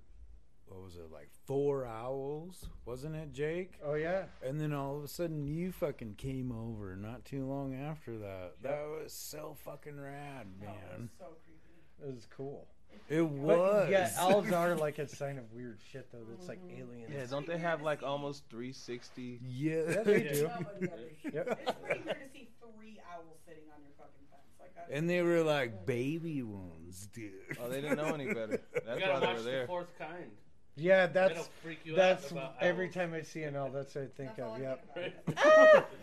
[0.66, 4.24] what was it like four owls wasn't it jake oh yeah.
[4.44, 8.54] and then all of a sudden, you fucking came over not too long after that.
[8.64, 11.02] That was so fucking rad, Oh, it man.
[11.02, 12.10] was so creepy.
[12.10, 12.68] It was cool.
[13.10, 13.90] It But was.
[13.92, 16.20] yeah, owls are like a sign of weird shit though.
[16.30, 17.12] That's like aliens.
[17.14, 19.40] Yeah, don't they have like almost 360?
[19.48, 20.42] Yeah, Yeah, they do.
[20.44, 20.92] Nobody
[21.34, 21.60] Yep.
[21.62, 24.42] It's pretty weird to see three owls sitting on your fucking fence.
[24.60, 27.32] Like that's And they were like baby ones, dude.
[27.62, 28.62] Oh, they didn't know any better.
[28.86, 29.68] That's you why they watch were the there.
[29.68, 30.32] fourth kind.
[30.78, 33.70] Yeah, that's freak you that's out about every time I see an owl.
[33.70, 34.60] That's what I think That's of.
[34.60, 35.96] Yep.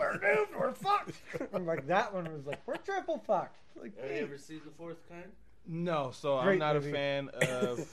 [0.00, 0.48] we're doomed.
[0.58, 1.14] We're fucked.
[1.54, 3.56] I'm like that one was like we're triple fucked.
[3.80, 4.22] Like Have you hey.
[4.22, 5.30] ever seen the fourth kind?
[5.66, 6.88] No, so I'm not movie.
[6.90, 7.86] a fan of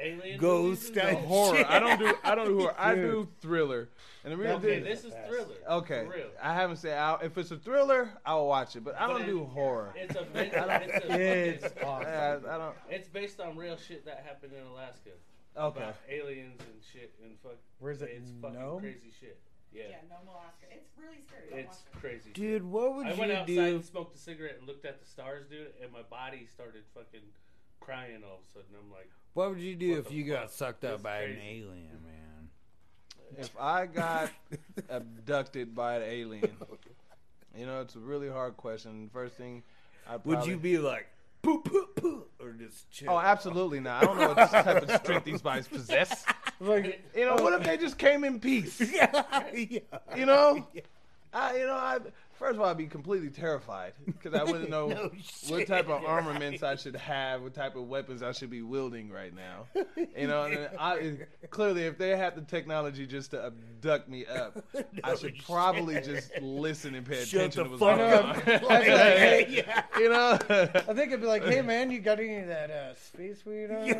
[0.00, 1.10] Alien Ghost movies?
[1.10, 1.56] the horror.
[1.58, 1.66] shit.
[1.70, 2.74] I don't do I don't do horror.
[2.78, 3.88] I do thriller.
[4.24, 5.56] And the reason Okay, this is thriller.
[5.68, 6.06] Okay,
[6.42, 9.26] I haven't said I, if it's a thriller, I'll watch it, but I don't it-
[9.26, 9.92] do horror.
[9.96, 12.06] It's a, it's a, It's it's, awesome.
[12.08, 12.74] I, I don't.
[12.88, 15.10] it's based on real shit that happened in Alaska.
[15.56, 15.80] Okay.
[15.80, 17.56] About aliens and shit and fuck.
[17.78, 18.10] Where's it?
[18.14, 18.80] It's fucking Nome?
[18.80, 19.38] crazy shit.
[19.72, 19.82] Yeah.
[19.90, 20.66] Yeah, no Alaska.
[20.70, 21.50] It's really scary.
[21.50, 21.98] Don't It's watch it.
[22.00, 22.30] crazy.
[22.32, 22.64] Dude, shit.
[22.64, 23.22] what would you do?
[23.22, 23.74] I you went outside do?
[23.76, 27.20] and smoked a cigarette and looked at the stars, dude, and my body started fucking
[27.80, 28.68] crying all of a sudden.
[28.82, 30.50] I'm like, What would you do What if the you got fuck?
[30.52, 31.48] sucked up It's by an crazy.
[31.64, 32.48] alien, man?
[33.36, 34.30] If I got
[34.88, 36.50] abducted by an alien,
[37.56, 39.10] you know, it's a really hard question.
[39.12, 39.62] First thing,
[40.08, 41.06] I Would you be like
[41.42, 43.10] poop poop poop or just oh, chill?
[43.12, 44.02] Oh, absolutely not.
[44.02, 46.24] I don't know what type of strength these bodies possess.
[46.60, 47.42] Like, You know, oh.
[47.42, 48.80] what if they just came in peace?
[48.92, 49.22] yeah,
[49.54, 49.78] yeah.
[50.16, 50.66] You know,
[51.32, 51.98] I, you know, I
[52.38, 55.10] first of all, I'd be completely terrified because I wouldn't know No
[55.48, 59.10] what type of armaments I should have, what type of weapons I should be wielding
[59.10, 59.66] right now.
[60.16, 61.16] You know, and I
[61.50, 64.64] clearly, if they had the technology just to abduct me up,
[65.04, 68.70] I should probably just listen and pay Shut attention the to what's fuck going up.
[68.70, 69.52] on.
[69.52, 69.82] Yeah.
[69.98, 72.94] you know, I think it'd be like, hey man, you got any of that uh,
[72.94, 73.86] space weed on?
[73.86, 73.94] you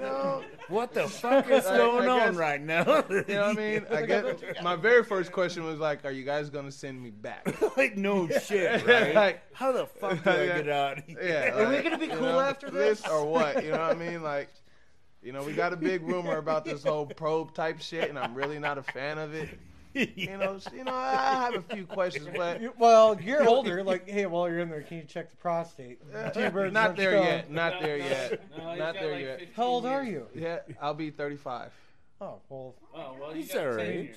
[0.00, 0.42] know.
[0.68, 3.04] What the fuck is I- going I on guess- right now?
[3.10, 3.86] You know what I mean?
[3.90, 7.44] I guess my very first question was like, "Are you guys gonna send me back?"
[7.76, 9.14] like no shit, right?
[9.14, 10.56] Like, How the fuck do I Yeah.
[10.58, 10.98] get out?
[10.98, 11.18] of here?
[11.22, 11.54] yeah.
[11.58, 13.06] Are we gonna be you cool know, after this?
[13.06, 13.64] or what?
[13.64, 14.22] You know what I mean?
[14.22, 14.48] Like,
[15.22, 18.34] you know, we got a big rumor about this whole probe type shit, and I'm
[18.34, 19.48] really not a fan of it.
[20.14, 23.82] You know, you know, I have a few questions, but Well, you're older.
[23.82, 25.98] Like, hey, while you're in there, can you check the prostate?
[26.14, 27.24] Uh, Two not there stone.
[27.24, 27.50] yet.
[27.50, 28.42] Not there yet.
[28.58, 29.48] No, Not there like yet.
[29.56, 30.26] How old are you?
[30.34, 31.70] Yeah, I'll be 35.
[32.20, 34.16] Oh well, Oh well, you He's our age.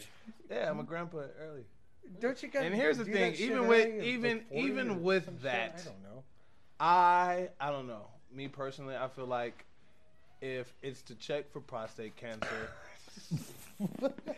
[0.52, 1.64] Yeah, I'm a grandpa early.
[2.20, 2.66] Don't you guys?
[2.66, 5.44] And here's the thing, even with- even- 40 even with some shit?
[5.44, 6.24] that, I don't know.
[6.80, 8.08] I I don't know.
[8.32, 9.66] Me personally, I feel like
[10.42, 12.70] if it's to check for prostate cancer,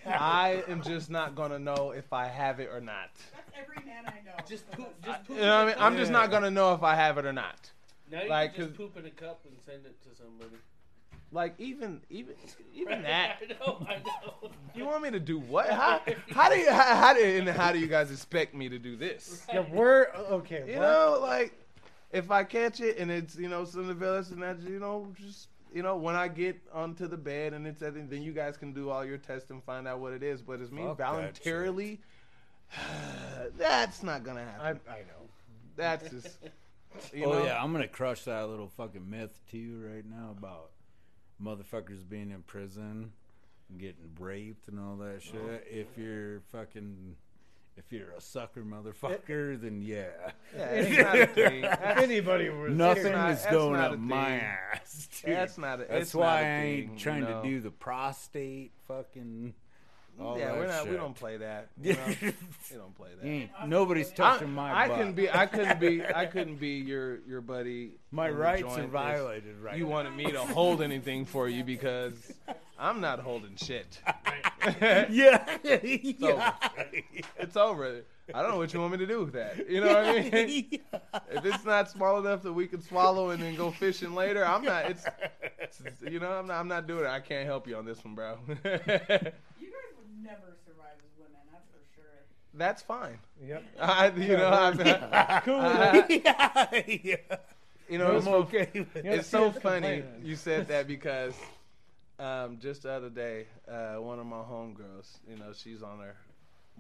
[0.06, 3.10] I am just not gonna know if I have it or not.
[3.34, 4.36] That's every man I know.
[4.48, 5.02] Just that poop.
[5.02, 5.28] does Just that.
[5.28, 5.38] poop.
[5.38, 5.76] You know what I in mean?
[5.78, 6.00] a I'm cup.
[6.00, 7.70] just not gonna know if I have it or not.
[8.10, 10.58] Now you like, can just 'cause- poop in a cup and send it to somebody.
[11.32, 12.36] Like even even
[12.74, 13.38] even that.
[13.42, 13.86] I know.
[13.88, 14.52] I know.
[14.76, 15.70] You want me to do what?
[15.70, 16.02] How,
[16.32, 18.96] how do you how, how do and how do you guys expect me to do
[18.98, 19.46] this?
[19.52, 20.64] Yeah, we're okay.
[20.68, 20.82] You what?
[20.82, 21.54] know, like
[22.12, 25.08] if I catch it and it's you know some of us and that you know
[25.16, 28.58] just you know when I get onto the bed and it's at then you guys
[28.58, 30.42] can do all your tests and find out what it is.
[30.42, 32.02] But it's me Fuck that voluntarily.
[33.58, 35.30] That's not gonna I, I know.
[35.76, 36.40] That's just.
[37.14, 37.46] You oh know?
[37.46, 40.72] yeah, I'm gonna crush that little fucking myth to you right now about
[41.44, 43.12] motherfuckers being in prison,
[43.78, 45.20] getting raped and all that uh-huh.
[45.20, 45.68] shit.
[45.70, 47.16] If you're fucking,
[47.78, 50.08] if you're a sucker motherfucker, then yeah,
[50.56, 51.16] Yeah, it's not.
[51.38, 55.10] If anybody was nothing not- is going up my ass.
[55.24, 55.36] Dude.
[55.36, 55.82] that's not.
[55.82, 57.42] A, That's why I ain't thing, trying know?
[57.42, 59.54] to do the prostate fucking.
[60.22, 60.88] All yeah, we're not.
[60.88, 61.70] We don't play that.
[61.82, 62.00] You know?
[62.22, 63.26] we don't play that.
[63.28, 64.98] You ain't- nobody's touching I, my I butt.
[64.98, 65.30] couldn't be.
[65.30, 66.06] I couldn't be.
[66.16, 67.94] I couldn't be your your buddy.
[68.12, 69.92] my rights are violated right You now.
[69.92, 72.14] wanted me to hold anything for you because
[72.80, 74.00] I'm not holding shit.
[74.82, 76.54] yeah, yeah.
[77.40, 78.02] It's over.
[78.34, 79.70] I don't know what you want me to do with that.
[79.70, 80.80] You know what I mean?
[81.32, 84.64] if it's not small enough that we can swallow and then go fishing later, I'm
[84.64, 84.86] not.
[84.90, 85.06] It's,
[85.60, 86.60] it's you know I'm not.
[86.60, 87.10] I'm not doing it.
[87.10, 88.38] I can't help you on this one, bro.
[88.48, 89.34] You guys
[89.98, 90.01] would
[90.32, 92.06] never survive as women, that's for sure.
[92.54, 93.20] That's fine.
[93.46, 93.64] Yep.
[93.82, 94.78] I, you know, I'm,
[95.44, 95.60] Cool.
[95.60, 97.38] I- yeah, yeah.
[97.90, 101.36] you know, it's okay with You know, it's so funny you said that because
[102.20, 106.16] um, just the other day, uh, one of my homegirls, you know, she's on her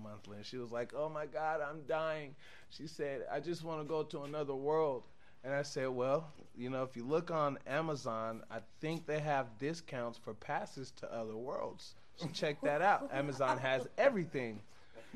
[0.01, 2.35] monthly, and she was like, "Oh my God, I'm dying."
[2.69, 5.03] She said, "I just want to go to another world."
[5.43, 9.57] And I said, "Well, you know, if you look on Amazon, I think they have
[9.57, 11.95] discounts for passes to other worlds.
[12.15, 13.09] So check that out.
[13.13, 14.61] Amazon has everything."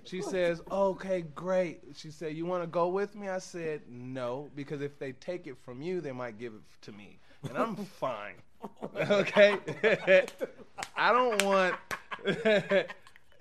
[0.04, 4.50] She says, "Okay, great." She said, "You want to go with me?" I said, "No,
[4.56, 7.76] because if they take it from you, they might give it to me, and I'm
[8.00, 8.36] fine."
[8.96, 9.58] okay,
[10.98, 11.76] I don't want,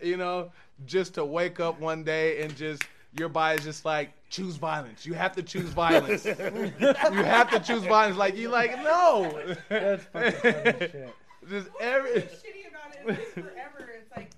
[0.03, 0.53] you know,
[0.85, 2.83] just to wake up one day and just
[3.17, 5.07] your body's just like choose violence.
[5.07, 6.25] You have to choose violence.
[6.25, 8.19] you have to choose violence.
[8.19, 9.41] Like you like no.
[9.69, 11.15] That's fucking funny shit.
[11.49, 12.25] Just every.
[12.25, 13.93] What's shitty about it is forever.
[14.01, 14.31] It's like,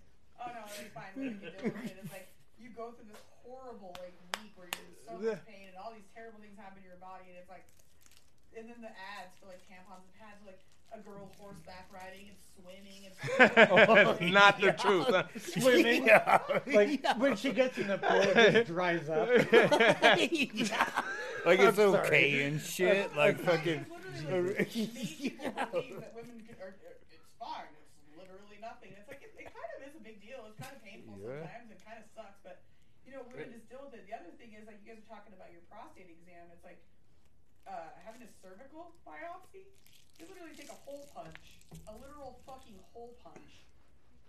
[0.42, 1.12] oh no, it's fine.
[1.16, 1.96] We can deal with it.
[2.02, 2.28] It's like
[2.58, 4.12] you go through this horrible like
[4.42, 6.98] week where you're in so much pain and all these terrible things happen to your
[6.98, 7.64] body, and it's like,
[8.58, 10.60] and then the ads for like tampons and pads, are like
[10.92, 14.32] a girl horseback riding and swimming and.
[14.32, 15.06] Not the truth.
[15.08, 15.24] huh?
[15.38, 16.06] Swimming.
[16.06, 16.38] Yeah.
[16.66, 19.28] Like when she gets in the pool, it just dries up.
[21.46, 21.98] like it's I'm sorry.
[22.06, 23.14] okay and shit.
[23.16, 23.86] Like fucking.
[24.16, 26.74] It's like, made people believe that women are, are,
[27.12, 27.68] it's fine.
[27.76, 28.90] It's literally nothing.
[28.96, 30.40] It's like it, it kind of is a big deal.
[30.48, 31.44] It's kind of painful Yeah.
[31.44, 31.68] sometimes.
[31.72, 32.64] It kind of sucks, but
[33.04, 34.08] you know, women just deal with it.
[34.08, 36.48] The other thing is like you guys are talking about your prostate exam.
[36.52, 36.80] It's like
[37.68, 39.68] uh, having a cervical biopsy.
[40.18, 43.64] They literally take a hole punch, a literal fucking hole punch.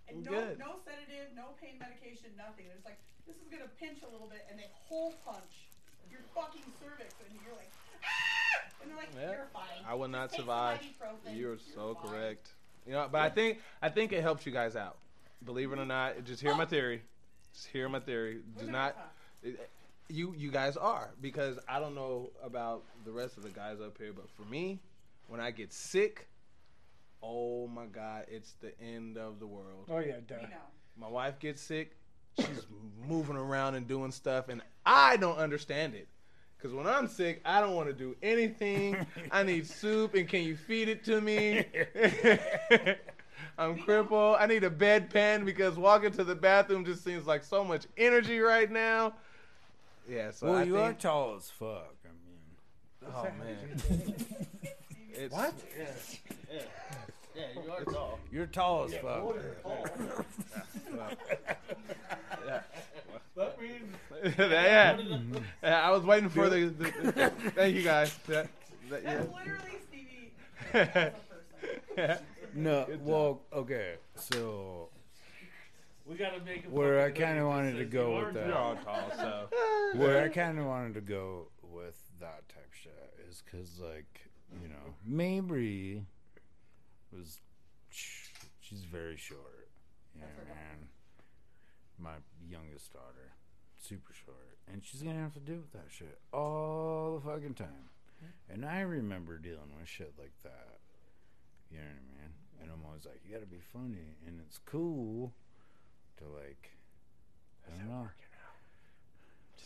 [0.08, 0.58] And no, Good.
[0.58, 2.64] no sedative, no pain medication, nothing.
[2.66, 5.68] They're just like, this is gonna pinch a little bit, and they hole punch
[6.10, 7.68] your fucking cervix, and you're like,
[8.02, 8.80] ah!
[8.80, 9.32] and they're like, Yeah.
[9.32, 9.84] you're fine.
[9.86, 11.36] I would not Just take some survive.
[11.36, 12.48] You're so fine." correct.
[12.86, 14.96] You know, but I think I think it helps you guys out.
[15.44, 17.02] Believe it or not, just hear my theory.
[17.52, 18.40] Just hear my theory.
[18.58, 18.96] Do not.
[19.44, 19.50] are.
[20.08, 23.98] You you guys are because I don't know about the rest of the guys up
[23.98, 24.80] here, but for me,
[25.28, 26.26] when I get sick,
[27.22, 29.88] oh my god, it's the end of the world.
[29.88, 30.36] Oh yeah, duh.
[30.36, 30.48] Know.
[30.96, 31.96] My wife gets sick,
[32.36, 32.66] she's
[33.06, 36.08] moving around and doing stuff, and I don't understand it.
[36.60, 39.06] Cause when I'm sick, I don't want to do anything.
[39.30, 41.64] I need soup, and can you feed it to me?
[43.58, 44.36] I'm crippled.
[44.40, 48.40] I need a bedpan because walking to the bathroom just seems like so much energy
[48.40, 49.14] right now.
[50.08, 51.94] Yeah, so well, I you think, are tall as fuck.
[52.04, 54.14] I mean, Oh man,
[55.24, 55.54] it's, What?
[55.78, 55.84] Yeah,
[56.52, 56.60] yeah,
[57.36, 57.62] yeah.
[57.62, 58.18] You are tall.
[58.32, 59.22] you're tall as fuck.
[64.38, 64.96] yeah.
[65.62, 66.66] Yeah, I was waiting for the.
[66.66, 68.14] the, the- thank you guys.
[68.26, 68.48] That-
[68.90, 69.14] that- yeah.
[69.14, 70.32] That's literally Stevie
[70.72, 71.80] as a person.
[71.96, 72.18] Yeah.
[72.54, 74.88] No, well, okay, so
[76.06, 76.70] We gotta make it.
[76.70, 78.46] Where I kinda wanted to go with that.
[78.46, 79.48] You're all tall, so.
[79.94, 82.92] where I kind of wanted to go with that type shit
[83.28, 84.27] is because, like,
[84.62, 86.04] you know, Mabry
[87.12, 87.38] was
[87.90, 89.68] she's very short.
[90.14, 90.88] You know, man,
[91.98, 92.16] my
[92.48, 93.32] youngest daughter,
[93.78, 97.90] super short, and she's gonna have to deal with that shit all the fucking time.
[98.50, 100.78] And I remember dealing with shit like that.
[101.70, 102.32] You know what I mean?
[102.60, 105.32] And I'm always like, you gotta be funny, and it's cool
[106.18, 106.70] to like,
[107.66, 108.08] I don't know.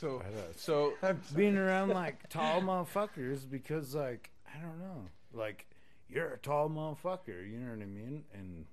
[0.02, 0.44] So, I know.
[0.56, 0.94] so
[1.36, 5.66] being around like tall motherfuckers because like I don't know, like
[6.08, 8.24] you're a tall motherfucker, you know what I mean?
[8.34, 8.66] And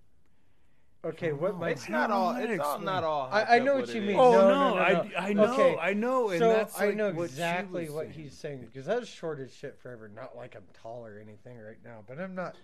[1.06, 1.66] Okay, what know.
[1.68, 2.36] it's not all.
[2.36, 3.30] It's all not all.
[3.32, 4.18] I- I know up what you mean.
[4.18, 5.10] oh No, no, no, no, I no.
[5.18, 8.14] I know, Okay, I know, and so that's I know what exactly was what saying.
[8.20, 10.10] he's saying because that's short as shit forever.
[10.14, 12.58] Not like I'm tall or anything right now, but I'm not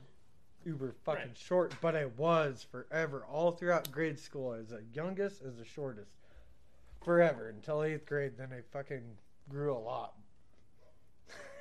[0.65, 1.37] uber fucking Right.
[1.37, 1.73] short.
[1.79, 6.11] But I was forever, all throughout grade school, as the youngest, as the shortest,
[7.05, 8.33] forever until eighth grade.
[8.37, 9.15] Then I fucking
[9.47, 10.13] grew a lot.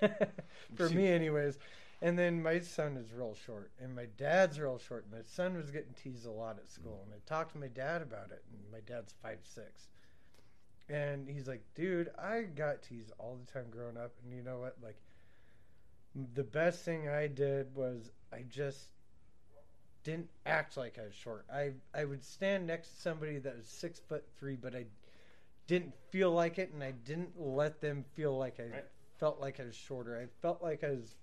[0.74, 1.58] For me, anyways.
[2.02, 5.06] And then my son is real short, and my dad's real short.
[5.10, 8.02] My son was getting teased a lot at school, and I talked to my dad
[8.02, 8.42] about it.
[8.52, 9.88] And my dad's five six,
[10.88, 14.58] and he's like, "Dude, I got teased all the time growing up, and you know
[14.58, 14.76] what?
[14.82, 14.98] Like,
[16.34, 18.88] the best thing I did was I just
[20.02, 21.46] didn't act like I was short.
[21.50, 24.84] I I would stand next to somebody that was six foot three, but I
[25.66, 28.84] didn't feel like it, and I didn't let them feel like I Right.
[29.18, 30.18] Felt like I was shorter.
[30.18, 31.14] I felt like I was.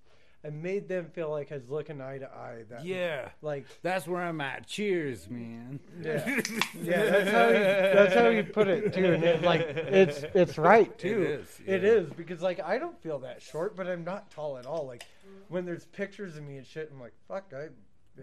[0.44, 2.64] I made them feel like I was looking eye to eye.
[2.68, 4.66] That Yeah, like that's where I'm at.
[4.66, 5.80] Cheers, man.
[6.02, 6.26] yeah,
[6.82, 7.04] yeah.
[7.06, 10.98] That's how you, that's how you put it too, and it, like it's it's right
[10.98, 11.22] too.
[11.22, 11.90] It is, It yeah.
[11.90, 14.88] is because like I don't feel that short, but I'm not tall at all.
[14.88, 15.04] Like
[15.50, 17.66] when there's pictures of me and shit, I'm like, fuck, I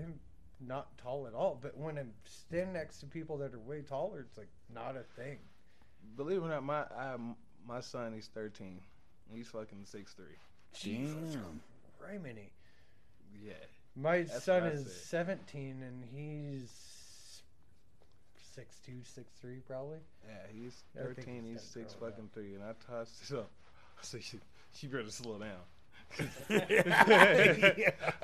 [0.01, 0.15] am
[0.61, 1.57] not tall at all.
[1.63, 5.05] But when I'm standing next to people that are way taller, it's like not a
[5.21, 5.39] thing.
[6.17, 7.15] Believe it or not, my I,
[7.65, 8.81] my son he's 13.
[9.33, 10.37] He's fucking six three.
[10.83, 11.61] Damn.
[12.03, 12.51] Criminy.
[13.43, 13.53] Yeah.
[13.97, 15.27] My That's son what I is said.
[15.27, 16.71] 17 and he's
[18.55, 19.99] six two, six three, probably.
[20.27, 21.43] Yeah, he's I think 13.
[21.45, 23.51] he's He's six grow it fucking three, and I tossed it up.
[24.01, 24.41] I said, "You,
[24.81, 25.63] you better slow down."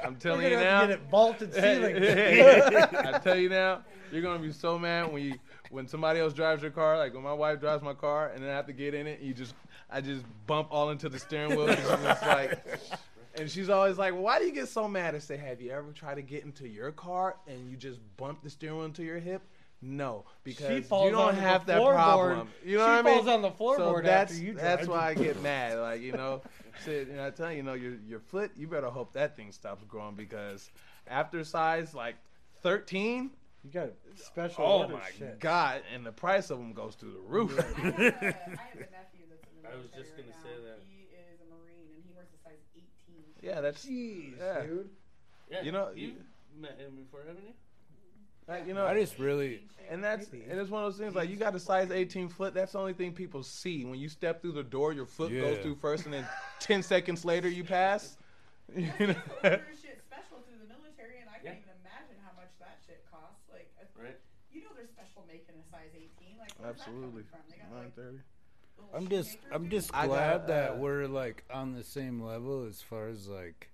[0.02, 0.81] I'm telling you now.
[0.82, 1.97] get it vaulted ceiling.
[1.97, 5.35] I tell you now, you're gonna be so mad when you
[5.70, 6.98] when somebody else drives your car.
[6.98, 9.20] Like when my wife drives my car, and then I have to get in it.
[9.20, 9.55] You just
[9.90, 11.66] I just bump all into the steering wheel.
[11.66, 12.65] 'cause she's just like,
[13.36, 15.93] and she's always like, "Why do you get so mad?" I say, "Have you ever
[15.93, 19.19] tried to get into your car and you just bump the steering wheel into your
[19.19, 19.43] hip?"
[19.86, 22.48] No, because She falls you don't have that problem.
[22.65, 23.15] You know She what I mean?
[23.16, 24.89] falls on the so that's after you that's drive.
[24.89, 25.78] why I get mad.
[25.78, 26.40] Like you know,
[26.86, 27.09] shit.
[27.09, 28.52] And I tell you, you know, your your foot.
[28.56, 30.70] You better hope that thing stops growing because
[31.06, 32.15] after size like
[32.62, 33.31] 13,
[33.62, 35.39] You got special oh my shit.
[35.39, 37.52] god, and the price of them goes through the roof.
[37.59, 40.43] I have, a, I have a nephew that's in the I was just gonna now.
[40.43, 40.78] say that.
[40.89, 42.86] He is a Marine and he wears a size 18.
[43.43, 44.62] yeah, that's Jeez, Yeah.
[44.62, 44.89] dude.
[45.51, 46.15] Yeah, You know, you you-
[46.59, 47.52] met him before, haven't you?
[48.48, 51.28] Like, you know, I just really, and that's and it's one of those things like
[51.30, 52.54] you got a size 18 foot.
[52.54, 54.92] That's the only thing people see when you step through the door.
[54.92, 56.26] Your foot goes through first, and then
[56.60, 58.16] 10 seconds later you pass.
[58.74, 59.14] You know?
[59.44, 61.60] shit special through the military, and I can't Yeah.
[61.60, 63.44] even imagine how much that shit costs.
[63.52, 64.16] Like, Right.
[64.50, 66.38] you know, they're special making a size 18.
[66.38, 67.22] Like, where's that coming Absolutely.
[67.24, 68.24] got Nine like
[68.94, 69.94] I'm just I'm just shit?
[69.96, 73.70] I got, glad that uh, we're like on the same level as far as like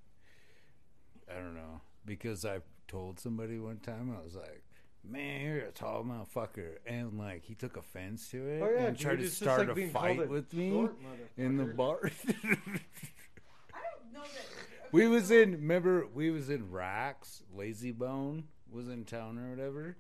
[1.30, 2.58] I don't know because I
[2.90, 4.64] told somebody one time I was like,
[5.04, 8.98] "Man, you're a tall motherfucker," and like he took offense to it Oh yeah, and
[8.98, 10.88] tried to just start like a fight a with me
[11.36, 12.00] in the bar.
[12.28, 14.92] I don't know that.
[14.92, 19.96] we was in remember we was in Racks, Layzie Bone was in town or whatever,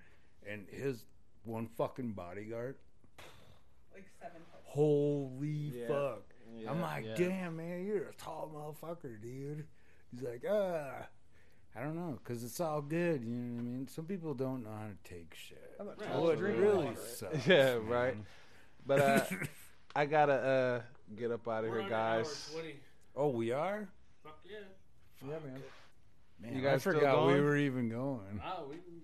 [0.48, 1.04] and his
[1.44, 2.76] one fucking bodyguard.
[3.94, 4.40] like seven.
[4.64, 5.88] Holy Yeah.
[5.88, 6.22] fuck.
[6.68, 7.14] I'm like, yeah.
[7.16, 9.66] damn, man, you're a tall motherfucker, dude.
[10.10, 11.06] He's like, ah.
[11.76, 13.22] I don't know, because it's all good.
[13.24, 13.88] You know what I mean?
[13.88, 15.76] Some people don't know how to take shit.
[15.78, 16.08] I'm not Right.
[16.10, 16.96] tall, Well, it drink really water.
[17.16, 17.46] sucks.
[17.46, 17.86] Yeah, man.
[17.86, 18.16] right.
[18.86, 19.24] But uh,
[19.96, 20.82] I gotta uh
[21.16, 22.50] get up out of We're here, on hour guys.
[22.52, 22.74] 20.
[23.16, 23.88] oh, we are?
[24.24, 24.56] Fuck yeah.
[25.22, 25.62] Yeah, man.
[26.40, 27.44] Man, You guys I still forgot we going?
[27.44, 28.38] were even going.
[28.42, 29.00] Wow, we can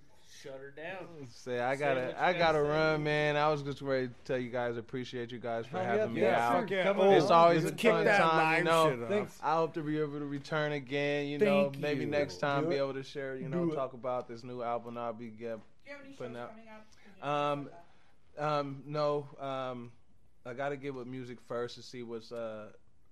[0.47, 1.27] shut her down.
[1.31, 2.69] Say I Say gotta, I gotta gotta say.
[2.71, 3.37] run, man.
[3.37, 6.23] I was just ready to tell you guys, appreciate you guys for Hell having me
[6.23, 6.61] yeah, out.
[6.63, 6.83] fuck yeah.
[6.85, 8.91] Come It's always let's a kick fun that time, live you know.
[8.91, 9.09] shit off.
[9.09, 9.39] Thanks.
[9.43, 11.27] I hope to be able to return again.
[11.27, 12.79] You know, Thank maybe next time Do be it.
[12.79, 13.37] able to share.
[13.37, 13.77] You know, Do it.
[13.77, 15.47] talk about this new album I'll be get, Do
[15.87, 16.87] you have any shows Putting out- coming up?
[17.21, 17.29] 'Cause
[17.59, 17.71] Um.
[18.39, 19.27] Um, no.
[19.41, 19.93] Um,
[20.45, 22.67] I got to get with music first to see what's uh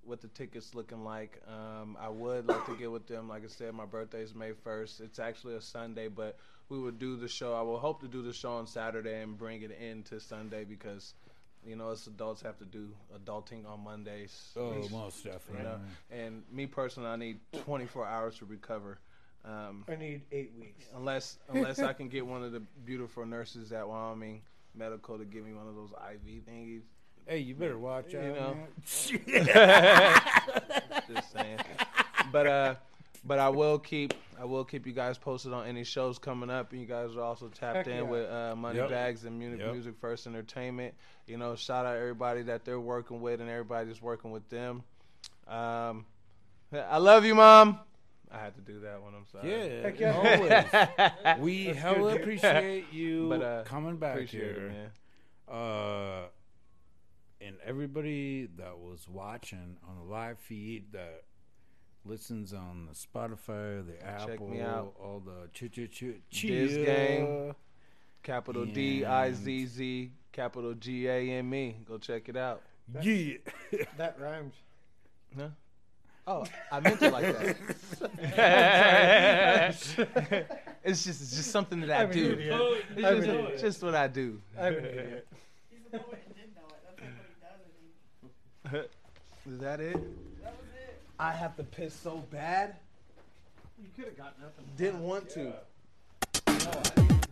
[0.05, 1.41] what the tickets looking like.
[1.49, 3.27] Um, I would like to get with them.
[3.27, 5.01] Like I said, my birthday is May first.
[5.01, 6.37] It's actually a Sunday, but
[6.69, 7.55] we would do the show.
[7.55, 11.15] I will hope to do the show on Saturday and bring it into Sunday because.
[11.67, 14.53] You know, us adults have to do adulting on Mondays.
[14.55, 15.65] Oh, Which, most you definitely.
[15.65, 15.81] know,
[16.11, 18.99] and me personally, I need 24 hours to recover.
[19.47, 20.85] Um, I need eight weeks.
[20.95, 24.43] unless unless I can get one of the beautiful nurses at Wyoming
[24.75, 26.83] Medical to give me one of those IV thingies.
[27.27, 28.25] Hey, you better watch out.
[28.25, 28.55] You know.
[28.55, 28.67] man.
[31.15, 31.59] Just saying.
[32.31, 32.75] But uh,
[33.25, 36.73] but I will keep I will keep you guys posted on any shows coming up,
[36.73, 38.03] and you guys are also tapped Heck in yeah.
[38.03, 38.89] with uh, Money Yep.
[38.91, 39.73] Bags and Music, Yep.
[39.73, 40.95] Music First Entertainment.
[41.27, 44.83] You know, shout out everybody that they're working with and everybody that's working with them.
[45.47, 46.05] Um,
[46.73, 47.79] I love you, mom.
[48.33, 49.15] I had to do that one.
[49.15, 49.49] I'm sorry.
[49.51, 50.17] yeah, Heck yeah.
[51.27, 51.39] always.
[51.41, 54.67] We That's hella good, appreciate you But, uh, coming back Appreciate here.
[54.67, 54.73] it,
[55.53, 55.57] man.
[55.57, 56.23] uh,
[57.41, 61.23] and everybody that was watching on the live feed that
[62.05, 64.95] listens on the Spotify, the Check Apple, me out.
[65.03, 65.91] all the ch ch
[66.31, 67.55] ch Diz Gang.
[68.23, 71.77] Capital D I Z And- Z, capital G A M E.
[71.87, 72.63] Go check it out.
[73.03, 73.37] Yeah.
[73.97, 74.55] That rhymes.
[75.37, 75.49] Huh?
[76.27, 77.57] Oh, I meant it like that.
[80.85, 82.33] it's just it's just something that I I'm an do.
[82.33, 82.61] idiot.
[82.97, 83.51] It's I'm just, an idiot.
[83.53, 84.41] it's just what I do.
[84.59, 85.27] I'm an idiot.
[85.71, 86.75] He's a poet and did know it.
[86.87, 87.35] That's like what he
[88.73, 88.73] does.
[88.73, 88.89] And
[89.47, 89.97] he, Is that it?
[91.25, 91.41] That was it.
[91.41, 92.77] I have to piss so bad.
[93.79, 94.65] You could have got nothing.
[94.77, 95.53] Didn't want to.
[96.47, 97.24] How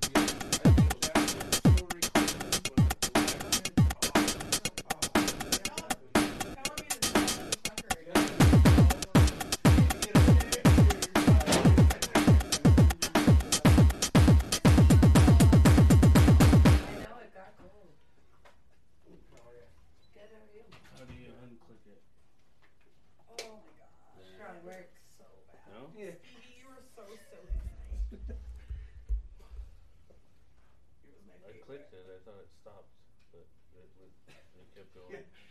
[31.72, 32.04] clicked it.
[32.04, 32.92] I thought it stopped,
[33.32, 34.12] but it, it,
[34.60, 35.24] it kept going.